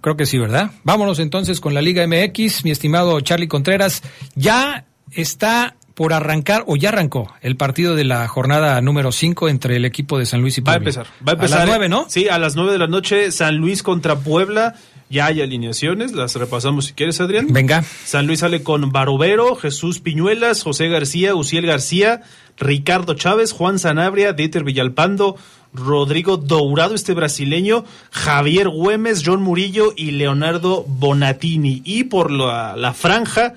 Creo 0.00 0.16
que 0.16 0.26
sí, 0.26 0.38
¿verdad? 0.38 0.70
Vámonos 0.84 1.18
entonces 1.18 1.60
con 1.60 1.74
la 1.74 1.82
Liga 1.82 2.06
MX, 2.06 2.64
mi 2.64 2.70
estimado 2.70 3.20
Charlie 3.20 3.48
Contreras. 3.48 4.02
Ya 4.34 4.86
está 5.12 5.76
por 5.94 6.12
arrancar 6.12 6.64
o 6.66 6.76
ya 6.76 6.90
arrancó 6.90 7.34
el 7.40 7.56
partido 7.56 7.96
de 7.96 8.04
la 8.04 8.26
jornada 8.28 8.80
número 8.80 9.10
5 9.10 9.48
entre 9.48 9.76
el 9.76 9.84
equipo 9.84 10.18
de 10.18 10.26
San 10.26 10.40
Luis 10.40 10.58
y 10.58 10.60
Puebla. 10.60 10.72
Va 10.72 10.76
a 10.76 10.78
empezar. 10.78 11.06
Va 11.26 11.32
a 11.32 11.34
empezar. 11.34 11.58
A 11.58 11.60
las 11.62 11.68
9, 11.68 11.88
¿no? 11.88 12.06
Sí, 12.08 12.28
a 12.28 12.38
las 12.38 12.56
9 12.56 12.72
de 12.72 12.78
la 12.78 12.86
noche 12.86 13.30
San 13.32 13.56
Luis 13.56 13.82
contra 13.82 14.16
Puebla. 14.16 14.74
Ya 15.10 15.26
hay 15.26 15.40
alineaciones, 15.40 16.12
las 16.12 16.34
repasamos 16.36 16.86
si 16.86 16.92
quieres, 16.92 17.20
Adrián. 17.20 17.46
Venga. 17.50 17.82
San 17.82 18.26
Luis 18.26 18.40
sale 18.40 18.62
con 18.62 18.90
Barovero, 18.92 19.56
Jesús 19.56 20.00
Piñuelas, 20.00 20.62
José 20.62 20.88
García, 20.88 21.34
Uciel 21.34 21.66
García, 21.66 22.22
Ricardo 22.58 23.14
Chávez, 23.14 23.52
Juan 23.52 23.78
Sanabria, 23.78 24.34
Dieter 24.34 24.64
Villalpando, 24.64 25.36
Rodrigo 25.72 26.36
Dourado, 26.36 26.94
este 26.94 27.14
brasileño, 27.14 27.84
Javier 28.10 28.68
Güemes, 28.68 29.22
John 29.24 29.42
Murillo 29.42 29.92
y 29.96 30.10
Leonardo 30.10 30.84
Bonatini. 30.86 31.80
Y 31.84 32.04
por 32.04 32.30
la, 32.30 32.76
la 32.76 32.92
franja, 32.92 33.54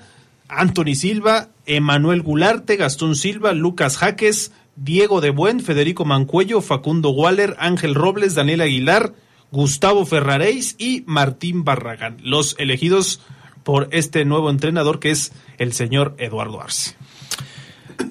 Anthony 0.48 0.94
Silva, 0.94 1.48
Emanuel 1.66 2.22
Gularte, 2.22 2.76
Gastón 2.76 3.14
Silva, 3.14 3.52
Lucas 3.52 3.98
Jaques, 3.98 4.52
Diego 4.76 5.20
de 5.20 5.30
Buen, 5.30 5.60
Federico 5.60 6.04
Mancuello, 6.04 6.60
Facundo 6.60 7.10
Waller, 7.10 7.56
Ángel 7.58 7.94
Robles, 7.94 8.34
Daniel 8.34 8.62
Aguilar, 8.62 9.12
Gustavo 9.52 10.04
Ferraréis 10.06 10.74
y 10.78 11.04
Martín 11.06 11.62
Barragán, 11.62 12.16
los 12.22 12.56
elegidos 12.58 13.20
por 13.62 13.88
este 13.92 14.24
nuevo 14.24 14.50
entrenador 14.50 14.98
que 14.98 15.10
es 15.10 15.32
el 15.58 15.72
señor 15.72 16.16
Eduardo 16.18 16.60
Arce. 16.60 16.96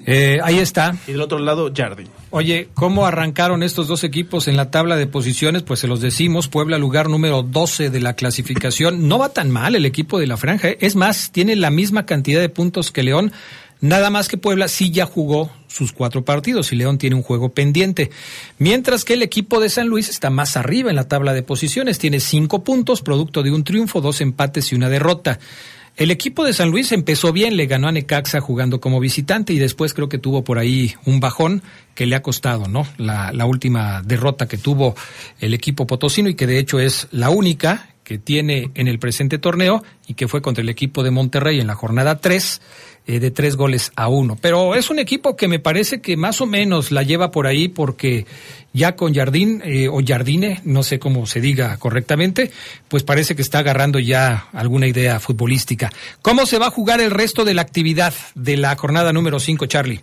Eh, 0.06 0.38
ahí 0.42 0.58
está. 0.58 0.96
Y 1.06 1.12
del 1.12 1.20
otro 1.20 1.38
lado, 1.38 1.70
Jardín. 1.76 2.08
Oye, 2.30 2.68
¿cómo 2.74 3.04
arrancaron 3.04 3.62
estos 3.62 3.88
dos 3.88 4.04
equipos 4.04 4.48
en 4.48 4.56
la 4.56 4.70
tabla 4.70 4.96
de 4.96 5.06
posiciones? 5.06 5.62
Pues 5.62 5.80
se 5.80 5.88
los 5.88 6.00
decimos, 6.00 6.48
Puebla 6.48 6.78
lugar 6.78 7.10
número 7.10 7.42
12 7.42 7.90
de 7.90 8.00
la 8.00 8.14
clasificación. 8.14 9.08
No 9.08 9.18
va 9.18 9.30
tan 9.30 9.50
mal 9.50 9.74
el 9.74 9.84
equipo 9.84 10.18
de 10.18 10.28
la 10.28 10.36
franja. 10.36 10.70
¿eh? 10.70 10.78
Es 10.80 10.96
más, 10.96 11.30
tiene 11.32 11.56
la 11.56 11.70
misma 11.70 12.06
cantidad 12.06 12.40
de 12.40 12.48
puntos 12.48 12.90
que 12.90 13.02
León, 13.02 13.32
Nada 13.82 14.10
más 14.10 14.28
que 14.28 14.36
Puebla 14.36 14.68
sí 14.68 14.92
ya 14.92 15.06
jugó 15.06 15.50
sus 15.72 15.92
cuatro 15.92 16.24
partidos 16.24 16.72
y 16.72 16.76
León 16.76 16.98
tiene 16.98 17.16
un 17.16 17.22
juego 17.22 17.48
pendiente. 17.48 18.10
Mientras 18.58 19.04
que 19.04 19.14
el 19.14 19.22
equipo 19.22 19.60
de 19.60 19.70
San 19.70 19.88
Luis 19.88 20.08
está 20.08 20.30
más 20.30 20.56
arriba 20.56 20.90
en 20.90 20.96
la 20.96 21.08
tabla 21.08 21.32
de 21.32 21.42
posiciones, 21.42 21.98
tiene 21.98 22.20
cinco 22.20 22.62
puntos, 22.62 23.02
producto 23.02 23.42
de 23.42 23.50
un 23.50 23.64
triunfo, 23.64 24.00
dos 24.00 24.20
empates 24.20 24.72
y 24.72 24.74
una 24.74 24.88
derrota. 24.88 25.38
El 25.96 26.10
equipo 26.10 26.44
de 26.44 26.54
San 26.54 26.70
Luis 26.70 26.90
empezó 26.92 27.32
bien, 27.32 27.56
le 27.56 27.66
ganó 27.66 27.86
a 27.86 27.92
Necaxa 27.92 28.40
jugando 28.40 28.80
como 28.80 28.98
visitante 28.98 29.52
y 29.52 29.58
después 29.58 29.92
creo 29.92 30.08
que 30.08 30.16
tuvo 30.16 30.42
por 30.42 30.58
ahí 30.58 30.94
un 31.04 31.20
bajón 31.20 31.62
que 31.94 32.06
le 32.06 32.16
ha 32.16 32.22
costado, 32.22 32.66
¿no? 32.66 32.86
La, 32.96 33.44
última 33.44 34.00
derrota 34.02 34.48
que 34.48 34.56
tuvo 34.56 34.94
el 35.38 35.52
equipo 35.52 35.86
potosino 35.86 36.30
y 36.30 36.34
que 36.34 36.46
de 36.46 36.58
hecho 36.58 36.80
es 36.80 37.08
la 37.10 37.28
única 37.28 37.90
que 38.04 38.16
tiene 38.16 38.70
en 38.74 38.88
el 38.88 38.98
presente 38.98 39.38
torneo 39.38 39.84
y 40.06 40.14
que 40.14 40.28
fue 40.28 40.40
contra 40.40 40.62
el 40.62 40.70
equipo 40.70 41.02
de 41.02 41.10
Monterrey 41.10 41.60
en 41.60 41.66
la 41.66 41.74
jornada 41.74 42.18
3 42.20 42.62
eh, 43.06 43.18
de 43.18 43.30
tres 43.32 43.56
goles 43.56 43.90
a 43.96 44.08
uno. 44.08 44.36
Pero 44.40 44.76
es 44.76 44.88
un 44.88 45.00
equipo 45.00 45.34
que 45.34 45.48
me 45.48 45.58
parece 45.58 46.00
que 46.00 46.16
más 46.16 46.40
o 46.40 46.46
menos 46.46 46.92
la 46.92 47.02
lleva 47.02 47.32
por 47.32 47.48
ahí 47.48 47.68
porque 47.68 48.26
ya 48.72 48.94
con 48.94 49.12
Jardín 49.12 49.60
eh, 49.64 49.88
o 49.88 50.00
Jardine, 50.06 50.60
no 50.64 50.84
sé 50.84 50.98
cómo 50.98 51.26
se 51.26 51.40
diga 51.40 51.76
correctamente, 51.78 52.52
pues 52.86 53.02
parece 53.02 53.34
que 53.34 53.42
está 53.42 53.58
agarrando 53.58 53.98
ya 53.98 54.46
alguna 54.52 54.86
idea 54.86 55.18
futbolística. 55.18 55.92
¿Cómo 56.22 56.46
se 56.46 56.58
va 56.58 56.68
a 56.68 56.70
jugar 56.70 57.00
el 57.00 57.10
resto 57.10 57.44
de 57.44 57.54
la 57.54 57.62
actividad 57.62 58.14
de 58.34 58.56
la 58.56 58.76
jornada 58.76 59.12
número 59.12 59.40
5, 59.40 59.66
Charlie? 59.66 60.00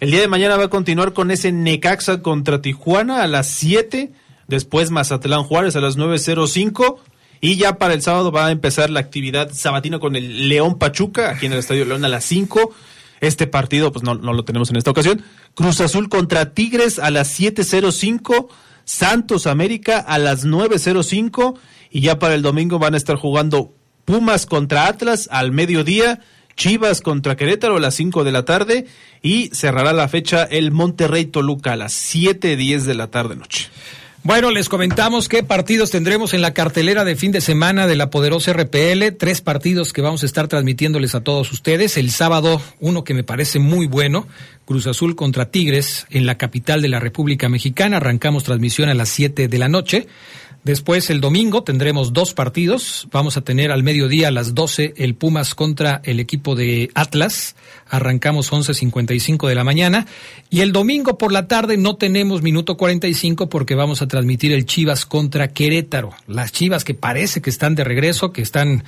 El 0.00 0.10
día 0.10 0.20
de 0.20 0.26
mañana 0.26 0.56
va 0.56 0.64
a 0.64 0.68
continuar 0.68 1.12
con 1.12 1.30
ese 1.30 1.52
Necaxa 1.52 2.22
contra 2.22 2.60
Tijuana 2.60 3.22
a 3.22 3.28
las 3.28 3.46
7, 3.46 4.10
después 4.48 4.90
Mazatlán 4.90 5.44
Juárez 5.44 5.76
a 5.76 5.80
las 5.80 5.96
9.05 5.96 6.98
y 7.44 7.56
ya 7.56 7.76
para 7.76 7.92
el 7.92 8.02
sábado 8.02 8.30
va 8.30 8.46
a 8.46 8.50
empezar 8.52 8.88
la 8.88 9.00
actividad 9.00 9.50
sabatina 9.52 9.98
con 9.98 10.14
el 10.14 10.48
León 10.48 10.78
Pachuca, 10.78 11.30
aquí 11.30 11.46
en 11.46 11.52
el 11.52 11.58
Estadio 11.58 11.84
León 11.84 12.04
a 12.04 12.08
las 12.08 12.24
5. 12.24 12.72
Este 13.20 13.48
partido, 13.48 13.90
pues 13.90 14.04
no, 14.04 14.14
no 14.14 14.32
lo 14.32 14.44
tenemos 14.44 14.70
en 14.70 14.76
esta 14.76 14.92
ocasión. 14.92 15.24
Cruz 15.54 15.80
Azul 15.80 16.08
contra 16.08 16.54
Tigres 16.54 17.00
a 17.00 17.10
las 17.10 17.38
7.05. 17.40 18.46
Santos 18.84 19.48
América 19.48 19.98
a 19.98 20.18
las 20.18 20.46
9.05. 20.46 21.58
Y 21.90 22.02
ya 22.02 22.20
para 22.20 22.34
el 22.34 22.42
domingo 22.42 22.78
van 22.78 22.94
a 22.94 22.96
estar 22.96 23.16
jugando 23.16 23.74
Pumas 24.04 24.46
contra 24.46 24.86
Atlas 24.86 25.28
al 25.32 25.50
mediodía. 25.50 26.20
Chivas 26.54 27.00
contra 27.00 27.34
Querétaro 27.34 27.76
a 27.76 27.80
las 27.80 27.96
5 27.96 28.22
de 28.22 28.30
la 28.30 28.44
tarde 28.44 28.86
y 29.20 29.48
cerrará 29.52 29.92
la 29.92 30.06
fecha 30.06 30.44
el 30.44 30.70
Monterrey 30.70 31.24
Toluca 31.24 31.72
a 31.72 31.76
las 31.76 31.92
7.10 31.92 32.82
de 32.82 32.94
la 32.94 33.08
tarde 33.08 33.34
noche. 33.34 33.68
Bueno, 34.24 34.52
les 34.52 34.68
comentamos 34.68 35.28
qué 35.28 35.42
partidos 35.42 35.90
tendremos 35.90 36.32
en 36.32 36.42
la 36.42 36.54
cartelera 36.54 37.04
de 37.04 37.16
fin 37.16 37.32
de 37.32 37.40
semana 37.40 37.88
de 37.88 37.96
la 37.96 38.08
poderosa 38.08 38.52
RPL. 38.52 39.16
Tres 39.18 39.40
partidos 39.40 39.92
que 39.92 40.00
vamos 40.00 40.22
a 40.22 40.26
estar 40.26 40.46
transmitiéndoles 40.46 41.16
a 41.16 41.24
todos 41.24 41.50
ustedes. 41.50 41.96
El 41.96 42.12
sábado, 42.12 42.62
uno 42.78 43.02
que 43.02 43.14
me 43.14 43.24
parece 43.24 43.58
muy 43.58 43.88
bueno, 43.88 44.28
Cruz 44.64 44.86
Azul 44.86 45.16
contra 45.16 45.50
Tigres 45.50 46.06
en 46.08 46.24
la 46.24 46.38
capital 46.38 46.82
de 46.82 46.88
la 46.88 47.00
República 47.00 47.48
Mexicana. 47.48 47.96
Arrancamos 47.96 48.44
transmisión 48.44 48.88
a 48.88 48.94
las 48.94 49.08
7 49.08 49.48
de 49.48 49.58
la 49.58 49.66
noche. 49.66 50.06
Después 50.64 51.10
el 51.10 51.20
domingo 51.20 51.64
tendremos 51.64 52.12
dos 52.12 52.34
partidos. 52.34 53.08
Vamos 53.10 53.36
a 53.36 53.40
tener 53.40 53.72
al 53.72 53.82
mediodía 53.82 54.28
a 54.28 54.30
las 54.30 54.54
12 54.54 54.94
el 54.96 55.16
Pumas 55.16 55.56
contra 55.56 56.00
el 56.04 56.20
equipo 56.20 56.54
de 56.54 56.88
Atlas. 56.94 57.56
Arrancamos 57.88 58.52
11.55 58.52 59.48
de 59.48 59.56
la 59.56 59.64
mañana. 59.64 60.06
Y 60.50 60.60
el 60.60 60.70
domingo 60.70 61.18
por 61.18 61.32
la 61.32 61.48
tarde 61.48 61.76
no 61.78 61.96
tenemos 61.96 62.42
minuto 62.42 62.76
45 62.76 63.48
porque 63.48 63.74
vamos 63.74 64.02
a 64.02 64.06
transmitir 64.06 64.52
el 64.52 64.64
Chivas 64.64 65.04
contra 65.04 65.48
Querétaro. 65.48 66.10
Las 66.28 66.52
Chivas 66.52 66.84
que 66.84 66.94
parece 66.94 67.42
que 67.42 67.50
están 67.50 67.74
de 67.74 67.82
regreso, 67.82 68.32
que 68.32 68.42
están 68.42 68.84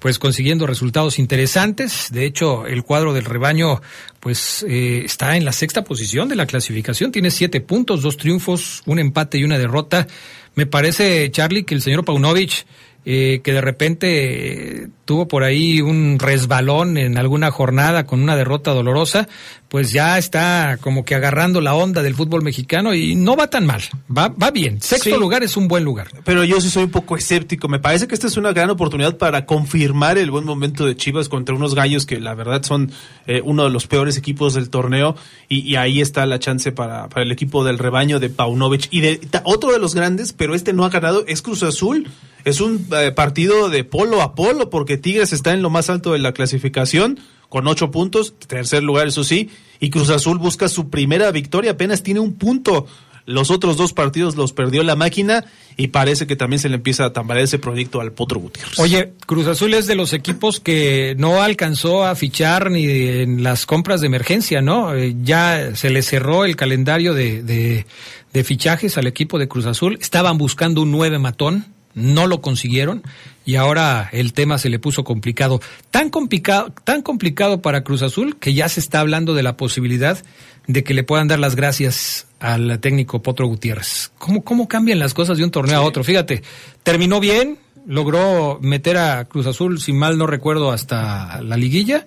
pues 0.00 0.18
consiguiendo 0.18 0.66
resultados 0.66 1.18
interesantes. 1.18 2.08
De 2.12 2.26
hecho, 2.26 2.66
el 2.66 2.82
cuadro 2.82 3.14
del 3.14 3.24
rebaño 3.24 3.80
pues 4.20 4.62
eh, 4.68 5.02
está 5.06 5.38
en 5.38 5.46
la 5.46 5.52
sexta 5.52 5.84
posición 5.84 6.28
de 6.28 6.36
la 6.36 6.44
clasificación. 6.44 7.12
Tiene 7.12 7.30
siete 7.30 7.62
puntos, 7.62 8.02
dos 8.02 8.18
triunfos, 8.18 8.82
un 8.84 8.98
empate 8.98 9.38
y 9.38 9.44
una 9.44 9.58
derrota. 9.58 10.06
Me 10.54 10.66
parece, 10.66 11.30
Charlie, 11.30 11.64
que 11.64 11.74
el 11.74 11.82
señor 11.82 12.04
Paunovic, 12.04 12.66
eh, 13.06 13.40
que 13.44 13.52
de 13.52 13.60
repente 13.60 14.88
tuvo 15.04 15.28
por 15.28 15.44
ahí 15.44 15.80
un 15.82 16.18
resbalón 16.18 16.96
en 16.96 17.18
alguna 17.18 17.50
jornada 17.50 18.06
con 18.06 18.22
una 18.22 18.36
derrota 18.36 18.72
dolorosa, 18.72 19.28
pues 19.74 19.90
ya 19.90 20.18
está 20.18 20.78
como 20.80 21.04
que 21.04 21.16
agarrando 21.16 21.60
la 21.60 21.74
onda 21.74 22.00
del 22.00 22.14
fútbol 22.14 22.42
mexicano 22.42 22.94
y 22.94 23.16
no 23.16 23.34
va 23.34 23.50
tan 23.50 23.66
mal, 23.66 23.82
va, 24.08 24.28
va 24.28 24.52
bien. 24.52 24.80
Sexto 24.80 25.18
lugar 25.18 25.42
es 25.42 25.56
un 25.56 25.66
buen 25.66 25.82
lugar. 25.82 26.06
Pero 26.24 26.44
yo 26.44 26.60
sí 26.60 26.70
soy 26.70 26.84
un 26.84 26.92
poco 26.92 27.16
escéptico. 27.16 27.66
Me 27.66 27.80
parece 27.80 28.06
que 28.06 28.14
esta 28.14 28.28
es 28.28 28.36
una 28.36 28.52
gran 28.52 28.70
oportunidad 28.70 29.18
para 29.18 29.46
confirmar 29.46 30.16
el 30.16 30.30
buen 30.30 30.44
momento 30.44 30.86
de 30.86 30.94
Chivas 30.94 31.28
contra 31.28 31.56
unos 31.56 31.74
gallos 31.74 32.06
que 32.06 32.20
la 32.20 32.36
verdad 32.36 32.62
son 32.62 32.92
eh, 33.26 33.40
uno 33.44 33.64
de 33.64 33.70
los 33.70 33.88
peores 33.88 34.16
equipos 34.16 34.54
del 34.54 34.70
torneo 34.70 35.16
y, 35.48 35.74
ahí 35.74 36.00
está 36.00 36.24
la 36.24 36.38
chance 36.38 36.70
para, 36.70 37.08
para, 37.08 37.24
el 37.24 37.32
equipo 37.32 37.64
del 37.64 37.80
rebaño 37.80 38.20
de 38.20 38.30
Paunovic 38.30 38.86
y 38.92 39.00
de 39.00 39.20
otro 39.42 39.72
de 39.72 39.80
los 39.80 39.96
grandes, 39.96 40.32
pero 40.32 40.54
este 40.54 40.72
no 40.72 40.84
ha 40.84 40.90
ganado, 40.90 41.24
es 41.26 41.42
Cruz 41.42 41.64
Azul. 41.64 42.08
Es 42.44 42.60
un 42.60 42.86
eh, 42.96 43.10
partido 43.10 43.70
de 43.70 43.84
polo 43.84 44.20
a 44.20 44.34
polo, 44.34 44.68
porque 44.68 44.98
Tigres 44.98 45.32
está 45.32 45.52
en 45.54 45.62
lo 45.62 45.70
más 45.70 45.88
alto 45.88 46.12
de 46.12 46.18
la 46.18 46.32
clasificación, 46.32 47.18
con 47.54 47.68
ocho 47.68 47.92
puntos, 47.92 48.34
tercer 48.48 48.82
lugar, 48.82 49.06
eso 49.06 49.22
sí, 49.22 49.48
y 49.78 49.88
Cruz 49.90 50.10
Azul 50.10 50.38
busca 50.38 50.66
su 50.66 50.90
primera 50.90 51.30
victoria, 51.30 51.70
apenas 51.70 52.02
tiene 52.02 52.18
un 52.18 52.32
punto. 52.32 52.88
Los 53.26 53.52
otros 53.52 53.76
dos 53.76 53.92
partidos 53.92 54.34
los 54.34 54.52
perdió 54.52 54.82
la 54.82 54.96
máquina 54.96 55.44
y 55.76 55.86
parece 55.86 56.26
que 56.26 56.34
también 56.34 56.58
se 56.58 56.68
le 56.68 56.74
empieza 56.74 57.04
a 57.04 57.12
tambalear 57.12 57.44
ese 57.44 57.60
proyecto 57.60 58.00
al 58.00 58.10
Potro 58.10 58.40
Gutiérrez. 58.40 58.76
Oye, 58.80 59.12
Cruz 59.24 59.46
Azul 59.46 59.72
es 59.74 59.86
de 59.86 59.94
los 59.94 60.12
equipos 60.12 60.58
que 60.58 61.14
no 61.16 61.42
alcanzó 61.42 62.04
a 62.04 62.16
fichar 62.16 62.72
ni 62.72 62.86
en 62.86 63.44
las 63.44 63.66
compras 63.66 64.00
de 64.00 64.08
emergencia, 64.08 64.60
¿no? 64.60 64.92
Eh, 64.92 65.14
ya 65.22 65.76
se 65.76 65.90
le 65.90 66.02
cerró 66.02 66.44
el 66.44 66.56
calendario 66.56 67.14
de, 67.14 67.44
de, 67.44 67.86
de 68.32 68.42
fichajes 68.42 68.98
al 68.98 69.06
equipo 69.06 69.38
de 69.38 69.46
Cruz 69.46 69.66
Azul. 69.66 69.96
Estaban 70.00 70.38
buscando 70.38 70.82
un 70.82 70.90
nueve 70.90 71.20
matón, 71.20 71.66
no 71.94 72.26
lo 72.26 72.40
consiguieron 72.40 73.02
y 73.44 73.56
ahora 73.56 74.08
el 74.12 74.32
tema 74.32 74.58
se 74.58 74.68
le 74.68 74.78
puso 74.78 75.04
complicado. 75.04 75.60
Tan 75.90 76.10
complicado, 76.10 76.72
tan 76.84 77.02
complicado 77.02 77.62
para 77.62 77.84
Cruz 77.84 78.02
Azul 78.02 78.36
que 78.38 78.54
ya 78.54 78.68
se 78.68 78.80
está 78.80 79.00
hablando 79.00 79.34
de 79.34 79.42
la 79.42 79.56
posibilidad 79.56 80.22
de 80.66 80.82
que 80.82 80.94
le 80.94 81.04
puedan 81.04 81.28
dar 81.28 81.38
las 81.38 81.56
gracias 81.56 82.26
al 82.40 82.78
técnico 82.80 83.22
Potro 83.22 83.46
Gutiérrez. 83.46 84.12
¿Cómo, 84.18 84.42
cómo 84.42 84.68
cambian 84.68 84.98
las 84.98 85.14
cosas 85.14 85.38
de 85.38 85.44
un 85.44 85.50
torneo 85.50 85.78
a 85.78 85.82
otro? 85.82 86.04
Fíjate, 86.04 86.42
terminó 86.82 87.20
bien, 87.20 87.58
logró 87.86 88.58
meter 88.60 88.96
a 88.96 89.24
Cruz 89.26 89.46
Azul, 89.46 89.80
si 89.80 89.92
mal 89.92 90.18
no 90.18 90.26
recuerdo, 90.26 90.72
hasta 90.72 91.42
la 91.42 91.56
liguilla 91.56 92.06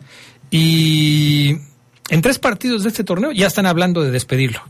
y 0.50 1.58
en 2.10 2.22
tres 2.22 2.40
partidos 2.40 2.84
de 2.84 2.90
este 2.90 3.04
torneo 3.04 3.32
ya 3.32 3.48
están 3.48 3.66
hablando 3.66 4.02
de 4.02 4.12
despedirlo. 4.12 4.62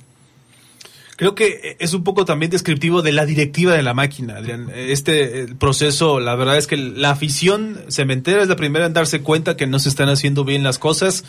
Creo 1.17 1.33
que 1.33 1.75
es 1.79 1.95
un 1.95 2.03
poco 2.03 2.25
también 2.25 2.51
descriptivo 2.51 3.01
de 3.01 3.11
la 3.11 3.25
directiva 3.25 3.73
de 3.73 3.81
la 3.81 3.95
máquina, 3.95 4.37
Adrián. 4.37 4.69
Este 4.73 5.47
proceso, 5.55 6.19
la 6.19 6.35
verdad 6.35 6.57
es 6.57 6.67
que 6.67 6.77
la 6.77 7.09
afición 7.09 7.79
cementera 7.89 8.43
es 8.43 8.47
la 8.47 8.55
primera 8.55 8.85
en 8.85 8.93
darse 8.93 9.21
cuenta 9.21 9.57
que 9.57 9.65
no 9.65 9.79
se 9.79 9.89
están 9.89 10.09
haciendo 10.09 10.45
bien 10.45 10.63
las 10.63 10.77
cosas 10.77 11.25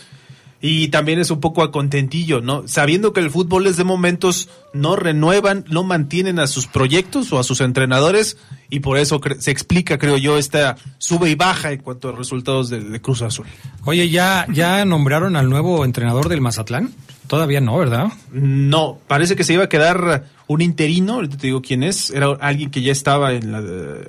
y 0.61 0.89
también 0.89 1.19
es 1.21 1.31
un 1.31 1.41
poco 1.41 1.63
a 1.63 1.71
contentillo, 1.71 2.41
¿no? 2.41 2.67
Sabiendo 2.67 3.13
que 3.13 3.21
el 3.21 3.31
fútbol 3.31 3.67
es 3.67 3.77
de 3.77 3.85
momentos, 3.85 4.49
no 4.73 4.97
renuevan, 4.97 5.65
no 5.69 5.85
mantienen 5.85 6.39
a 6.39 6.47
sus 6.47 6.67
proyectos 6.67 7.33
o 7.33 7.39
a 7.39 7.45
sus 7.45 7.61
entrenadores 7.61 8.37
y 8.69 8.81
por 8.81 8.99
eso 8.99 9.21
se 9.39 9.51
explica, 9.51 9.99
creo 9.99 10.17
yo, 10.17 10.37
esta 10.37 10.77
sube 10.99 11.31
y 11.31 11.35
baja 11.35 11.73
en 11.73 11.81
cuanto 11.81 12.09
a 12.09 12.13
resultados 12.13 12.71
de, 12.71 12.81
de 12.81 13.01
Cruz 13.01 13.23
Azul. 13.23 13.47
Oye, 13.85 14.09
¿ya, 14.09 14.47
¿ya 14.53 14.85
nombraron 14.85 15.37
al 15.37 15.49
nuevo 15.49 15.85
entrenador 15.85 16.29
del 16.29 16.41
Mazatlán? 16.41 16.93
Todavía 17.29 17.61
no, 17.61 17.77
¿verdad? 17.77 18.09
No, 18.33 18.99
parece 19.07 19.37
que 19.37 19.45
se 19.45 19.53
iba 19.53 19.65
a 19.65 19.69
quedar 19.69 20.25
un 20.47 20.63
interino, 20.63 21.15
ahorita 21.15 21.37
te 21.37 21.49
digo 21.49 21.61
quién 21.61 21.83
es, 21.83 22.11
era 22.11 22.29
alguien 22.41 22.71
que 22.71 22.81
ya 22.81 22.91
estaba 22.91 23.35
en 23.35 23.53
la, 23.53 23.63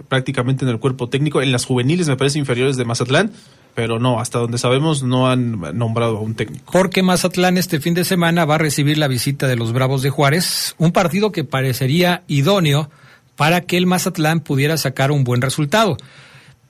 prácticamente 0.07 0.63
en 0.63 0.71
el 0.71 0.79
cuerpo 0.79 1.09
técnico, 1.09 1.41
en 1.41 1.51
las 1.51 1.65
juveniles, 1.65 2.07
me 2.07 2.15
parece, 2.15 2.39
inferiores 2.39 2.77
de 2.77 2.85
Mazatlán, 2.85 3.33
pero 3.75 3.99
no, 3.99 4.19
hasta 4.19 4.39
donde 4.39 4.57
sabemos 4.57 5.03
no 5.03 5.29
han 5.29 5.77
nombrado 5.77 6.17
a 6.17 6.21
un 6.21 6.35
técnico. 6.35 6.71
Porque 6.71 7.03
Mazatlán 7.03 7.57
este 7.57 7.79
fin 7.79 7.93
de 7.93 8.03
semana 8.03 8.45
va 8.45 8.55
a 8.55 8.59
recibir 8.59 8.97
la 8.97 9.07
visita 9.07 9.47
de 9.47 9.55
los 9.55 9.71
Bravos 9.71 10.01
de 10.01 10.09
Juárez, 10.09 10.75
un 10.77 10.91
partido 10.91 11.31
que 11.31 11.43
parecería 11.43 12.23
idóneo 12.27 12.89
para 13.35 13.61
que 13.61 13.77
el 13.77 13.85
Mazatlán 13.85 14.41
pudiera 14.41 14.75
sacar 14.77 15.11
un 15.11 15.23
buen 15.23 15.41
resultado 15.41 15.97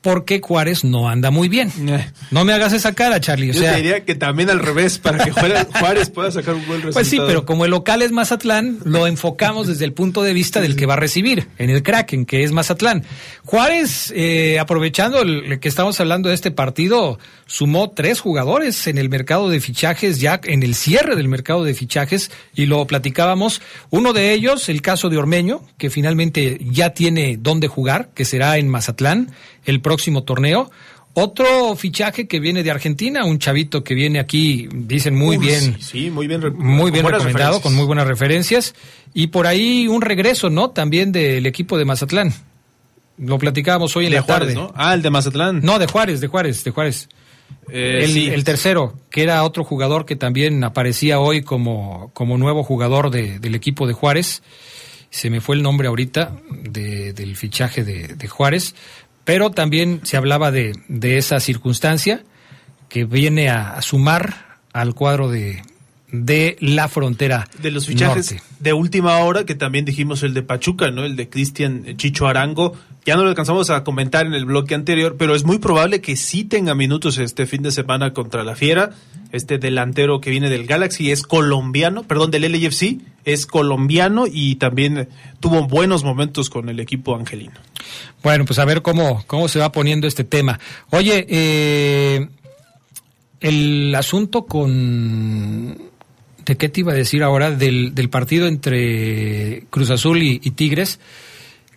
porque 0.01 0.39
Juárez 0.39 0.83
no 0.83 1.09
anda 1.09 1.29
muy 1.29 1.49
bien. 1.49 1.71
No 2.31 2.45
me 2.45 2.53
hagas 2.53 2.71
esa 2.71 2.93
cara, 2.93 3.19
Charlie. 3.19 3.49
O 3.49 3.53
Yo 3.53 3.59
sea, 3.59 3.75
diría 3.75 4.05
que 4.05 4.15
también 4.15 4.49
al 4.49 4.59
revés, 4.59 4.97
para 4.97 5.23
que 5.23 5.31
Juárez 5.31 6.09
pueda 6.09 6.31
sacar 6.31 6.55
un 6.55 6.65
buen 6.65 6.81
resultado. 6.81 6.93
Pues 6.93 7.07
sí, 7.07 7.19
pero 7.25 7.45
como 7.45 7.65
el 7.65 7.71
local 7.71 8.01
es 8.01 8.11
Mazatlán, 8.11 8.79
lo 8.85 9.07
enfocamos 9.07 9.67
desde 9.67 9.83
el 9.83 9.93
punto 9.93 10.23
de 10.23 10.33
vista 10.33 10.61
del 10.61 10.77
que 10.77 10.85
va 10.85 10.93
a 10.93 10.97
recibir, 10.97 11.47
en 11.57 11.69
el 11.69 11.83
Kraken, 11.83 12.25
que 12.25 12.43
es 12.43 12.51
Mazatlán. 12.53 13.03
Juárez, 13.43 14.13
eh, 14.15 14.57
aprovechando 14.59 15.21
el, 15.21 15.59
que 15.59 15.67
estamos 15.67 15.99
hablando 15.99 16.29
de 16.29 16.35
este 16.35 16.51
partido, 16.51 17.19
sumó 17.45 17.89
tres 17.89 18.21
jugadores 18.21 18.87
en 18.87 18.97
el 18.97 19.09
mercado 19.09 19.49
de 19.49 19.59
fichajes, 19.59 20.21
ya 20.21 20.39
en 20.43 20.63
el 20.63 20.75
cierre 20.75 21.17
del 21.17 21.27
mercado 21.27 21.65
de 21.65 21.73
fichajes, 21.73 22.31
y 22.55 22.67
lo 22.67 22.87
platicábamos. 22.87 23.61
Uno 23.89 24.13
de 24.13 24.31
ellos, 24.31 24.69
el 24.69 24.81
caso 24.81 25.09
de 25.09 25.17
Ormeño, 25.17 25.61
que 25.77 25.89
finalmente 25.89 26.57
ya 26.61 26.91
tiene 26.91 27.37
dónde 27.37 27.67
jugar, 27.67 28.09
que 28.13 28.23
será 28.23 28.57
en 28.57 28.69
Mazatlán 28.69 29.33
el 29.65 29.81
próximo 29.81 30.23
torneo. 30.23 30.69
Otro 31.13 31.75
fichaje 31.75 32.27
que 32.27 32.39
viene 32.39 32.61
de 32.63 32.71
Argentina, 32.71 33.25
un 33.25 33.39
chavito 33.39 33.83
que 33.83 33.93
viene 33.95 34.19
aquí, 34.19 34.69
dicen 34.71 35.15
muy 35.15 35.37
bien, 35.37 35.59
Sí, 35.79 36.03
sí, 36.03 36.09
muy 36.11 36.27
bien, 36.27 36.41
muy 36.57 36.91
bien 36.91 37.03
recomendado, 37.05 37.23
referencias. 37.23 37.59
con 37.61 37.75
muy 37.75 37.85
buenas 37.85 38.07
referencias. 38.07 38.75
Y 39.13 39.27
por 39.27 39.47
ahí 39.47 39.87
un 39.87 40.01
regreso, 40.01 40.49
¿no? 40.49 40.69
También 40.69 41.11
del 41.11 41.45
equipo 41.47 41.77
de 41.77 41.85
Mazatlán. 41.85 42.31
Lo 43.17 43.37
platicábamos 43.37 43.95
hoy 43.97 44.05
en 44.05 44.11
De 44.11 44.17
la 44.17 44.21
Juárez, 44.21 44.53
tarde. 44.53 44.67
¿no? 44.67 44.71
Ah, 44.75 44.93
el 44.93 45.01
de 45.01 45.09
Mazatlán. 45.09 45.61
No, 45.61 45.77
de 45.79 45.87
Juárez, 45.87 46.21
de 46.21 46.27
Juárez, 46.27 46.63
de 46.63 46.71
Juárez. 46.71 47.09
Eh, 47.69 48.01
el, 48.03 48.11
sí. 48.13 48.29
el 48.29 48.43
tercero, 48.43 48.93
que 49.09 49.23
era 49.23 49.43
otro 49.43 49.63
jugador 49.63 50.05
que 50.05 50.15
también 50.15 50.63
aparecía 50.63 51.19
hoy 51.19 51.41
como, 51.41 52.11
como 52.13 52.37
nuevo 52.37 52.63
jugador 52.63 53.09
de- 53.09 53.39
del 53.39 53.55
equipo 53.55 53.87
de 53.87 53.93
Juárez. 53.93 54.41
Se 55.09 55.31
me 55.31 55.41
fue 55.41 55.55
el 55.55 55.63
nombre 55.63 55.87
ahorita 55.87 56.37
de- 56.51 57.13
del 57.13 57.35
fichaje 57.35 57.83
de, 57.83 58.09
de 58.09 58.27
Juárez, 58.27 58.75
pero 59.29 59.51
también 59.51 60.01
se 60.05 60.17
hablaba 60.17 60.49
de, 60.49 60.73
de 60.87 61.19
esa 61.19 61.39
circunstancia 61.39 62.23
que 62.87 63.05
viene 63.05 63.49
a, 63.49 63.75
a 63.77 63.81
sumar 63.83 64.57
al 64.73 64.95
cuadro 64.95 65.29
de, 65.29 65.61
de 66.11 66.57
la 66.59 66.87
frontera. 66.87 67.47
de 67.61 67.71
los 67.71 67.85
fichajes 67.85 68.31
norte. 68.31 68.47
de 68.59 68.73
última 68.73 69.17
hora, 69.19 69.45
que 69.45 69.55
también 69.55 69.85
dijimos 69.85 70.23
el 70.23 70.33
de 70.33 70.41
Pachuca, 70.41 70.91
¿no? 70.91 71.03
El 71.03 71.15
de 71.15 71.29
Cristian 71.29 71.97
Chicho 71.97 72.27
Arango. 72.27 72.73
Ya 73.05 73.15
no 73.15 73.23
lo 73.23 73.29
alcanzamos 73.29 73.69
a 73.69 73.83
comentar 73.83 74.25
en 74.25 74.33
el 74.33 74.45
bloque 74.45 74.75
anterior, 74.75 75.15
pero 75.17 75.35
es 75.35 75.43
muy 75.45 75.59
probable 75.59 76.01
que 76.01 76.15
sí 76.15 76.43
tenga 76.43 76.75
minutos 76.75 77.17
este 77.17 77.45
fin 77.45 77.63
de 77.63 77.71
semana 77.71 78.13
contra 78.13 78.43
la 78.43 78.55
Fiera. 78.55 78.91
Este 79.31 79.57
delantero 79.57 80.21
que 80.21 80.31
viene 80.31 80.49
del 80.49 80.65
Galaxy 80.65 81.11
es 81.11 81.23
colombiano, 81.23 82.03
perdón, 82.03 82.31
del 82.31 82.51
LAFC, 82.51 82.97
es 83.25 83.45
colombiano 83.45 84.25
y 84.31 84.55
también 84.55 85.07
tuvo 85.39 85.67
buenos 85.67 86.03
momentos 86.03 86.49
con 86.49 86.69
el 86.69 86.79
equipo 86.79 87.15
angelino. 87.15 87.53
Bueno, 88.23 88.45
pues 88.45 88.59
a 88.59 88.65
ver 88.65 88.81
cómo, 88.81 89.23
cómo 89.27 89.47
se 89.47 89.59
va 89.59 89.71
poniendo 89.71 90.07
este 90.07 90.23
tema. 90.23 90.59
Oye, 90.89 91.25
eh, 91.29 92.27
el 93.39 93.93
asunto 93.95 94.45
con... 94.45 95.88
¿De 96.49 96.57
qué 96.57 96.67
te 96.67 96.79
iba 96.79 96.93
a 96.93 96.95
decir 96.95 97.21
ahora? 97.21 97.51
Del, 97.51 97.93
del 97.93 98.09
partido 98.09 98.47
entre 98.47 99.65
Cruz 99.69 99.91
Azul 99.91 100.23
y, 100.23 100.41
y 100.43 100.49
Tigres. 100.49 100.99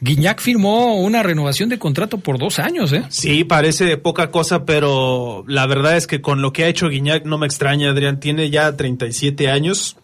Guiñac 0.00 0.40
firmó 0.40 0.96
una 0.96 1.22
renovación 1.22 1.68
de 1.68 1.78
contrato 1.78 2.16
por 2.16 2.38
dos 2.38 2.58
años, 2.58 2.90
¿eh? 2.94 3.04
Sí, 3.10 3.44
parece 3.44 3.98
poca 3.98 4.30
cosa, 4.30 4.64
pero 4.64 5.44
la 5.46 5.66
verdad 5.66 5.98
es 5.98 6.06
que 6.06 6.22
con 6.22 6.40
lo 6.40 6.54
que 6.54 6.64
ha 6.64 6.68
hecho 6.68 6.88
Guiñac 6.88 7.26
no 7.26 7.36
me 7.36 7.44
extraña, 7.46 7.90
Adrián. 7.90 8.18
Tiene 8.18 8.48
ya 8.48 8.74
37 8.74 9.50
años. 9.50 9.96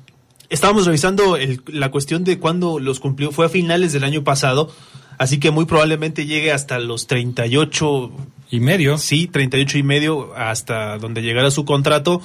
Estábamos 0.51 0.85
revisando 0.85 1.37
el- 1.39 1.63
la 1.67 1.91
cuestión 1.91 2.23
de 2.25 2.39
cuándo 2.39 2.79
los 2.79 3.01
cumplió. 3.01 3.33
Fue 3.33 3.47
a 3.47 3.49
finales 3.49 3.95
del 3.95 4.05
año 4.05 4.23
pasado, 4.23 4.71
así 5.17 5.41
que 5.41 5.51
muy 5.51 5.65
probablemente 5.65 6.27
llegue 6.27 6.53
hasta 6.53 6.79
los 6.79 7.07
38 7.07 8.13
y 8.51 8.61
medio. 8.61 8.99
Sí, 8.99 9.29
38 9.29 9.79
y 9.79 9.83
medio 9.83 10.35
hasta 10.37 10.99
donde 10.99 11.23
llegará 11.23 11.51
su 11.51 11.65
contrato. 11.65 12.21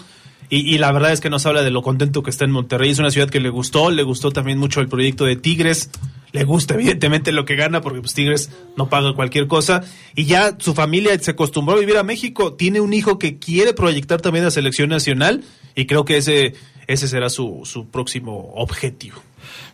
Y, 0.55 0.77
la 0.77 0.91
verdad 0.91 1.11
es 1.11 1.19
que 1.19 1.31
nos 1.31 1.47
habla 1.47 1.63
de 1.63 1.71
lo 1.71 1.81
contento 1.81 2.21
que 2.21 2.29
está 2.29 2.45
en 2.45 2.51
Monterrey. 2.51 2.91
Es 2.91 2.99
una 2.99 3.09
ciudad 3.09 3.27
que 3.27 3.39
le 3.39 3.49
gustó, 3.49 3.89
le 3.89 4.03
gustó 4.03 4.29
también 4.29 4.59
mucho 4.59 4.81
el 4.81 4.87
proyecto 4.87 5.25
de 5.25 5.35
Tigres. 5.35 5.89
Le 6.31 6.43
gusta 6.43 6.73
evidentemente 6.75 7.31
lo 7.31 7.43
que 7.43 7.55
gana 7.55 7.81
porque 7.81 8.01
pues, 8.01 8.13
Tigres 8.13 8.51
no 8.77 8.87
paga 8.87 9.15
cualquier 9.15 9.47
cosa. 9.47 9.81
Y 10.15 10.25
ya 10.25 10.55
su 10.59 10.75
familia 10.75 11.17
se 11.17 11.31
acostumbró 11.31 11.75
a 11.75 11.79
vivir 11.79 11.97
a 11.97 12.03
México. 12.03 12.53
Tiene 12.53 12.81
un 12.81 12.93
hijo 12.93 13.17
que 13.17 13.39
quiere 13.39 13.73
proyectar 13.73 14.21
también 14.21 14.45
a 14.45 14.51
selección 14.51 14.89
nacional 14.89 15.43
y 15.73 15.87
creo 15.87 16.05
que 16.05 16.17
ese, 16.17 16.53
ese 16.85 17.07
será 17.07 17.31
su, 17.31 17.61
su 17.63 17.87
próximo 17.87 18.51
objetivo. 18.53 19.23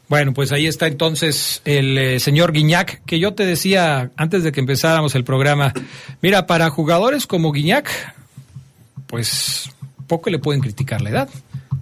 Bueno, 0.08 0.34
pues 0.34 0.54
ahí 0.54 0.66
está 0.66 0.88
entonces 0.88 1.62
el 1.66 1.98
eh, 1.98 2.20
señor 2.22 2.54
Guiñac, 2.54 3.04
que 3.04 3.20
yo 3.20 3.34
te 3.34 3.46
decía 3.46 4.12
antes 4.16 4.46
de 4.46 4.54
que 4.54 4.62
empezáramos 4.62 5.14
el 5.14 5.26
programa. 5.26 5.74
Mira, 6.22 6.48
para 6.48 6.70
jugadores 6.70 7.28
como 7.28 7.52
Guiñac, 7.52 8.16
pues 9.08 9.70
poco 10.10 10.30
le 10.30 10.40
pueden 10.40 10.60
criticar 10.60 11.02
la 11.02 11.12
edad. 11.12 11.30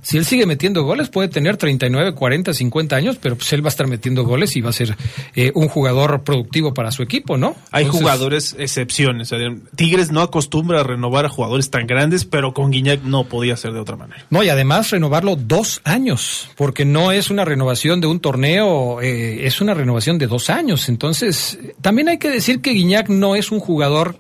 Si 0.08 0.18
él 0.18 0.26
sigue 0.26 0.46
metiendo 0.46 0.84
goles, 0.84 1.10
puede 1.10 1.28
tener 1.28 1.58
39, 1.58 2.14
40, 2.14 2.54
50 2.54 2.96
años, 2.96 3.18
pero 3.22 3.36
pues 3.36 3.52
él 3.54 3.64
va 3.64 3.68
a 3.68 3.70
estar 3.70 3.88
metiendo 3.88 4.24
goles 4.24 4.56
y 4.56 4.62
va 4.62 4.70
a 4.70 4.74
ser 4.74 4.96
eh, 5.36 5.52
un 5.56 5.68
jugador 5.68 6.24
productivo 6.24 6.74
para 6.74 6.92
su 6.92 7.04
equipo, 7.04 7.38
¿no? 7.38 7.56
Hay 7.72 7.84
Entonces, 7.84 8.02
jugadores 8.02 8.56
excepciones. 8.58 9.34
Tigres 9.76 10.12
no 10.12 10.22
acostumbra 10.22 10.80
a 10.82 10.84
renovar 10.84 11.26
a 11.26 11.30
jugadores 11.30 11.70
tan 11.72 11.88
grandes, 11.88 12.26
pero 12.26 12.54
con 12.54 12.72
Guiñac 12.72 13.04
no 13.04 13.26
podía 13.26 13.58
ser 13.58 13.74
de 13.74 13.80
otra 13.80 13.98
manera. 13.98 14.24
No, 14.30 14.44
y 14.44 14.50
además 14.50 14.92
renovarlo 14.92 15.36
dos 15.36 15.82
años, 15.84 16.52
porque 16.56 16.86
no 16.86 17.12
es 17.12 17.30
una 17.30 17.44
renovación 17.44 18.00
de 18.00 18.08
un 18.08 18.20
torneo, 18.20 19.02
eh, 19.02 19.46
es 19.46 19.60
una 19.62 19.74
renovación 19.74 20.18
de 20.20 20.28
dos 20.28 20.50
años. 20.50 20.90
Entonces, 20.90 21.60
también 21.82 22.08
hay 22.08 22.18
que 22.18 22.30
decir 22.30 22.62
que 22.62 22.72
Guiñac 22.72 23.10
no 23.10 23.36
es 23.36 23.52
un 23.52 23.60
jugador 23.60 24.16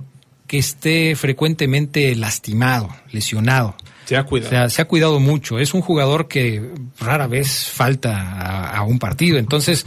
que 0.48 0.58
esté 0.58 1.16
frecuentemente 1.16 2.16
lastimado, 2.16 2.90
lesionado. 3.12 3.76
Se 4.70 4.82
ha 4.82 4.86
cuidado. 4.86 5.20
Mucho. 5.20 5.60
Es 5.60 5.74
un 5.74 5.82
jugador 5.82 6.28
que 6.28 6.62
rara 7.00 7.28
vez 7.28 7.70
falta 7.70 8.20
a, 8.20 8.78
a 8.78 8.84
un 8.84 9.00
partido. 9.00 9.38
Entonces, 9.38 9.86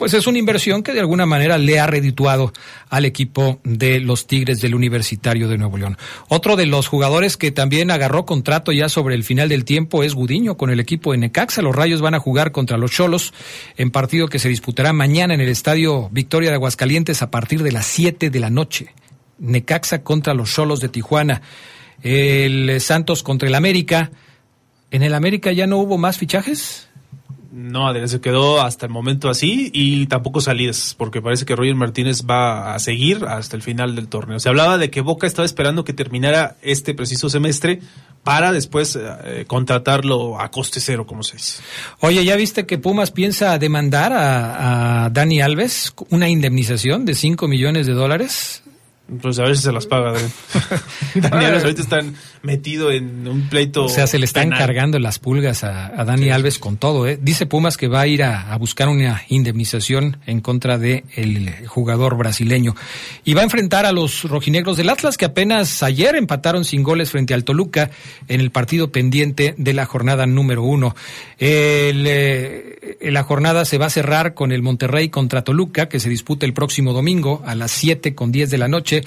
pues 0.00 0.14
es 0.14 0.26
una 0.26 0.38
inversión 0.38 0.82
que 0.82 0.94
de 0.94 1.00
alguna 1.00 1.26
manera 1.26 1.58
le 1.58 1.78
ha 1.78 1.86
redituado 1.86 2.54
al 2.88 3.04
equipo 3.04 3.60
de 3.64 4.00
los 4.00 4.26
Tigres 4.26 4.62
del 4.62 4.74
Universitario 4.74 5.46
de 5.46 5.58
Nuevo 5.58 5.76
León. 5.76 5.98
Otro 6.28 6.56
de 6.56 6.64
los 6.64 6.88
jugadores 6.88 7.36
que 7.36 7.50
también 7.50 7.90
agarró 7.90 8.24
contrato 8.24 8.72
ya 8.72 8.88
sobre 8.88 9.14
el 9.14 9.24
final 9.24 9.50
del 9.50 9.66
tiempo 9.66 10.02
es 10.02 10.14
Gudiño 10.14 10.56
con 10.56 10.70
el 10.70 10.80
equipo 10.80 11.12
de 11.12 11.18
Necaxa. 11.18 11.60
Los 11.60 11.76
Rayos 11.76 12.00
van 12.00 12.14
a 12.14 12.18
jugar 12.18 12.50
contra 12.50 12.78
los 12.78 12.92
Cholos 12.92 13.34
en 13.76 13.90
partido 13.90 14.28
que 14.28 14.38
se 14.38 14.48
disputará 14.48 14.94
mañana 14.94 15.34
en 15.34 15.42
el 15.42 15.50
Estadio 15.50 16.08
Victoria 16.10 16.48
de 16.48 16.54
Aguascalientes 16.54 17.20
a 17.20 17.30
partir 17.30 17.62
de 17.62 17.72
las 17.72 17.84
7 17.84 18.30
de 18.30 18.40
la 18.40 18.48
noche. 18.48 18.94
Necaxa 19.38 20.02
contra 20.02 20.32
los 20.32 20.50
Cholos 20.50 20.80
de 20.80 20.88
Tijuana. 20.88 21.42
El 22.02 22.80
Santos 22.80 23.22
contra 23.22 23.48
el 23.48 23.54
América. 23.54 24.10
¿En 24.90 25.02
el 25.02 25.14
América 25.14 25.52
ya 25.52 25.66
no 25.66 25.78
hubo 25.78 25.98
más 25.98 26.18
fichajes? 26.18 26.88
No, 27.52 27.88
Adrián, 27.88 28.08
se 28.08 28.20
quedó 28.20 28.62
hasta 28.62 28.86
el 28.86 28.92
momento 28.92 29.28
así 29.28 29.70
y 29.74 30.06
tampoco 30.06 30.40
salidas, 30.40 30.94
porque 30.96 31.20
parece 31.20 31.44
que 31.44 31.56
Roger 31.56 31.74
Martínez 31.74 32.22
va 32.24 32.74
a 32.74 32.78
seguir 32.78 33.24
hasta 33.24 33.56
el 33.56 33.62
final 33.62 33.96
del 33.96 34.06
torneo. 34.06 34.38
Se 34.38 34.48
hablaba 34.48 34.78
de 34.78 34.88
que 34.88 35.00
Boca 35.00 35.26
estaba 35.26 35.46
esperando 35.46 35.82
que 35.82 35.92
terminara 35.92 36.56
este 36.62 36.94
preciso 36.94 37.28
semestre 37.28 37.80
para 38.22 38.52
después 38.52 38.96
eh, 38.96 39.46
contratarlo 39.48 40.40
a 40.40 40.48
coste 40.52 40.78
cero, 40.78 41.06
como 41.06 41.24
se 41.24 41.38
dice. 41.38 41.62
Oye, 41.98 42.24
¿ya 42.24 42.36
viste 42.36 42.66
que 42.66 42.78
Pumas 42.78 43.10
piensa 43.10 43.58
demandar 43.58 44.12
a, 44.12 45.06
a 45.06 45.10
Dani 45.10 45.40
Alves 45.40 45.92
una 46.10 46.28
indemnización 46.28 47.04
de 47.04 47.16
5 47.16 47.48
millones 47.48 47.86
de 47.86 47.94
dólares? 47.94 48.62
Pues 49.20 49.38
a 49.38 49.46
si 49.54 49.62
se 49.62 49.72
las 49.72 49.86
paga. 49.86 50.12
Dani 51.14 51.44
Alves 51.44 51.62
ahorita 51.64 51.82
están 51.82 52.14
metido 52.42 52.90
en 52.90 53.26
un 53.26 53.48
pleito. 53.48 53.84
O 53.84 53.88
sea, 53.88 54.06
se 54.06 54.18
le 54.18 54.24
están 54.24 54.50
cargando 54.50 54.98
las 54.98 55.18
pulgas 55.18 55.64
a, 55.64 56.04
Dani 56.04 56.30
Alves 56.30 56.58
con 56.58 56.76
todo. 56.76 57.06
¿eh? 57.08 57.18
Dice 57.20 57.46
Pumas 57.46 57.76
que 57.76 57.88
va 57.88 58.02
a 58.02 58.06
ir 58.06 58.22
a, 58.22 58.56
buscar 58.58 58.88
una 58.88 59.22
indemnización 59.28 60.18
en 60.26 60.40
contra 60.40 60.78
del 60.78 61.04
el 61.14 61.66
jugador 61.66 62.16
brasileño. 62.16 62.76
Y 63.24 63.34
va 63.34 63.40
a 63.40 63.44
enfrentar 63.44 63.86
a 63.86 63.92
los 63.92 64.24
rojinegros 64.24 64.76
del 64.76 64.88
Atlas 64.90 65.16
que 65.16 65.24
apenas 65.24 65.82
ayer 65.82 66.14
empataron 66.14 66.64
sin 66.64 66.82
goles 66.82 67.10
frente 67.10 67.34
al 67.34 67.44
Toluca 67.44 67.90
en 68.28 68.40
el 68.40 68.50
partido 68.50 68.92
pendiente 68.92 69.54
de 69.56 69.72
la 69.72 69.86
jornada 69.86 70.26
número 70.26 70.62
uno. 70.62 70.94
El, 71.38 72.04
eh, 72.06 72.69
la 73.00 73.22
jornada 73.22 73.64
se 73.64 73.78
va 73.78 73.86
a 73.86 73.90
cerrar 73.90 74.34
con 74.34 74.52
el 74.52 74.62
Monterrey 74.62 75.08
contra 75.08 75.42
Toluca 75.42 75.88
que 75.88 76.00
se 76.00 76.10
disputa 76.10 76.44
el 76.44 76.52
próximo 76.52 76.92
domingo 76.92 77.42
a 77.46 77.54
las 77.54 77.70
7 77.70 78.14
con 78.14 78.30
10 78.30 78.50
de 78.50 78.58
la 78.58 78.68
noche. 78.68 79.02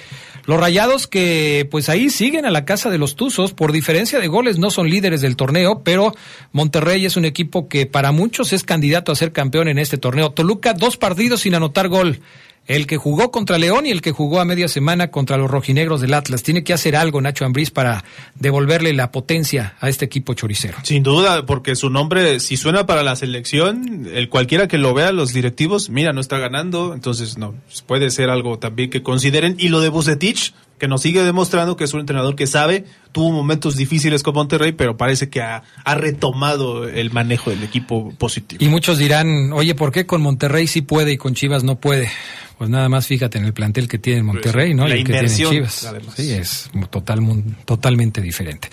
Los 0.46 0.60
rayados 0.60 1.08
que 1.08 1.68
pues 1.70 1.90
ahí 1.90 2.10
siguen 2.10 2.46
a 2.46 2.52
la 2.52 2.66
casa 2.66 2.90
de 2.90 2.98
los 2.98 3.16
Tuzos, 3.16 3.54
por 3.54 3.72
diferencia 3.72 4.20
de 4.20 4.28
goles 4.28 4.58
no 4.58 4.72
son 4.72 4.90
líderes 4.90 5.22
del 5.22 5.36
torneo, 5.36 5.84
pero 5.84 6.14
Monterrey 6.52 7.06
es 7.06 7.16
un 7.18 7.26
equipo 7.26 7.68
que 7.68 7.86
para 7.86 8.12
muchos 8.12 8.52
es 8.52 8.64
candidato 8.64 9.12
a 9.12 9.16
ser 9.16 9.32
campeón 9.32 9.68
en 9.68 9.78
este 9.78 9.98
torneo. 9.98 10.32
Toluca, 10.32 10.74
dos 10.74 10.98
partidos 10.98 11.42
sin 11.42 11.56
anotar 11.56 11.88
gol 11.88 12.20
el 12.68 12.88
que 12.88 12.98
jugó 12.98 13.32
contra 13.32 13.58
León 13.58 13.86
y 13.86 13.92
el 13.92 14.02
que 14.02 14.12
jugó 14.12 14.40
a 14.40 14.46
media 14.46 14.68
semana 14.68 15.12
contra 15.12 15.38
los 15.38 15.50
rojinegros 15.50 16.02
del 16.02 16.14
Atlas. 16.14 16.44
Tiene 16.44 16.64
que 16.64 16.74
hacer 16.74 16.96
algo 16.96 17.22
Nacho 17.22 17.46
Ambriz 17.46 17.72
para 17.72 18.04
devolverle 18.36 18.94
la 18.94 19.12
potencia 19.12 19.76
a 19.80 19.90
este 19.90 20.06
equipo 20.06 20.34
choricero. 20.34 20.78
Sin 20.84 21.04
duda, 21.04 21.46
porque 21.46 21.76
su 21.76 21.90
nombre, 21.90 22.40
si 22.40 22.58
suena 22.58 22.86
para 22.86 23.04
la 23.04 23.16
selección, 23.16 24.08
el 24.14 24.30
cualquiera 24.30 24.68
que 24.68 24.78
lo 24.78 24.94
vea, 24.94 25.12
los 25.12 25.34
directivos, 25.34 25.90
mira, 25.90 26.14
no 26.14 26.22
está 26.22 26.38
ganando, 26.38 26.94
entonces 26.94 27.38
no, 27.38 27.56
puede 27.86 28.10
ser 28.10 28.30
algo 28.30 28.60
también 28.60 28.90
que 28.90 29.04
consideren. 29.04 29.56
Y 29.60 29.70
lo 29.70 29.82
de 29.82 29.90
Bucetich, 29.90 30.54
que 30.84 30.90
nos 30.90 31.02
sigue 31.02 31.24
demostrando 31.24 31.78
que 31.78 31.86
es 31.86 31.94
un 31.94 32.02
entrenador 32.02 32.36
que 32.36 32.46
sabe, 32.46 32.84
tuvo 33.14 33.32
momentos 33.32 33.78
difíciles 33.78 34.22
con 34.22 34.34
Monterrey, 34.34 34.74
pero 34.74 34.98
parece 34.98 35.30
que 35.30 35.42
ha, 35.42 35.64
ha, 35.86 35.96
retomado 35.96 36.90
el 36.90 37.10
manejo 37.10 37.52
del 37.52 37.64
equipo 37.64 38.14
positivo. 38.18 38.62
Y 38.62 38.68
muchos 38.68 38.98
dirán, 38.98 39.54
oye, 39.54 39.76
¿por 39.76 39.94
qué 39.94 40.06
con 40.06 40.22
Monterrey 40.22 40.68
sí 40.68 40.82
puede 40.82 41.14
y 41.14 41.18
con 41.18 41.36
Chivas 41.36 41.64
no 41.64 41.80
puede? 41.80 42.12
Pues 42.58 42.70
nada 42.70 42.90
más 42.90 43.08
fíjate 43.08 43.38
en 43.38 43.46
el 43.46 43.54
plantel 43.54 43.88
que 43.88 43.98
tiene 43.98 44.24
Monterrey, 44.24 44.74
¿no? 44.74 44.86
La 44.86 44.98
y 44.98 45.00
el 45.00 45.06
que 45.06 45.14
tiene 45.14 45.30
Chivas. 45.30 45.86
Además. 45.86 46.16
Sí, 46.18 46.34
es 46.34 46.70
total, 46.90 47.22
totalmente 47.64 48.20
diferente. 48.20 48.68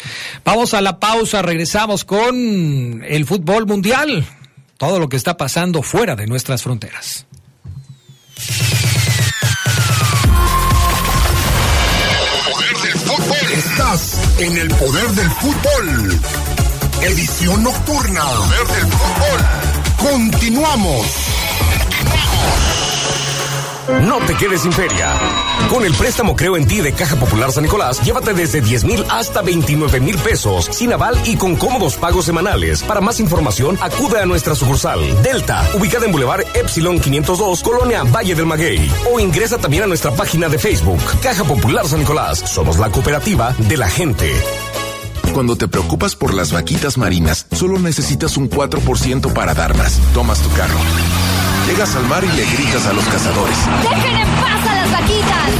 Vamos 0.44 0.74
a 0.74 0.80
la 0.80 0.98
pausa, 0.98 1.42
regresamos 1.42 2.04
con 2.04 3.04
el 3.06 3.24
fútbol 3.24 3.68
mundial, 3.68 4.26
todo 4.78 4.98
lo 4.98 5.08
que 5.08 5.16
está 5.16 5.36
pasando 5.36 5.80
fuera 5.80 6.16
de 6.16 6.26
nuestras 6.26 6.64
fronteras. 6.64 7.24
Estás 13.70 14.18
en 14.38 14.56
el 14.58 14.68
poder 14.68 15.08
del 15.10 15.30
fútbol. 15.30 16.20
Edición 17.02 17.62
nocturna. 17.62 18.24
Poder 18.24 18.66
del 18.66 18.92
fútbol. 18.92 20.10
Continuamos. 20.12 21.06
No 24.02 24.18
te 24.26 24.34
quedes 24.34 24.62
sin 24.62 24.72
feria. 24.72 25.14
Con 25.68 25.84
el 25.84 25.92
préstamo 25.94 26.36
Creo 26.36 26.56
en 26.56 26.66
ti 26.66 26.80
de 26.80 26.92
Caja 26.92 27.16
Popular 27.16 27.52
San 27.52 27.64
Nicolás, 27.64 28.00
llévate 28.02 28.32
desde 28.34 28.60
10 28.60 28.84
mil 28.84 29.04
hasta 29.08 29.42
29 29.42 30.00
mil 30.00 30.16
pesos, 30.18 30.68
sin 30.70 30.92
aval 30.92 31.20
y 31.24 31.36
con 31.36 31.56
cómodos 31.56 31.96
pagos 31.96 32.24
semanales. 32.24 32.82
Para 32.82 33.00
más 33.00 33.20
información, 33.20 33.76
acude 33.80 34.20
a 34.20 34.26
nuestra 34.26 34.54
sucursal 34.54 35.00
Delta, 35.22 35.68
ubicada 35.74 36.06
en 36.06 36.12
Boulevard 36.12 36.44
Epsilon 36.54 37.00
502, 37.00 37.62
Colonia 37.62 38.04
Valle 38.04 38.34
del 38.34 38.46
Maguey. 38.46 38.90
O 39.12 39.20
ingresa 39.20 39.58
también 39.58 39.82
a 39.82 39.86
nuestra 39.86 40.12
página 40.12 40.48
de 40.48 40.58
Facebook, 40.58 41.00
Caja 41.22 41.44
Popular 41.44 41.86
San 41.86 42.00
Nicolás. 42.00 42.38
Somos 42.38 42.78
la 42.78 42.90
cooperativa 42.90 43.54
de 43.58 43.76
la 43.76 43.88
gente. 43.88 44.32
Cuando 45.32 45.56
te 45.56 45.68
preocupas 45.68 46.16
por 46.16 46.34
las 46.34 46.52
vaquitas 46.52 46.98
marinas, 46.98 47.46
solo 47.52 47.78
necesitas 47.78 48.36
un 48.36 48.50
4% 48.50 49.32
para 49.32 49.54
dar 49.54 49.76
más. 49.76 50.00
Tomas 50.12 50.40
tu 50.40 50.50
carro. 50.50 51.39
Llegas 51.70 51.94
al 51.94 52.04
mar 52.08 52.24
y 52.24 52.36
le 52.36 52.44
gritas 52.46 52.84
a 52.86 52.92
los 52.92 53.04
cazadores. 53.04 53.56
¡Dejen 53.82 54.16
en 54.16 54.28
paz 54.42 54.66
a 54.68 54.74
las 54.74 54.90
vaquitas! 54.90 55.50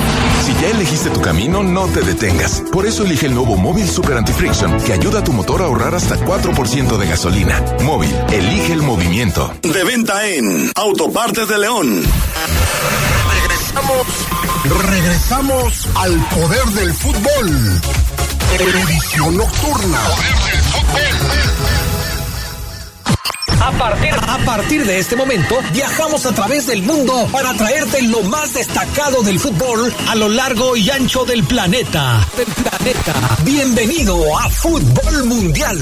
Si 0.45 0.53
ya 0.55 0.71
elegiste 0.71 1.09
tu 1.11 1.21
camino, 1.21 1.63
no 1.63 1.87
te 1.87 2.01
detengas. 2.01 2.65
Por 2.73 2.85
eso 2.85 3.05
elige 3.05 3.27
el 3.27 3.35
nuevo 3.35 3.57
Móvil 3.57 3.89
Super 3.89 4.17
Anti-Friction, 4.17 4.81
que 4.81 4.93
ayuda 4.93 5.21
a 5.21 5.25
tu 5.25 5.33
motor 5.33 5.63
a 5.63 5.67
ahorrar 5.67 5.95
hasta 5.95 6.17
4% 6.17 6.97
de 6.99 7.07
gasolina. 7.07 7.63
Móvil, 7.85 8.13
elige 8.33 8.73
el 8.73 8.83
movimiento. 8.83 9.55
De 9.63 9.85
venta 9.85 10.27
en 10.27 10.73
Autopartes 10.75 11.47
de 11.47 11.59
León. 11.59 12.03
Regresamos. 13.41 14.07
Regresamos 14.91 15.89
al 15.95 16.17
poder 16.27 16.65
del 16.71 16.93
fútbol. 16.93 17.81
Edición 18.59 19.37
nocturna. 19.37 19.99
Poder 20.01 20.39
del 20.51 20.61
fútbol. 20.61 21.80
A 23.61 23.73
partir, 23.73 24.15
a 24.15 24.39
partir 24.39 24.87
de 24.87 24.99
este 24.99 25.17
momento, 25.17 25.55
viajamos 25.73 26.25
a 26.25 26.33
través 26.33 26.67
del 26.67 26.83
mundo 26.83 27.29
para 27.31 27.53
traerte 27.53 28.01
lo 28.03 28.23
más 28.23 28.55
destacado 28.55 29.23
del 29.23 29.39
fútbol 29.39 29.95
a 30.09 30.15
lo 30.15 30.31
largo 30.31 30.77
y 30.77 30.89
ancho 30.89 31.27
del 31.27 31.45
planeta. 31.45 32.27
Del 32.37 32.47
planeta. 32.47 33.37
Bienvenido 33.45 34.39
a 34.39 34.49
Fútbol 34.49 35.25
Mundial. 35.27 35.79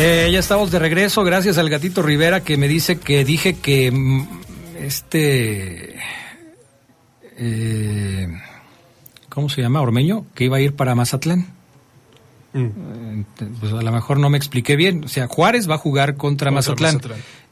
Eh, 0.00 0.30
ya 0.30 0.38
estamos 0.38 0.70
de 0.70 0.78
regreso, 0.78 1.24
gracias 1.24 1.58
al 1.58 1.68
gatito 1.68 2.02
Rivera 2.02 2.44
que 2.44 2.56
me 2.56 2.68
dice 2.68 3.00
que 3.00 3.24
dije 3.24 3.54
que 3.54 3.90
mm, 3.90 4.28
este... 4.80 5.96
Eh, 7.36 8.28
¿Cómo 9.28 9.48
se 9.48 9.60
llama? 9.60 9.80
Ormeño, 9.80 10.26
que 10.36 10.44
iba 10.44 10.58
a 10.58 10.60
ir 10.60 10.76
para 10.76 10.94
Mazatlán. 10.94 11.48
Mm. 12.52 12.66
Eh, 12.66 13.24
pues 13.58 13.72
a 13.72 13.82
lo 13.82 13.90
mejor 13.90 14.20
no 14.20 14.30
me 14.30 14.38
expliqué 14.38 14.76
bien. 14.76 15.02
O 15.02 15.08
sea, 15.08 15.26
Juárez 15.26 15.68
va 15.68 15.74
a 15.74 15.78
jugar 15.78 16.16
contra, 16.16 16.52
Mazatlán, 16.52 17.00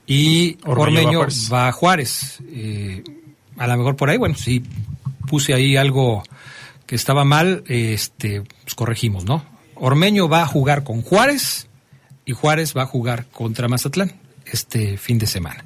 y 0.06 0.58
Ormeño, 0.64 1.26
va 1.52 1.66
a 1.66 1.72
Juárez. 1.72 2.38
Eh, 2.48 3.02
a 3.58 3.66
lo 3.66 3.76
mejor 3.76 3.96
por 3.96 4.08
ahí, 4.08 4.18
bueno, 4.18 4.36
si 4.36 4.62
puse 5.26 5.52
ahí 5.52 5.76
algo 5.76 6.22
que 6.86 6.94
estaba 6.94 7.24
mal, 7.24 7.64
este, 7.66 8.42
pues 8.62 8.76
corregimos, 8.76 9.24
¿no? 9.24 9.44
Ormeño 9.74 10.28
va 10.28 10.42
a 10.42 10.46
jugar 10.46 10.84
con 10.84 11.02
Juárez 11.02 11.66
y 12.26 12.32
Juárez 12.32 12.76
va 12.76 12.82
a 12.82 12.86
jugar 12.86 13.26
contra 13.32 13.68
Mazatlán 13.68 14.12
este 14.44 14.98
fin 14.98 15.18
de 15.18 15.26
semana. 15.26 15.64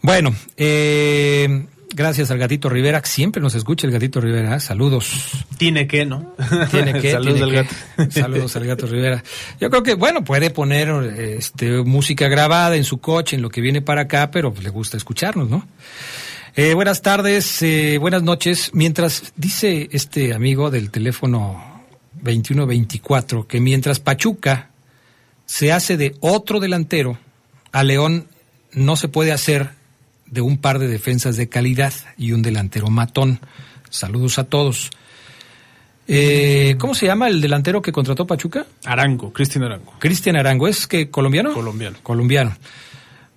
Bueno, 0.00 0.34
eh, 0.56 1.66
gracias 1.92 2.30
al 2.30 2.38
gatito 2.38 2.68
Rivera, 2.68 3.02
siempre 3.04 3.42
nos 3.42 3.56
escucha 3.56 3.86
el 3.86 3.92
gatito 3.92 4.20
Rivera, 4.20 4.56
¿eh? 4.56 4.60
saludos. 4.60 5.10
Tiene 5.58 5.88
que, 5.88 6.06
¿no? 6.06 6.34
Tiene 6.70 6.92
que. 7.00 7.10
saludos 7.12 7.34
tiene 7.34 7.58
al 7.58 7.66
que. 7.66 7.74
gato. 7.96 8.10
Saludos 8.12 8.56
al 8.56 8.66
gato 8.66 8.86
Rivera. 8.86 9.22
Yo 9.60 9.68
creo 9.68 9.82
que, 9.82 9.94
bueno, 9.94 10.24
puede 10.24 10.50
poner 10.50 10.88
este, 11.18 11.82
música 11.82 12.28
grabada 12.28 12.76
en 12.76 12.84
su 12.84 12.98
coche, 12.98 13.36
en 13.36 13.42
lo 13.42 13.50
que 13.50 13.60
viene 13.60 13.82
para 13.82 14.02
acá, 14.02 14.30
pero 14.30 14.54
le 14.62 14.70
gusta 14.70 14.96
escucharnos, 14.96 15.50
¿no? 15.50 15.66
Eh, 16.54 16.74
buenas 16.74 17.02
tardes, 17.02 17.62
eh, 17.62 17.98
buenas 17.98 18.22
noches. 18.22 18.70
Mientras 18.72 19.32
dice 19.36 19.88
este 19.92 20.34
amigo 20.34 20.70
del 20.70 20.90
teléfono 20.90 21.84
2124 22.22 23.46
que 23.46 23.60
mientras 23.60 24.00
Pachuca 24.00 24.70
se 25.48 25.72
hace 25.72 25.96
de 25.96 26.14
otro 26.20 26.60
delantero, 26.60 27.18
a 27.72 27.82
León 27.82 28.28
no 28.72 28.96
se 28.96 29.08
puede 29.08 29.32
hacer 29.32 29.70
de 30.26 30.42
un 30.42 30.58
par 30.58 30.78
de 30.78 30.88
defensas 30.88 31.36
de 31.36 31.48
calidad 31.48 31.94
y 32.18 32.32
un 32.32 32.42
delantero 32.42 32.88
matón. 32.90 33.40
Saludos 33.88 34.38
a 34.38 34.44
todos. 34.44 34.90
Eh, 36.06 36.76
¿Cómo 36.78 36.94
se 36.94 37.06
llama 37.06 37.28
el 37.28 37.40
delantero 37.40 37.80
que 37.80 37.92
contrató 37.92 38.26
Pachuca? 38.26 38.66
Arango, 38.84 39.32
Cristian 39.32 39.64
Arango. 39.64 39.94
Cristian 39.98 40.36
Arango, 40.36 40.68
¿es 40.68 40.86
que 40.86 41.10
colombiano? 41.10 41.54
Colombiano. 41.54 41.96
Colombiano. 42.02 42.54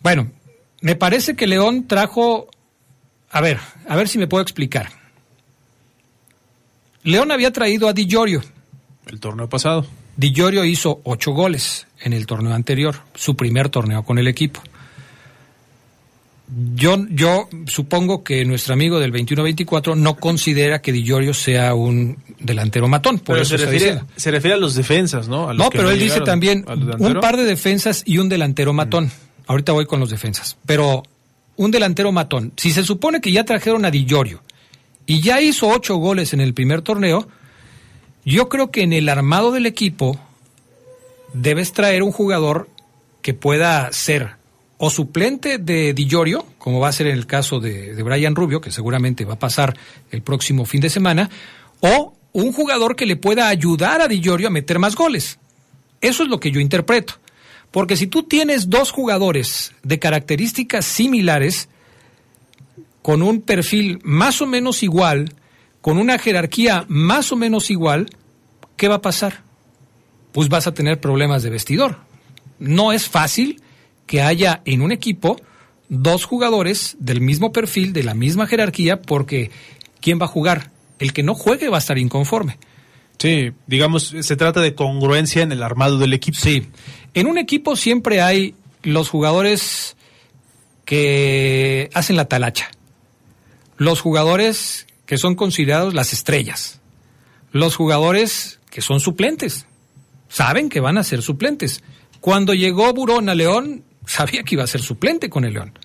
Bueno, 0.03 0.29
me 0.81 0.97
parece 0.97 1.37
que 1.37 1.47
León 1.47 1.87
trajo, 1.87 2.49
a 3.29 3.39
ver, 3.39 3.57
a 3.87 3.95
ver 3.95 4.09
si 4.09 4.17
me 4.17 4.27
puedo 4.27 4.41
explicar. 4.41 4.89
León 7.03 7.31
había 7.31 7.51
traído 7.51 7.87
a 7.87 7.93
Di 7.93 8.05
Llorio. 8.05 8.43
El 9.07 9.21
torneo 9.21 9.47
pasado. 9.47 9.85
Di 10.21 10.31
Llorio 10.31 10.63
hizo 10.65 11.01
ocho 11.03 11.31
goles 11.31 11.87
en 11.99 12.13
el 12.13 12.27
torneo 12.27 12.53
anterior, 12.53 12.95
su 13.15 13.35
primer 13.35 13.69
torneo 13.69 14.03
con 14.03 14.19
el 14.19 14.27
equipo. 14.27 14.61
Yo, 16.75 17.07
yo 17.09 17.49
supongo 17.65 18.23
que 18.23 18.45
nuestro 18.45 18.75
amigo 18.75 18.99
del 18.99 19.11
21-24 19.11 19.97
no 19.97 20.17
considera 20.17 20.79
que 20.79 20.91
Di 20.91 21.01
Llorio 21.01 21.33
sea 21.33 21.73
un 21.73 22.19
delantero 22.39 22.87
matón. 22.87 23.17
Por 23.17 23.33
Pero 23.33 23.41
eso 23.41 23.57
se 23.57 23.65
refiere, 23.65 24.01
se 24.15 24.29
refiere 24.29 24.53
a 24.53 24.59
los 24.59 24.75
defensas, 24.75 25.27
¿no? 25.27 25.49
A 25.49 25.53
los 25.55 25.57
No, 25.65 25.71
pero 25.71 25.89
él 25.89 25.97
dice 25.97 26.21
también 26.21 26.65
un 26.99 27.19
par 27.19 27.35
de 27.35 27.45
defensas 27.45 28.03
y 28.05 28.19
un 28.19 28.29
delantero 28.29 28.73
matón. 28.73 29.09
Ahorita 29.47 29.71
voy 29.71 29.87
con 29.87 29.99
los 29.99 30.11
defensas. 30.11 30.55
Pero 30.67 31.01
un 31.55 31.71
delantero 31.71 32.11
matón. 32.11 32.53
Si 32.57 32.71
se 32.71 32.83
supone 32.83 33.21
que 33.21 33.31
ya 33.31 33.43
trajeron 33.43 33.85
a 33.85 33.89
Di 33.89 34.05
Llorio 34.05 34.43
y 35.07 35.19
ya 35.21 35.41
hizo 35.41 35.67
ocho 35.67 35.95
goles 35.95 36.33
en 36.33 36.41
el 36.41 36.53
primer 36.53 36.83
torneo, 36.83 37.27
yo 38.25 38.49
creo 38.49 38.71
que 38.71 38.81
en 38.81 38.93
el 38.93 39.09
armado 39.09 39.51
del 39.51 39.65
equipo 39.65 40.19
debes 41.33 41.73
traer 41.73 42.03
un 42.03 42.11
jugador 42.11 42.69
que 43.21 43.33
pueda 43.33 43.91
ser 43.91 44.41
o 44.77 44.89
suplente 44.89 45.59
de 45.59 45.93
Di 45.93 46.07
Llorio, 46.07 46.43
como 46.57 46.79
va 46.79 46.89
a 46.89 46.91
ser 46.91 47.05
en 47.05 47.15
el 47.15 47.27
caso 47.27 47.59
de, 47.59 47.93
Brian 48.01 48.35
Rubio, 48.35 48.61
que 48.61 48.71
seguramente 48.71 49.25
va 49.25 49.35
a 49.35 49.39
pasar 49.39 49.77
el 50.09 50.23
próximo 50.23 50.65
fin 50.65 50.81
de 50.81 50.89
semana, 50.89 51.29
o 51.81 52.15
un 52.33 52.51
jugador 52.51 52.95
que 52.95 53.05
le 53.05 53.15
pueda 53.15 53.47
ayudar 53.47 54.01
a 54.01 54.07
Di 54.07 54.21
Llorio 54.21 54.47
a 54.47 54.51
meter 54.51 54.79
más 54.79 54.95
goles. 54.95 55.37
Eso 56.01 56.23
es 56.23 56.29
lo 56.29 56.39
que 56.39 56.49
yo 56.49 56.59
interpreto. 56.59 57.19
Porque 57.69 57.95
si 57.95 58.07
tú 58.07 58.23
tienes 58.23 58.71
dos 58.71 58.91
jugadores 58.91 59.71
de 59.83 59.99
características 59.99 60.83
similares, 60.83 61.69
con 63.03 63.21
un 63.21 63.41
perfil 63.41 63.99
más 64.03 64.41
o 64.41 64.47
menos 64.47 64.81
igual, 64.81 65.33
con 65.81 65.97
una 65.97 66.19
jerarquía 66.19 66.85
más 66.87 67.31
o 67.31 67.35
menos 67.35 67.69
igual, 67.69 68.09
¿qué 68.77 68.87
va 68.87 68.95
a 68.95 69.01
pasar? 69.01 69.43
Pues 70.31 70.47
vas 70.47 70.67
a 70.67 70.73
tener 70.73 70.99
problemas 70.99 71.43
de 71.43 71.49
vestidor. 71.49 71.97
No 72.59 72.93
es 72.93 73.09
fácil 73.09 73.61
que 74.05 74.21
haya 74.21 74.61
en 74.65 74.81
un 74.81 74.91
equipo 74.91 75.37
dos 75.89 76.25
jugadores 76.25 76.95
del 76.99 77.19
mismo 77.19 77.51
perfil, 77.51 77.91
de 77.91 78.03
la 78.03 78.13
misma 78.13 78.47
jerarquía, 78.47 79.01
porque 79.01 79.51
¿quién 79.99 80.19
va 80.21 80.25
a 80.25 80.29
jugar? 80.29 80.71
El 80.99 81.13
que 81.13 81.23
no 81.23 81.33
juegue 81.33 81.69
va 81.69 81.77
a 81.77 81.79
estar 81.79 81.97
inconforme. 81.97 82.57
Sí, 83.17 83.51
digamos, 83.67 84.15
se 84.19 84.35
trata 84.35 84.61
de 84.61 84.73
congruencia 84.73 85.43
en 85.43 85.51
el 85.51 85.61
armado 85.61 85.97
del 85.99 86.13
equipo. 86.13 86.37
Sí. 86.39 86.67
En 87.13 87.27
un 87.27 87.37
equipo 87.37 87.75
siempre 87.75 88.21
hay 88.21 88.55
los 88.83 89.09
jugadores 89.09 89.95
que 90.85 91.89
hacen 91.93 92.15
la 92.15 92.25
talacha, 92.25 92.71
los 93.77 94.01
jugadores 94.01 94.87
que 95.11 95.17
son 95.17 95.35
considerados 95.35 95.93
las 95.93 96.13
estrellas, 96.13 96.79
los 97.51 97.75
jugadores 97.75 98.61
que 98.69 98.79
son 98.79 99.01
suplentes, 99.01 99.65
saben 100.29 100.69
que 100.69 100.79
van 100.79 100.97
a 100.97 101.03
ser 101.03 101.21
suplentes. 101.21 101.83
Cuando 102.21 102.53
llegó 102.53 102.93
Burón 102.93 103.27
a 103.27 103.35
León, 103.35 103.83
sabía 104.05 104.43
que 104.43 104.55
iba 104.55 104.63
a 104.63 104.67
ser 104.67 104.79
suplente 104.79 105.29
con 105.29 105.43
el 105.43 105.55
León. 105.55 105.77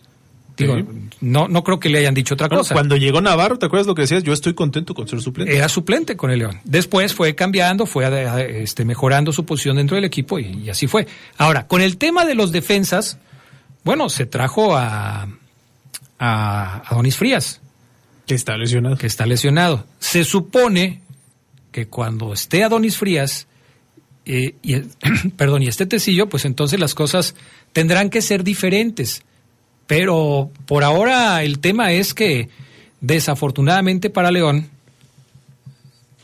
Digo, 0.57 0.77
Sí. 0.77 0.85
no, 1.23 1.49
no 1.49 1.65
creo 1.65 1.81
que 1.81 1.89
le 1.89 1.99
hayan 1.99 2.15
dicho 2.15 2.35
otra 2.35 2.47
Bueno, 2.47 2.61
cosa. 2.61 2.75
Cuando 2.75 2.97
llegó 2.97 3.21
Navarro, 3.21 3.59
¿te 3.59 3.67
acuerdas 3.67 3.89
lo 3.89 3.97
que 3.97 4.03
decías? 4.03 4.23
Yo 4.23 4.33
estoy 4.33 4.55
contento 4.55 4.95
con 4.95 5.09
ser 5.09 5.21
suplente. 5.21 5.57
Era 5.57 5.69
suplente 5.69 6.17
con 6.17 6.31
el 6.31 6.39
León. 6.39 6.61
Después 6.63 7.13
fue 7.13 7.35
cambiando, 7.35 7.85
fue 7.85 8.05
eh, 8.07 8.63
este, 8.63 8.85
mejorando 8.85 9.33
su 9.33 9.45
posición 9.45 9.75
dentro 9.75 9.97
del 9.97 10.05
equipo 10.05 10.39
y, 10.39 10.63
y 10.67 10.71
así 10.71 10.87
fue. 10.87 11.09
Ahora, 11.37 11.67
con 11.67 11.83
el 11.83 11.97
tema 11.97 12.25
de 12.25 12.37
los 12.37 12.53
defensas, 12.53 13.19
bueno, 13.83 14.09
se 14.09 14.25
trajo 14.25 14.77
a, 14.77 15.27
a 16.21 16.83
Adonis 16.91 17.17
Frías. 17.17 17.61
Que 18.27 18.35
está 18.35 18.57
lesionado. 18.57 18.97
Que 18.97 19.07
está 19.07 19.27
lesionado. 19.27 19.87
Se 20.01 20.25
supone 20.25 21.01
que 21.71 21.87
cuando 21.87 22.33
esté 22.33 22.65
Adonis 22.65 22.99
Frías 22.99 23.47
eh, 24.25 24.57
y, 24.63 24.77
perdón, 25.37 25.63
y 25.63 25.69
este 25.69 25.87
Tecillo, 25.87 26.29
pues 26.29 26.45
entonces 26.45 26.81
las 26.81 26.95
cosas 26.95 27.35
tendrán 27.73 28.11
que 28.11 28.23
ser 28.23 28.45
diferentes. 28.45 29.23
Pero 29.87 30.51
por 30.67 30.83
ahora 30.83 31.43
el 31.45 31.61
tema 31.61 31.93
es 31.93 32.13
que 32.13 32.49
desafortunadamente 33.01 34.11
para 34.11 34.33
León 34.33 34.69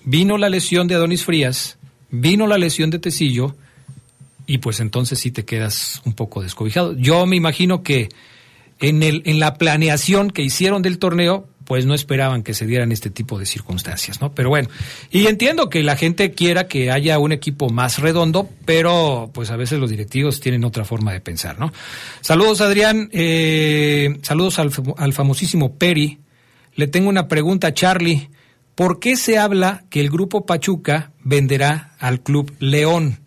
vino 0.04 0.36
la 0.36 0.48
lesión 0.48 0.88
de 0.88 0.96
Adonis 0.96 1.24
Frías, 1.24 1.78
vino 2.10 2.48
la 2.48 2.58
lesión 2.58 2.90
de 2.90 2.98
Tecillo 2.98 3.54
y 4.46 4.58
pues 4.58 4.80
entonces 4.80 5.20
sí 5.20 5.30
te 5.30 5.44
quedas 5.44 6.02
un 6.04 6.14
poco 6.14 6.42
descobijado. 6.42 6.96
Yo 6.96 7.24
me 7.26 7.36
imagino 7.36 7.84
que 7.84 8.08
en, 8.80 9.04
el, 9.04 9.22
en 9.26 9.38
la 9.38 9.54
planeación 9.54 10.32
que 10.32 10.42
hicieron 10.42 10.82
del 10.82 10.98
torneo, 10.98 11.46
pues 11.64 11.86
no 11.86 11.94
esperaban 11.94 12.42
que 12.42 12.54
se 12.54 12.66
dieran 12.66 12.92
este 12.92 13.10
tipo 13.10 13.38
de 13.38 13.46
circunstancias, 13.46 14.20
¿no? 14.20 14.34
Pero 14.34 14.48
bueno, 14.48 14.68
y 15.10 15.26
entiendo 15.26 15.68
que 15.68 15.82
la 15.82 15.96
gente 15.96 16.32
quiera 16.32 16.68
que 16.68 16.90
haya 16.90 17.18
un 17.18 17.32
equipo 17.32 17.70
más 17.70 17.98
redondo, 17.98 18.48
pero 18.64 19.30
pues 19.32 19.50
a 19.50 19.56
veces 19.56 19.78
los 19.78 19.90
directivos 19.90 20.40
tienen 20.40 20.64
otra 20.64 20.84
forma 20.84 21.12
de 21.12 21.20
pensar, 21.20 21.58
¿no? 21.58 21.72
Saludos 22.20 22.60
Adrián, 22.60 23.08
eh, 23.12 24.18
saludos 24.22 24.58
al, 24.58 24.70
al 24.96 25.12
famosísimo 25.12 25.76
Peri. 25.76 26.18
Le 26.74 26.86
tengo 26.86 27.08
una 27.08 27.28
pregunta 27.28 27.68
a 27.68 27.74
Charlie. 27.74 28.30
¿Por 28.74 28.98
qué 29.00 29.16
se 29.16 29.38
habla 29.38 29.84
que 29.90 30.00
el 30.00 30.10
grupo 30.10 30.46
Pachuca 30.46 31.12
venderá 31.22 31.94
al 31.98 32.22
Club 32.22 32.54
León? 32.58 33.21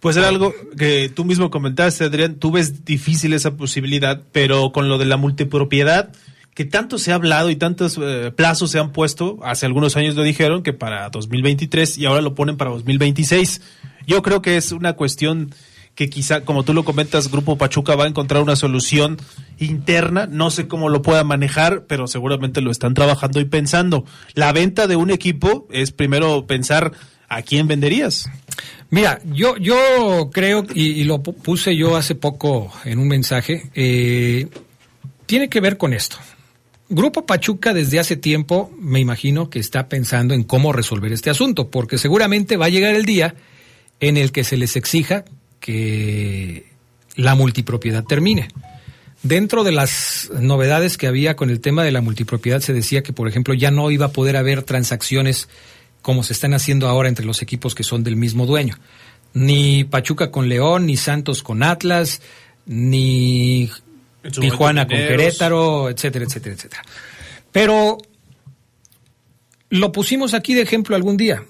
Pues 0.00 0.16
era 0.16 0.28
algo 0.28 0.54
que 0.76 1.08
tú 1.08 1.24
mismo 1.24 1.50
comentaste, 1.50 2.04
Adrián. 2.04 2.36
Tú 2.36 2.52
ves 2.52 2.84
difícil 2.84 3.32
esa 3.32 3.56
posibilidad, 3.56 4.22
pero 4.32 4.70
con 4.70 4.88
lo 4.88 4.96
de 4.96 5.06
la 5.06 5.16
multipropiedad, 5.16 6.12
que 6.54 6.64
tanto 6.64 6.98
se 6.98 7.12
ha 7.12 7.16
hablado 7.16 7.50
y 7.50 7.56
tantos 7.56 7.98
eh, 8.00 8.32
plazos 8.34 8.70
se 8.70 8.78
han 8.78 8.92
puesto, 8.92 9.38
hace 9.42 9.66
algunos 9.66 9.96
años 9.96 10.14
lo 10.14 10.22
dijeron, 10.22 10.62
que 10.62 10.72
para 10.72 11.08
2023 11.10 11.98
y 11.98 12.06
ahora 12.06 12.20
lo 12.20 12.34
ponen 12.34 12.56
para 12.56 12.70
2026. 12.70 13.60
Yo 14.06 14.22
creo 14.22 14.40
que 14.40 14.56
es 14.56 14.72
una 14.72 14.94
cuestión 14.94 15.54
que 15.98 16.08
quizá, 16.08 16.42
como 16.42 16.62
tú 16.62 16.74
lo 16.74 16.84
comentas, 16.84 17.28
Grupo 17.28 17.58
Pachuca 17.58 17.96
va 17.96 18.04
a 18.04 18.08
encontrar 18.08 18.40
una 18.40 18.54
solución 18.54 19.18
interna. 19.58 20.28
No 20.30 20.50
sé 20.52 20.68
cómo 20.68 20.90
lo 20.90 21.02
pueda 21.02 21.24
manejar, 21.24 21.86
pero 21.88 22.06
seguramente 22.06 22.60
lo 22.60 22.70
están 22.70 22.94
trabajando 22.94 23.40
y 23.40 23.46
pensando. 23.46 24.04
La 24.34 24.52
venta 24.52 24.86
de 24.86 24.94
un 24.94 25.10
equipo 25.10 25.66
es 25.72 25.90
primero 25.90 26.46
pensar 26.46 26.92
a 27.28 27.42
quién 27.42 27.66
venderías. 27.66 28.30
Mira, 28.90 29.20
yo, 29.32 29.56
yo 29.58 30.30
creo, 30.32 30.64
y, 30.74 31.04
lo 31.04 31.22
pu- 31.22 31.34
puse 31.34 31.76
yo 31.76 31.96
hace 31.96 32.14
poco 32.14 32.72
en 32.84 32.98
un 32.98 33.08
mensaje, 33.08 33.70
eh, 33.74 34.46
tiene 35.26 35.48
que 35.50 35.60
ver 35.60 35.76
con 35.76 35.92
esto. 35.92 36.16
Grupo 36.88 37.26
Pachuca 37.26 37.74
desde 37.74 37.98
hace 37.98 38.16
tiempo, 38.16 38.72
me 38.80 38.98
imagino 38.98 39.50
que 39.50 39.58
está 39.58 39.88
pensando 39.90 40.32
en 40.32 40.42
cómo 40.42 40.72
resolver 40.72 41.12
este 41.12 41.28
asunto, 41.28 41.68
porque 41.70 41.98
seguramente 41.98 42.56
va 42.56 42.66
a 42.66 42.70
llegar 42.70 42.94
el 42.94 43.04
día 43.04 43.34
en 44.00 44.16
el 44.16 44.32
que 44.32 44.42
se 44.42 44.56
les 44.56 44.74
exija 44.74 45.24
que 45.60 46.64
la 47.14 47.34
multipropiedad 47.34 48.04
termine. 48.04 48.48
Dentro 49.22 49.64
de 49.64 49.72
las 49.72 50.30
novedades 50.40 50.96
que 50.96 51.08
había 51.08 51.36
con 51.36 51.50
el 51.50 51.60
tema 51.60 51.84
de 51.84 51.90
la 51.92 52.00
multipropiedad 52.00 52.60
se 52.60 52.72
decía 52.72 53.02
que, 53.02 53.12
por 53.12 53.28
ejemplo, 53.28 53.52
ya 53.52 53.70
no 53.70 53.90
iba 53.90 54.06
a 54.06 54.12
poder 54.12 54.36
haber 54.38 54.62
transacciones 54.62 55.48
como 56.08 56.22
se 56.22 56.32
están 56.32 56.54
haciendo 56.54 56.88
ahora 56.88 57.10
entre 57.10 57.26
los 57.26 57.42
equipos 57.42 57.74
que 57.74 57.82
son 57.82 58.02
del 58.02 58.16
mismo 58.16 58.46
dueño. 58.46 58.78
Ni 59.34 59.84
Pachuca 59.84 60.30
con 60.30 60.48
León, 60.48 60.86
ni 60.86 60.96
Santos 60.96 61.42
con 61.42 61.62
Atlas, 61.62 62.22
ni 62.64 63.70
Tijuana 64.40 64.86
con. 64.86 64.96
Querétaro, 64.96 65.90
etcétera, 65.90 66.24
etcétera, 66.24 66.54
etcétera. 66.54 66.82
Pero 67.52 67.98
lo 69.68 69.92
pusimos 69.92 70.32
aquí 70.32 70.54
de 70.54 70.62
ejemplo 70.62 70.96
algún 70.96 71.18
día. 71.18 71.44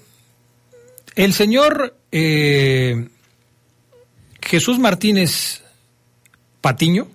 El 1.15 1.31
señor 1.31 1.95
eh, 2.11 3.07
Jesús 4.41 4.77
Martínez 4.77 5.63
Patiño, 6.59 7.07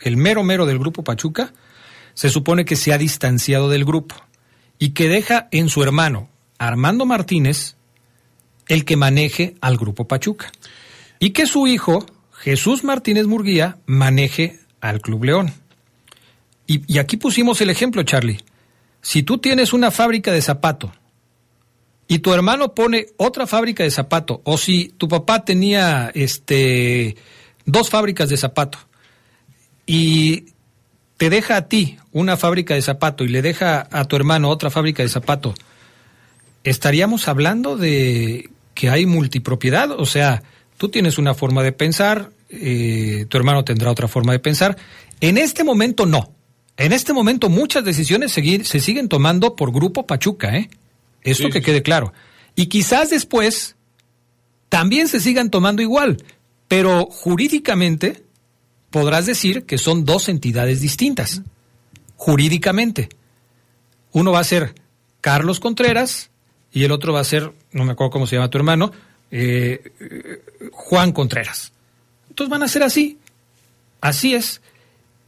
el 0.00 0.16
mero 0.16 0.42
mero 0.42 0.66
del 0.66 0.80
grupo 0.80 1.04
Pachuca, 1.04 1.52
se 2.14 2.30
supone 2.30 2.64
que 2.64 2.74
se 2.74 2.92
ha 2.92 2.98
distanciado 2.98 3.68
del 3.68 3.84
grupo 3.84 4.16
y 4.80 4.90
que 4.90 5.06
deja 5.06 5.46
en 5.52 5.68
su 5.68 5.84
hermano 5.84 6.28
Armando 6.60 7.06
Martínez 7.06 7.76
el 8.68 8.84
que 8.84 8.96
maneje 8.96 9.56
al 9.62 9.78
grupo 9.78 10.06
Pachuca 10.06 10.52
y 11.18 11.30
que 11.30 11.46
su 11.46 11.66
hijo 11.66 12.04
Jesús 12.34 12.84
Martínez 12.84 13.26
Murguía 13.26 13.78
maneje 13.86 14.60
al 14.80 15.00
Club 15.00 15.24
León. 15.24 15.54
Y, 16.66 16.98
aquí 16.98 17.16
pusimos 17.16 17.60
el 17.62 17.70
ejemplo, 17.70 18.02
Charlie. 18.04 18.40
Si 19.00 19.22
tú 19.22 19.38
tienes 19.38 19.72
una 19.72 19.90
fábrica 19.90 20.30
de 20.30 20.40
zapato 20.40 20.92
y 22.06 22.20
tu 22.20 22.32
hermano 22.32 22.74
pone 22.74 23.06
otra 23.16 23.46
fábrica 23.46 23.82
de 23.82 23.90
zapato, 23.90 24.42
o 24.44 24.56
si 24.56 24.94
tu 24.96 25.08
papá 25.08 25.44
tenía 25.44 26.12
este 26.14 27.16
dos 27.64 27.88
fábricas 27.88 28.28
de 28.28 28.36
zapato 28.36 28.78
y 29.86 30.52
te 31.16 31.30
deja 31.30 31.56
a 31.56 31.68
ti 31.68 31.98
una 32.12 32.36
fábrica 32.36 32.74
de 32.74 32.82
zapato 32.82 33.24
y 33.24 33.28
le 33.28 33.42
deja 33.42 33.88
a 33.90 34.04
tu 34.04 34.14
hermano 34.14 34.50
otra 34.50 34.70
fábrica 34.70 35.02
de 35.02 35.08
zapato, 35.08 35.54
estaríamos 36.64 37.28
hablando 37.28 37.76
de 37.76 38.50
que 38.74 38.90
hay 38.90 39.06
multipropiedad, 39.06 39.90
o 39.90 40.06
sea, 40.06 40.42
tú 40.76 40.88
tienes 40.88 41.18
una 41.18 41.34
forma 41.34 41.62
de 41.62 41.72
pensar, 41.72 42.30
eh, 42.48 43.26
tu 43.28 43.36
hermano 43.36 43.64
tendrá 43.64 43.90
otra 43.90 44.08
forma 44.08 44.32
de 44.32 44.38
pensar. 44.38 44.76
En 45.20 45.38
este 45.38 45.64
momento 45.64 46.06
no. 46.06 46.32
En 46.76 46.92
este 46.92 47.12
momento 47.12 47.50
muchas 47.50 47.84
decisiones 47.84 48.32
se 48.32 48.80
siguen 48.80 49.08
tomando 49.08 49.54
por 49.54 49.72
Grupo 49.72 50.06
Pachuca, 50.06 50.56
¿eh? 50.56 50.70
Esto 51.22 51.44
Sí, 51.44 51.50
que 51.50 51.58
sí, 51.58 51.64
quede 51.64 51.82
claro. 51.82 52.14
Y 52.56 52.66
quizás 52.66 53.10
después 53.10 53.76
también 54.70 55.08
se 55.08 55.20
sigan 55.20 55.50
tomando 55.50 55.82
igual, 55.82 56.24
pero 56.68 57.06
jurídicamente 57.06 58.22
podrás 58.90 59.26
decir 59.26 59.64
que 59.64 59.78
son 59.78 60.04
dos 60.04 60.28
entidades 60.28 60.80
distintas. 60.80 61.42
Jurídicamente. 62.16 63.08
Uno 64.12 64.32
va 64.32 64.40
a 64.40 64.44
ser 64.44 64.74
Carlos 65.20 65.60
Contreras 65.60 66.30
y 66.72 66.84
el 66.84 66.92
otro 66.92 67.12
va 67.12 67.20
a 67.20 67.24
ser, 67.24 67.52
no 67.72 67.84
me 67.84 67.92
acuerdo 67.92 68.10
cómo 68.10 68.26
se 68.26 68.36
llama 68.36 68.50
tu 68.50 68.58
hermano, 68.58 68.92
eh, 69.30 69.92
Juan 70.72 71.12
Contreras. 71.12 71.72
Entonces 72.28 72.50
van 72.50 72.62
a 72.62 72.68
ser 72.68 72.82
así. 72.82 73.18
Así 74.00 74.34
es. 74.34 74.60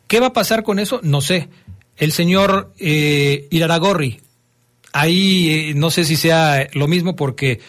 ¿Qué 0.06 0.20
va 0.20 0.28
a 0.28 0.32
pasar 0.32 0.62
con 0.62 0.78
eso? 0.78 1.00
No 1.02 1.20
sé. 1.20 1.48
El 1.96 2.12
señor 2.12 2.72
eh, 2.78 3.46
Iraragorri, 3.50 4.20
ahí 4.92 5.70
eh, 5.70 5.74
no 5.74 5.90
sé 5.90 6.04
si 6.04 6.16
sea 6.16 6.68
lo 6.72 6.88
mismo 6.88 7.16
porque 7.16 7.60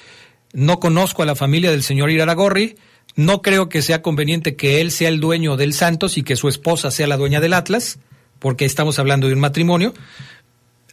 no 0.54 0.80
conozco 0.80 1.24
a 1.24 1.26
la 1.26 1.36
familia 1.36 1.72
del 1.72 1.84
señor 1.84 2.10
Iraragorri, 2.10 2.78
no 3.16 3.42
creo 3.42 3.70
que 3.70 3.82
sea 3.82 4.02
conveniente 4.02 4.56
que 4.56 4.82
él 4.82 4.92
sea 4.92 5.10
el 5.10 5.20
dueño 5.20 5.58
del 5.58 5.74
Santos 5.74 6.18
y 6.18 6.24
que 6.24 6.36
su 6.36 6.48
esposa 6.48 6.90
sea 6.90 7.08
la 7.08 7.18
dueña 7.18 7.42
del 7.42 7.54
Atlas, 7.54 8.00
porque 8.40 8.66
estamos 8.66 8.98
hablando 8.98 9.28
de 9.28 9.34
un 9.34 9.40
matrimonio. 9.40 9.94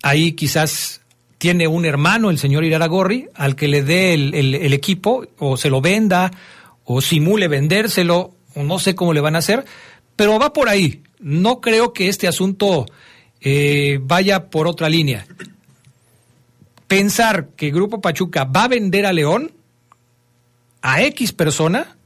Ahí 0.02 0.32
quizás 0.32 0.99
tiene 1.40 1.66
un 1.66 1.86
hermano, 1.86 2.28
el 2.28 2.38
señor 2.38 2.64
Iraragorri, 2.64 3.30
al 3.34 3.56
que 3.56 3.66
le 3.66 3.82
dé 3.82 4.12
el, 4.12 4.74
equipo, 4.74 5.26
o 5.38 5.56
se 5.56 5.70
lo 5.70 5.80
venda, 5.80 6.30
o 6.84 7.00
simule 7.00 7.48
vendérselo, 7.48 8.34
o 8.54 8.62
no 8.62 8.78
sé 8.78 8.94
cómo 8.94 9.14
le 9.14 9.22
van 9.22 9.36
a 9.36 9.38
hacer, 9.38 9.64
pero 10.16 10.38
va 10.38 10.52
por 10.52 10.68
ahí. 10.68 11.02
No 11.18 11.62
creo 11.62 11.94
que 11.94 12.10
este 12.10 12.28
asunto 12.28 12.84
eh, 13.40 14.00
vaya 14.02 14.50
por 14.50 14.66
otra 14.66 14.90
línea. 14.90 15.26
Pensar 16.86 17.48
que 17.56 17.70
Grupo 17.70 18.02
Pachuca 18.02 18.44
va 18.44 18.64
a 18.64 18.68
vender 18.68 19.06
a 19.06 19.14
León 19.14 19.50
a 20.82 21.02
X 21.04 21.32
persona, 21.32 21.96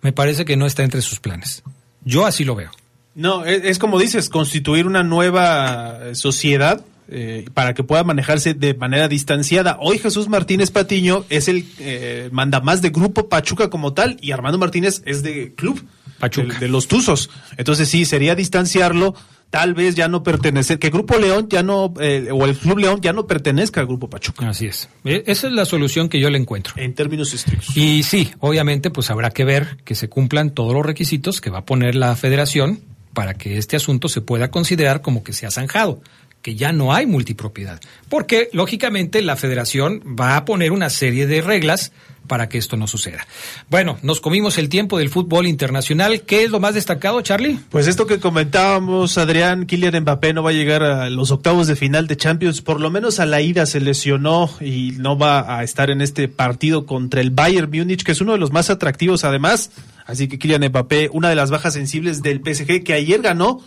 me 0.00 0.14
parece 0.14 0.46
que 0.46 0.56
no 0.56 0.64
está 0.64 0.84
entre 0.84 1.02
sus 1.02 1.20
planes. 1.20 1.62
Yo 2.02 2.24
así 2.24 2.44
lo 2.44 2.54
veo. 2.54 2.70
No, 3.14 3.44
es, 3.44 3.62
es 3.62 3.78
como 3.78 3.98
dices, 3.98 4.30
constituir 4.30 4.86
una 4.86 5.02
nueva 5.02 5.98
eh, 6.00 6.14
sociedad 6.14 6.82
eh, 7.08 7.46
para 7.54 7.74
que 7.74 7.84
pueda 7.84 8.04
manejarse 8.04 8.54
de 8.54 8.74
manera 8.74 9.08
distanciada. 9.08 9.78
Hoy 9.80 9.98
Jesús 9.98 10.28
Martínez 10.28 10.70
Patiño 10.70 11.24
es 11.28 11.48
el 11.48 11.66
eh, 11.78 12.28
mandamás 12.32 12.82
de 12.82 12.90
Grupo 12.90 13.28
Pachuca 13.28 13.70
como 13.70 13.92
tal 13.92 14.16
y 14.20 14.32
Armando 14.32 14.58
Martínez 14.58 15.02
es 15.04 15.22
de 15.22 15.54
Club 15.54 15.84
Pachuca. 16.18 16.54
De, 16.54 16.60
de 16.60 16.68
los 16.68 16.88
Tuzos. 16.88 17.30
Entonces 17.56 17.88
sí, 17.88 18.04
sería 18.04 18.34
distanciarlo, 18.34 19.14
tal 19.50 19.74
vez 19.74 19.94
ya 19.94 20.08
no 20.08 20.24
pertenecer, 20.24 20.80
que 20.80 20.90
Grupo 20.90 21.16
León 21.16 21.46
ya 21.48 21.62
no, 21.62 21.94
eh, 22.00 22.28
o 22.32 22.44
el 22.44 22.56
Club 22.56 22.78
León 22.78 23.00
ya 23.00 23.12
no 23.12 23.26
pertenezca 23.26 23.80
al 23.80 23.86
Grupo 23.86 24.10
Pachuca. 24.10 24.48
Así 24.48 24.66
es. 24.66 24.88
Eh, 25.04 25.22
Esa 25.26 25.46
es 25.46 25.52
la 25.52 25.64
solución 25.64 26.08
que 26.08 26.18
yo 26.18 26.28
le 26.30 26.38
encuentro. 26.38 26.74
En 26.76 26.94
términos 26.94 27.32
estrictos. 27.34 27.76
Y 27.76 28.02
sí, 28.02 28.32
obviamente, 28.40 28.90
pues 28.90 29.10
habrá 29.10 29.30
que 29.30 29.44
ver 29.44 29.76
que 29.84 29.94
se 29.94 30.08
cumplan 30.08 30.50
todos 30.50 30.72
los 30.74 30.84
requisitos 30.84 31.40
que 31.40 31.50
va 31.50 31.58
a 31.58 31.64
poner 31.64 31.94
la 31.94 32.16
federación 32.16 32.80
para 33.12 33.34
que 33.34 33.58
este 33.58 33.76
asunto 33.76 34.08
se 34.08 34.20
pueda 34.20 34.50
considerar 34.50 35.00
como 35.00 35.22
que 35.22 35.32
se 35.32 35.46
ha 35.46 35.50
zanjado, 35.52 36.02
que 36.44 36.56
ya 36.56 36.72
no 36.72 36.92
hay 36.92 37.06
multipropiedad. 37.06 37.80
Porque, 38.10 38.50
lógicamente, 38.52 39.22
la 39.22 39.34
federación 39.34 40.02
va 40.04 40.36
a 40.36 40.44
poner 40.44 40.72
una 40.72 40.90
serie 40.90 41.26
de 41.26 41.40
reglas 41.40 41.90
para 42.26 42.50
que 42.50 42.58
esto 42.58 42.76
no 42.76 42.86
suceda. 42.86 43.26
Bueno, 43.70 43.96
nos 44.02 44.20
comimos 44.20 44.58
el 44.58 44.68
tiempo 44.68 44.98
del 44.98 45.08
fútbol 45.08 45.46
internacional. 45.46 46.20
¿Qué 46.20 46.44
es 46.44 46.50
lo 46.50 46.60
más 46.60 46.74
destacado, 46.74 47.22
Charlie? 47.22 47.58
Pues 47.70 47.86
esto 47.86 48.06
que 48.06 48.20
comentábamos, 48.20 49.16
Adrián, 49.16 49.64
Kylian 49.64 50.02
Mbappé 50.02 50.34
no 50.34 50.42
va 50.42 50.50
a 50.50 50.52
llegar 50.52 50.82
a 50.82 51.08
los 51.08 51.30
octavos 51.30 51.66
de 51.66 51.76
final 51.76 52.06
de 52.08 52.18
Champions, 52.18 52.60
por 52.60 52.78
lo 52.78 52.90
menos 52.90 53.20
a 53.20 53.26
la 53.26 53.40
ida 53.40 53.64
se 53.64 53.80
lesionó 53.80 54.50
y 54.60 54.92
no 54.98 55.16
va 55.16 55.58
a 55.58 55.64
estar 55.64 55.88
en 55.88 56.02
este 56.02 56.28
partido 56.28 56.84
contra 56.84 57.22
el 57.22 57.30
Bayern 57.30 57.70
Múnich, 57.70 58.02
que 58.02 58.12
es 58.12 58.20
uno 58.20 58.32
de 58.32 58.38
los 58.38 58.52
más 58.52 58.68
atractivos 58.68 59.24
además. 59.24 59.70
Así 60.04 60.28
que 60.28 60.38
Kylian 60.38 60.68
Mbappé, 60.68 61.08
una 61.10 61.30
de 61.30 61.36
las 61.36 61.50
bajas 61.50 61.72
sensibles 61.72 62.20
del 62.20 62.42
PSG, 62.44 62.84
que 62.84 62.92
ayer 62.92 63.22
ganó 63.22 63.62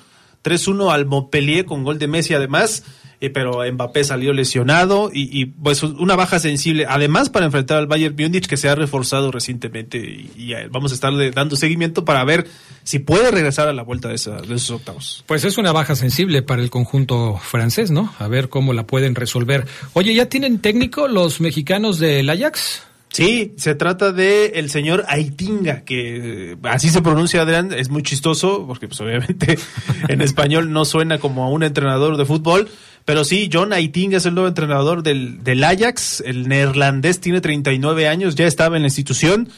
3-1 0.48 0.94
al 0.94 1.06
Montpellier 1.06 1.66
con 1.66 1.84
gol 1.84 2.00
de 2.00 2.08
Messi 2.08 2.34
además, 2.34 2.84
eh, 3.20 3.30
pero 3.32 3.64
Mbappé 3.72 4.04
salió 4.04 4.32
lesionado 4.32 5.10
y, 5.12 5.46
pues 5.46 5.82
una 5.82 6.16
baja 6.16 6.40
sensible, 6.40 6.86
además 6.88 7.30
para 7.30 7.48
enfrentar 7.48 7.80
al 7.80 7.88
Bayern 7.88 8.16
Múnich 8.18 8.46
que 8.46 8.58
se 8.58 8.70
ha 8.70 8.76
reforzado 8.76 9.32
recientemente 9.32 9.98
y, 9.98 10.32
y, 10.38 10.54
eh, 10.54 10.68
vamos 10.72 10.92
a 10.92 10.96
estarle 10.96 11.32
dando 11.32 11.56
seguimiento 11.56 12.06
para 12.06 12.24
ver 12.24 12.48
si 12.84 13.00
puede 13.00 13.32
regresar 13.32 13.68
a 13.68 13.74
la 13.74 13.84
vuelta 13.84 14.10
de, 14.10 14.16
esa, 14.16 14.38
de 14.38 14.56
esos 14.56 14.72
octavos. 14.72 15.24
Pues 15.26 15.44
es 15.44 15.58
una 15.58 15.72
baja 15.72 15.96
sensible 15.96 16.44
para 16.44 16.62
el 16.62 16.70
conjunto 16.70 17.38
francés, 17.38 17.92
¿no? 17.92 18.14
A 18.20 18.28
ver 18.28 18.50
cómo 18.50 18.72
la 18.74 18.86
pueden 18.86 19.16
resolver. 19.16 19.66
Oye, 19.94 20.14
¿ya 20.14 20.28
tienen 20.28 20.60
técnico 20.60 21.08
los 21.08 21.42
mexicanos 21.42 22.00
del 22.00 22.30
Ajax? 22.30 22.87
Sí, 23.10 23.54
se 23.58 23.74
trata 23.74 24.12
de 24.12 24.48
el 24.56 24.70
señor 24.70 25.06
Aitinga, 25.08 25.82
que 25.82 26.52
eh, 26.52 26.58
así 26.64 26.90
se 26.90 27.02
pronuncia 27.02 27.42
Adrián, 27.42 27.74
es 27.74 27.90
muy 27.90 28.04
chistoso, 28.04 28.66
porque 28.68 28.88
pues 28.88 29.00
obviamente 29.02 29.58
en 30.08 30.22
español 30.22 30.72
no 30.72 30.86
suena 30.86 31.18
como 31.18 31.44
a 31.44 31.50
un 31.50 31.64
entrenador 31.64 32.18
de 32.18 32.26
fútbol, 32.26 32.70
pero 33.06 33.24
sí, 33.24 33.50
John 33.52 33.74
Aitinga 33.74 34.18
es 34.18 34.26
el 34.26 34.36
nuevo 34.36 34.48
entrenador 34.50 35.02
del, 35.02 35.44
del 35.44 35.64
Ajax, 35.64 36.22
el 36.26 36.48
neerlandés 36.48 37.20
tiene 37.20 37.42
39 37.42 38.08
años, 38.08 38.36
ya 38.36 38.46
estaba 38.46 38.76
en 38.76 38.84
la 38.84 38.88
institución 38.88 39.50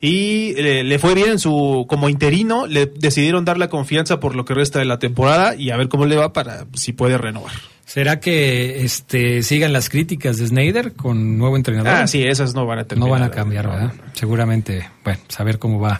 y 0.00 0.54
eh, 0.56 0.84
le 0.84 0.98
fue 0.98 1.14
bien 1.14 1.30
en 1.30 1.38
su 1.38 1.86
como 1.88 2.08
interino, 2.08 2.66
le 2.66 2.86
decidieron 2.86 3.44
dar 3.44 3.58
la 3.58 3.68
confianza 3.68 4.20
por 4.20 4.36
lo 4.36 4.44
que 4.44 4.54
resta 4.54 4.78
de 4.78 4.84
la 4.84 4.98
temporada 4.98 5.56
y 5.56 5.70
a 5.70 5.76
ver 5.76 5.88
cómo 5.88 6.06
le 6.06 6.16
va 6.16 6.32
para 6.32 6.66
si 6.74 6.92
puede 6.92 7.18
renovar. 7.18 7.52
¿Será 7.88 8.20
que 8.20 8.84
este 8.84 9.42
sigan 9.42 9.72
las 9.72 9.88
críticas 9.88 10.36
de 10.36 10.46
Snyder 10.46 10.92
con 10.92 11.38
nuevo 11.38 11.56
entrenador? 11.56 11.90
Ah, 11.90 12.06
sí, 12.06 12.22
esas 12.22 12.54
no 12.54 12.66
van 12.66 12.80
a 12.80 12.84
terminar. 12.84 13.08
No 13.08 13.10
van 13.10 13.22
a 13.22 13.30
cambiar, 13.30 13.66
¿verdad? 13.66 13.94
Seguramente, 14.12 14.86
bueno, 15.02 15.20
saber 15.28 15.58
cómo 15.58 15.80
va 15.80 15.98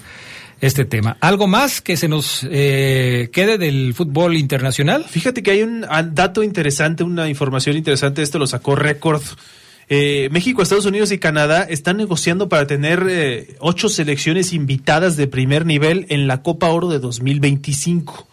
este 0.60 0.84
tema. 0.84 1.16
¿Algo 1.22 1.46
más 1.46 1.80
que 1.80 1.96
se 1.96 2.06
nos 2.06 2.46
eh, 2.50 3.30
quede 3.32 3.56
del 3.56 3.94
fútbol 3.94 4.36
internacional? 4.36 5.06
Fíjate 5.08 5.42
que 5.42 5.50
hay 5.52 5.62
un 5.62 5.86
dato 6.12 6.42
interesante, 6.42 7.04
una 7.04 7.26
información 7.26 7.74
interesante, 7.74 8.20
esto 8.20 8.38
lo 8.38 8.46
sacó 8.46 8.76
Record. 8.76 9.22
Eh, 9.88 10.28
México, 10.30 10.60
Estados 10.60 10.84
Unidos 10.84 11.10
y 11.12 11.18
Canadá 11.18 11.62
están 11.62 11.96
negociando 11.96 12.50
para 12.50 12.66
tener 12.66 13.06
eh, 13.08 13.56
ocho 13.60 13.88
selecciones 13.88 14.52
invitadas 14.52 15.16
de 15.16 15.26
primer 15.26 15.64
nivel 15.64 16.04
en 16.10 16.26
la 16.26 16.42
Copa 16.42 16.68
Oro 16.68 16.90
de 16.90 16.98
2025. 16.98 18.27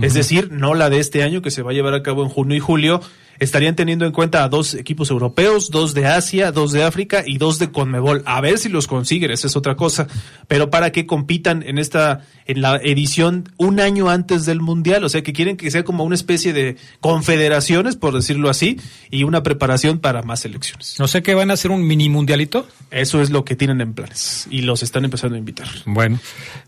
Es 0.00 0.14
decir, 0.14 0.50
no 0.50 0.74
la 0.74 0.88
de 0.88 0.98
este 0.98 1.22
año 1.22 1.42
que 1.42 1.50
se 1.50 1.62
va 1.62 1.72
a 1.72 1.74
llevar 1.74 1.94
a 1.94 2.02
cabo 2.02 2.22
en 2.22 2.28
junio 2.28 2.56
y 2.56 2.60
julio. 2.60 3.00
Estarían 3.38 3.74
teniendo 3.74 4.06
en 4.06 4.12
cuenta 4.12 4.44
a 4.44 4.48
dos 4.48 4.74
equipos 4.74 5.10
europeos, 5.10 5.70
dos 5.70 5.94
de 5.94 6.06
Asia, 6.06 6.52
dos 6.52 6.72
de 6.72 6.84
África 6.84 7.24
y 7.26 7.38
dos 7.38 7.58
de 7.58 7.70
Conmebol. 7.70 8.22
A 8.26 8.40
ver 8.40 8.58
si 8.58 8.68
los 8.68 8.86
consiguen, 8.86 9.30
esa 9.30 9.46
es 9.46 9.56
otra 9.56 9.74
cosa. 9.74 10.06
Pero 10.48 10.70
para 10.70 10.92
que 10.92 11.06
compitan 11.06 11.62
en 11.62 11.78
esta, 11.78 12.24
en 12.46 12.62
la 12.62 12.76
edición 12.76 13.48
un 13.56 13.80
año 13.80 14.08
antes 14.08 14.46
del 14.46 14.60
Mundial. 14.60 15.04
O 15.04 15.08
sea 15.08 15.22
que 15.22 15.32
quieren 15.32 15.56
que 15.56 15.70
sea 15.70 15.84
como 15.84 16.04
una 16.04 16.14
especie 16.14 16.52
de 16.52 16.76
confederaciones, 17.00 17.96
por 17.96 18.14
decirlo 18.14 18.50
así, 18.50 18.78
y 19.10 19.24
una 19.24 19.42
preparación 19.42 19.98
para 19.98 20.22
más 20.22 20.40
selecciones. 20.40 20.96
No 20.98 21.08
sé 21.08 21.22
qué 21.22 21.34
van 21.34 21.50
a 21.50 21.54
hacer 21.54 21.70
un 21.70 21.86
mini 21.86 22.08
mundialito. 22.08 22.66
Eso 22.90 23.22
es 23.22 23.30
lo 23.30 23.44
que 23.44 23.56
tienen 23.56 23.80
en 23.80 23.94
planes. 23.94 24.46
Y 24.50 24.62
los 24.62 24.82
están 24.82 25.04
empezando 25.04 25.36
a 25.36 25.38
invitar. 25.38 25.68
Bueno. 25.86 26.18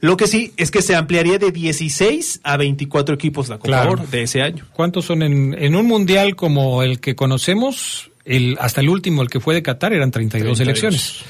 Lo 0.01 0.17
que 0.17 0.27
sí 0.27 0.53
es 0.57 0.71
que 0.71 0.83
se 0.83 0.95
ampliaría 0.97 1.39
de 1.39 1.53
16 1.53 2.41
a 2.43 2.57
24 2.57 3.15
equipos 3.15 3.49
la 3.49 3.59
Copa 3.59 3.69
Claro. 3.69 3.97
De 4.11 4.23
ese 4.23 4.43
año. 4.43 4.65
¿Cuántos 4.73 5.05
son 5.05 5.23
en, 5.23 5.55
en 5.59 5.75
un 5.75 5.87
mundial 5.87 6.37
como 6.37 6.54
el 6.83 7.01
que 7.01 7.15
conocemos? 7.15 8.11
El, 8.25 8.57
hasta 8.61 8.81
el 8.81 8.89
último, 8.89 9.23
el 9.23 9.29
que 9.29 9.41
fue 9.41 9.55
de 9.55 9.63
Qatar, 9.63 9.93
eran 9.93 10.11
32, 10.11 10.57
32. 10.57 10.59
selecciones. 10.59 11.25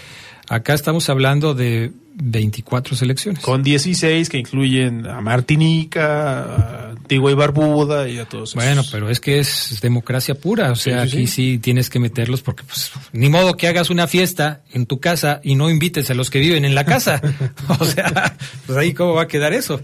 Acá 0.49 0.75
estamos 0.75 1.09
hablando 1.09 1.55
de 1.55 1.93
24 2.15 2.97
selecciones. 2.97 3.43
Con 3.43 3.63
16 3.63 4.29
que 4.29 4.39
incluyen 4.39 5.07
a 5.07 5.21
Martinica, 5.21 6.43
a 6.43 6.91
Antigua 6.91 7.31
y 7.31 7.35
Barbuda 7.35 8.09
y 8.09 8.19
a 8.19 8.25
todos 8.25 8.51
esos. 8.51 8.55
Bueno, 8.55 8.83
pero 8.91 9.11
es 9.11 9.21
que 9.21 9.39
es 9.39 9.81
democracia 9.83 10.35
pura, 10.35 10.71
o 10.71 10.77
sea, 10.77 11.05
Sí, 11.05 11.11
sí, 11.11 11.17
aquí 11.17 11.27
sí. 11.27 11.53
sí 11.53 11.59
tienes 11.59 11.91
que 11.91 11.99
meterlos 11.99 12.41
porque 12.43 12.63
pues 12.65 12.93
ni 13.13 13.29
modo 13.29 13.57
que 13.57 13.69
hagas 13.69 13.91
una 13.91 14.07
fiesta 14.07 14.63
en 14.73 14.87
tu 14.87 15.01
casa 15.01 15.41
y 15.43 15.55
no 15.55 15.69
invites 15.71 16.09
a 16.11 16.15
los 16.15 16.31
que 16.31 16.39
viven 16.39 16.65
en 16.65 16.75
la 16.75 16.85
casa. 16.85 17.21
o 17.79 17.85
sea, 17.85 18.37
pues 18.67 18.79
ahí 18.79 18.95
cómo 18.95 19.15
va 19.15 19.23
a 19.23 19.29
quedar 19.29 19.53
eso. 19.53 19.83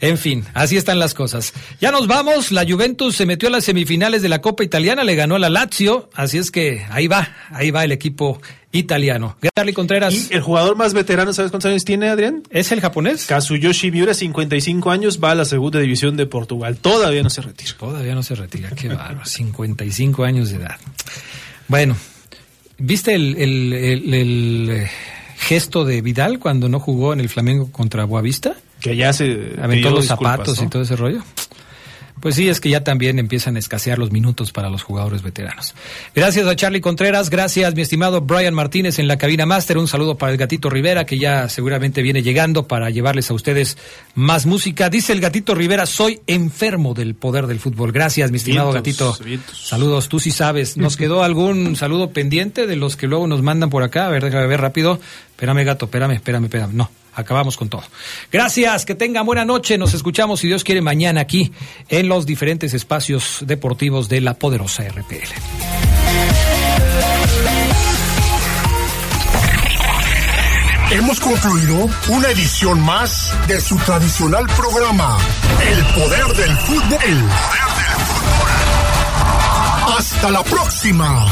En 0.00 0.18
fin, 0.18 0.44
así 0.54 0.76
están 0.76 0.98
las 0.98 1.14
cosas. 1.14 1.52
Ya 1.80 1.90
nos 1.90 2.06
vamos, 2.06 2.52
la 2.52 2.64
Juventus 2.64 3.16
se 3.16 3.26
metió 3.26 3.48
a 3.48 3.52
las 3.52 3.64
semifinales 3.64 4.22
de 4.22 4.28
la 4.28 4.40
Copa 4.40 4.64
Italiana, 4.64 5.04
le 5.04 5.14
ganó 5.14 5.34
a 5.34 5.38
la 5.38 5.50
Lazio, 5.50 6.10
así 6.14 6.38
es 6.38 6.50
que 6.50 6.86
ahí 6.90 7.08
va, 7.08 7.28
ahí 7.50 7.70
va 7.70 7.84
el 7.84 7.92
equipo 7.92 8.40
italiano. 8.72 9.36
Charlie 9.54 9.74
Contreras. 9.74 10.14
Y 10.14 10.34
el 10.34 10.40
jugador 10.40 10.76
más 10.76 10.94
veterano, 10.94 11.32
¿sabes 11.32 11.50
cuántos 11.50 11.68
años 11.68 11.71
tiene 11.78 12.08
Adrián? 12.08 12.42
¿Es 12.50 12.72
el 12.72 12.80
japonés? 12.80 13.26
Kazuyoshi 13.26 13.90
Miura, 13.90 14.14
55 14.14 14.90
años, 14.90 15.20
va 15.22 15.32
a 15.32 15.34
la 15.34 15.44
segunda 15.44 15.80
división 15.80 16.16
de 16.16 16.26
Portugal. 16.26 16.76
Todavía 16.76 17.22
no 17.22 17.30
se 17.30 17.42
retira. 17.42 17.72
Todavía 17.78 18.14
no 18.14 18.22
se 18.22 18.34
retira, 18.34 18.70
qué 18.70 18.88
bárbaro. 18.88 19.24
55 19.24 20.24
años 20.24 20.50
de 20.50 20.56
edad. 20.56 20.76
Bueno, 21.68 21.96
¿viste 22.78 23.14
el, 23.14 23.36
el, 23.36 23.72
el, 23.72 24.14
el, 24.14 24.70
eh, 24.70 24.90
gesto 25.38 25.84
de 25.84 26.02
Vidal 26.02 26.38
cuando 26.38 26.68
no 26.68 26.78
jugó 26.78 27.12
en 27.12 27.20
el 27.20 27.28
Flamengo 27.28 27.70
contra 27.72 28.04
Boavista? 28.04 28.54
Que 28.80 28.96
ya 28.96 29.12
se 29.12 29.54
aventó 29.60 29.90
los 29.90 30.06
zapatos 30.06 30.58
¿no? 30.58 30.66
y 30.66 30.68
todo 30.68 30.82
ese 30.82 30.96
rollo. 30.96 31.22
Pues 32.22 32.36
sí, 32.36 32.48
es 32.48 32.60
que 32.60 32.70
ya 32.70 32.84
también 32.84 33.18
empiezan 33.18 33.56
a 33.56 33.58
escasear 33.58 33.98
los 33.98 34.12
minutos 34.12 34.52
para 34.52 34.70
los 34.70 34.84
jugadores 34.84 35.22
veteranos. 35.22 35.74
Gracias 36.14 36.46
a 36.46 36.54
Charlie 36.54 36.80
Contreras, 36.80 37.30
gracias 37.30 37.74
mi 37.74 37.82
estimado 37.82 38.20
Brian 38.20 38.54
Martínez 38.54 39.00
en 39.00 39.08
la 39.08 39.18
cabina 39.18 39.44
máster, 39.44 39.76
un 39.76 39.88
saludo 39.88 40.16
para 40.16 40.30
el 40.30 40.38
gatito 40.38 40.70
Rivera 40.70 41.04
que 41.04 41.18
ya 41.18 41.48
seguramente 41.48 42.00
viene 42.00 42.22
llegando 42.22 42.68
para 42.68 42.90
llevarles 42.90 43.28
a 43.32 43.34
ustedes 43.34 43.76
más 44.14 44.46
música. 44.46 44.88
Dice 44.88 45.12
el 45.12 45.20
gatito 45.20 45.56
Rivera, 45.56 45.84
soy 45.84 46.20
enfermo 46.28 46.94
del 46.94 47.16
poder 47.16 47.48
del 47.48 47.58
fútbol. 47.58 47.90
Gracias 47.90 48.30
mi 48.30 48.36
estimado 48.36 48.70
vientos, 48.70 49.18
gatito. 49.18 49.24
Vientos. 49.24 49.66
Saludos, 49.66 50.08
tú 50.08 50.20
sí 50.20 50.30
sabes. 50.30 50.76
¿Nos 50.76 50.96
quedó 50.96 51.24
algún 51.24 51.74
saludo 51.74 52.12
pendiente 52.12 52.68
de 52.68 52.76
los 52.76 52.96
que 52.96 53.08
luego 53.08 53.26
nos 53.26 53.42
mandan 53.42 53.68
por 53.68 53.82
acá? 53.82 54.06
A 54.06 54.10
ver, 54.10 54.22
déjame 54.22 54.46
ver 54.46 54.60
rápido. 54.60 55.00
Espérame 55.32 55.64
gato, 55.64 55.86
espérame, 55.86 56.12
espérame, 56.12 56.44
espérame. 56.44 56.72
No, 56.72 56.88
acabamos 57.14 57.56
con 57.56 57.68
todo. 57.68 57.84
Gracias, 58.30 58.84
que 58.84 58.94
tengan 58.94 59.26
buena 59.26 59.44
noche. 59.44 59.78
Nos 59.78 59.94
escuchamos, 59.94 60.40
si 60.40 60.48
Dios 60.48 60.64
quiere, 60.64 60.80
mañana 60.80 61.20
aquí 61.20 61.52
en 61.88 62.08
los 62.08 62.26
diferentes 62.26 62.74
espacios 62.74 63.38
deportivos 63.46 64.08
de 64.08 64.20
la 64.20 64.34
poderosa 64.34 64.84
RPL. 64.88 65.28
Hemos 70.92 71.20
concluido 71.20 71.88
una 72.08 72.28
edición 72.28 72.78
más 72.82 73.34
de 73.48 73.58
su 73.62 73.76
tradicional 73.78 74.44
programa, 74.46 75.16
El 75.66 75.82
Poder 75.94 76.26
del 76.36 76.54
Fútbol. 76.58 76.98
El 77.02 77.16
Poder 77.16 77.68
del 77.78 77.96
Fútbol. 78.06 78.52
Hasta 79.96 80.30
la 80.30 80.42
próxima. 80.44 81.26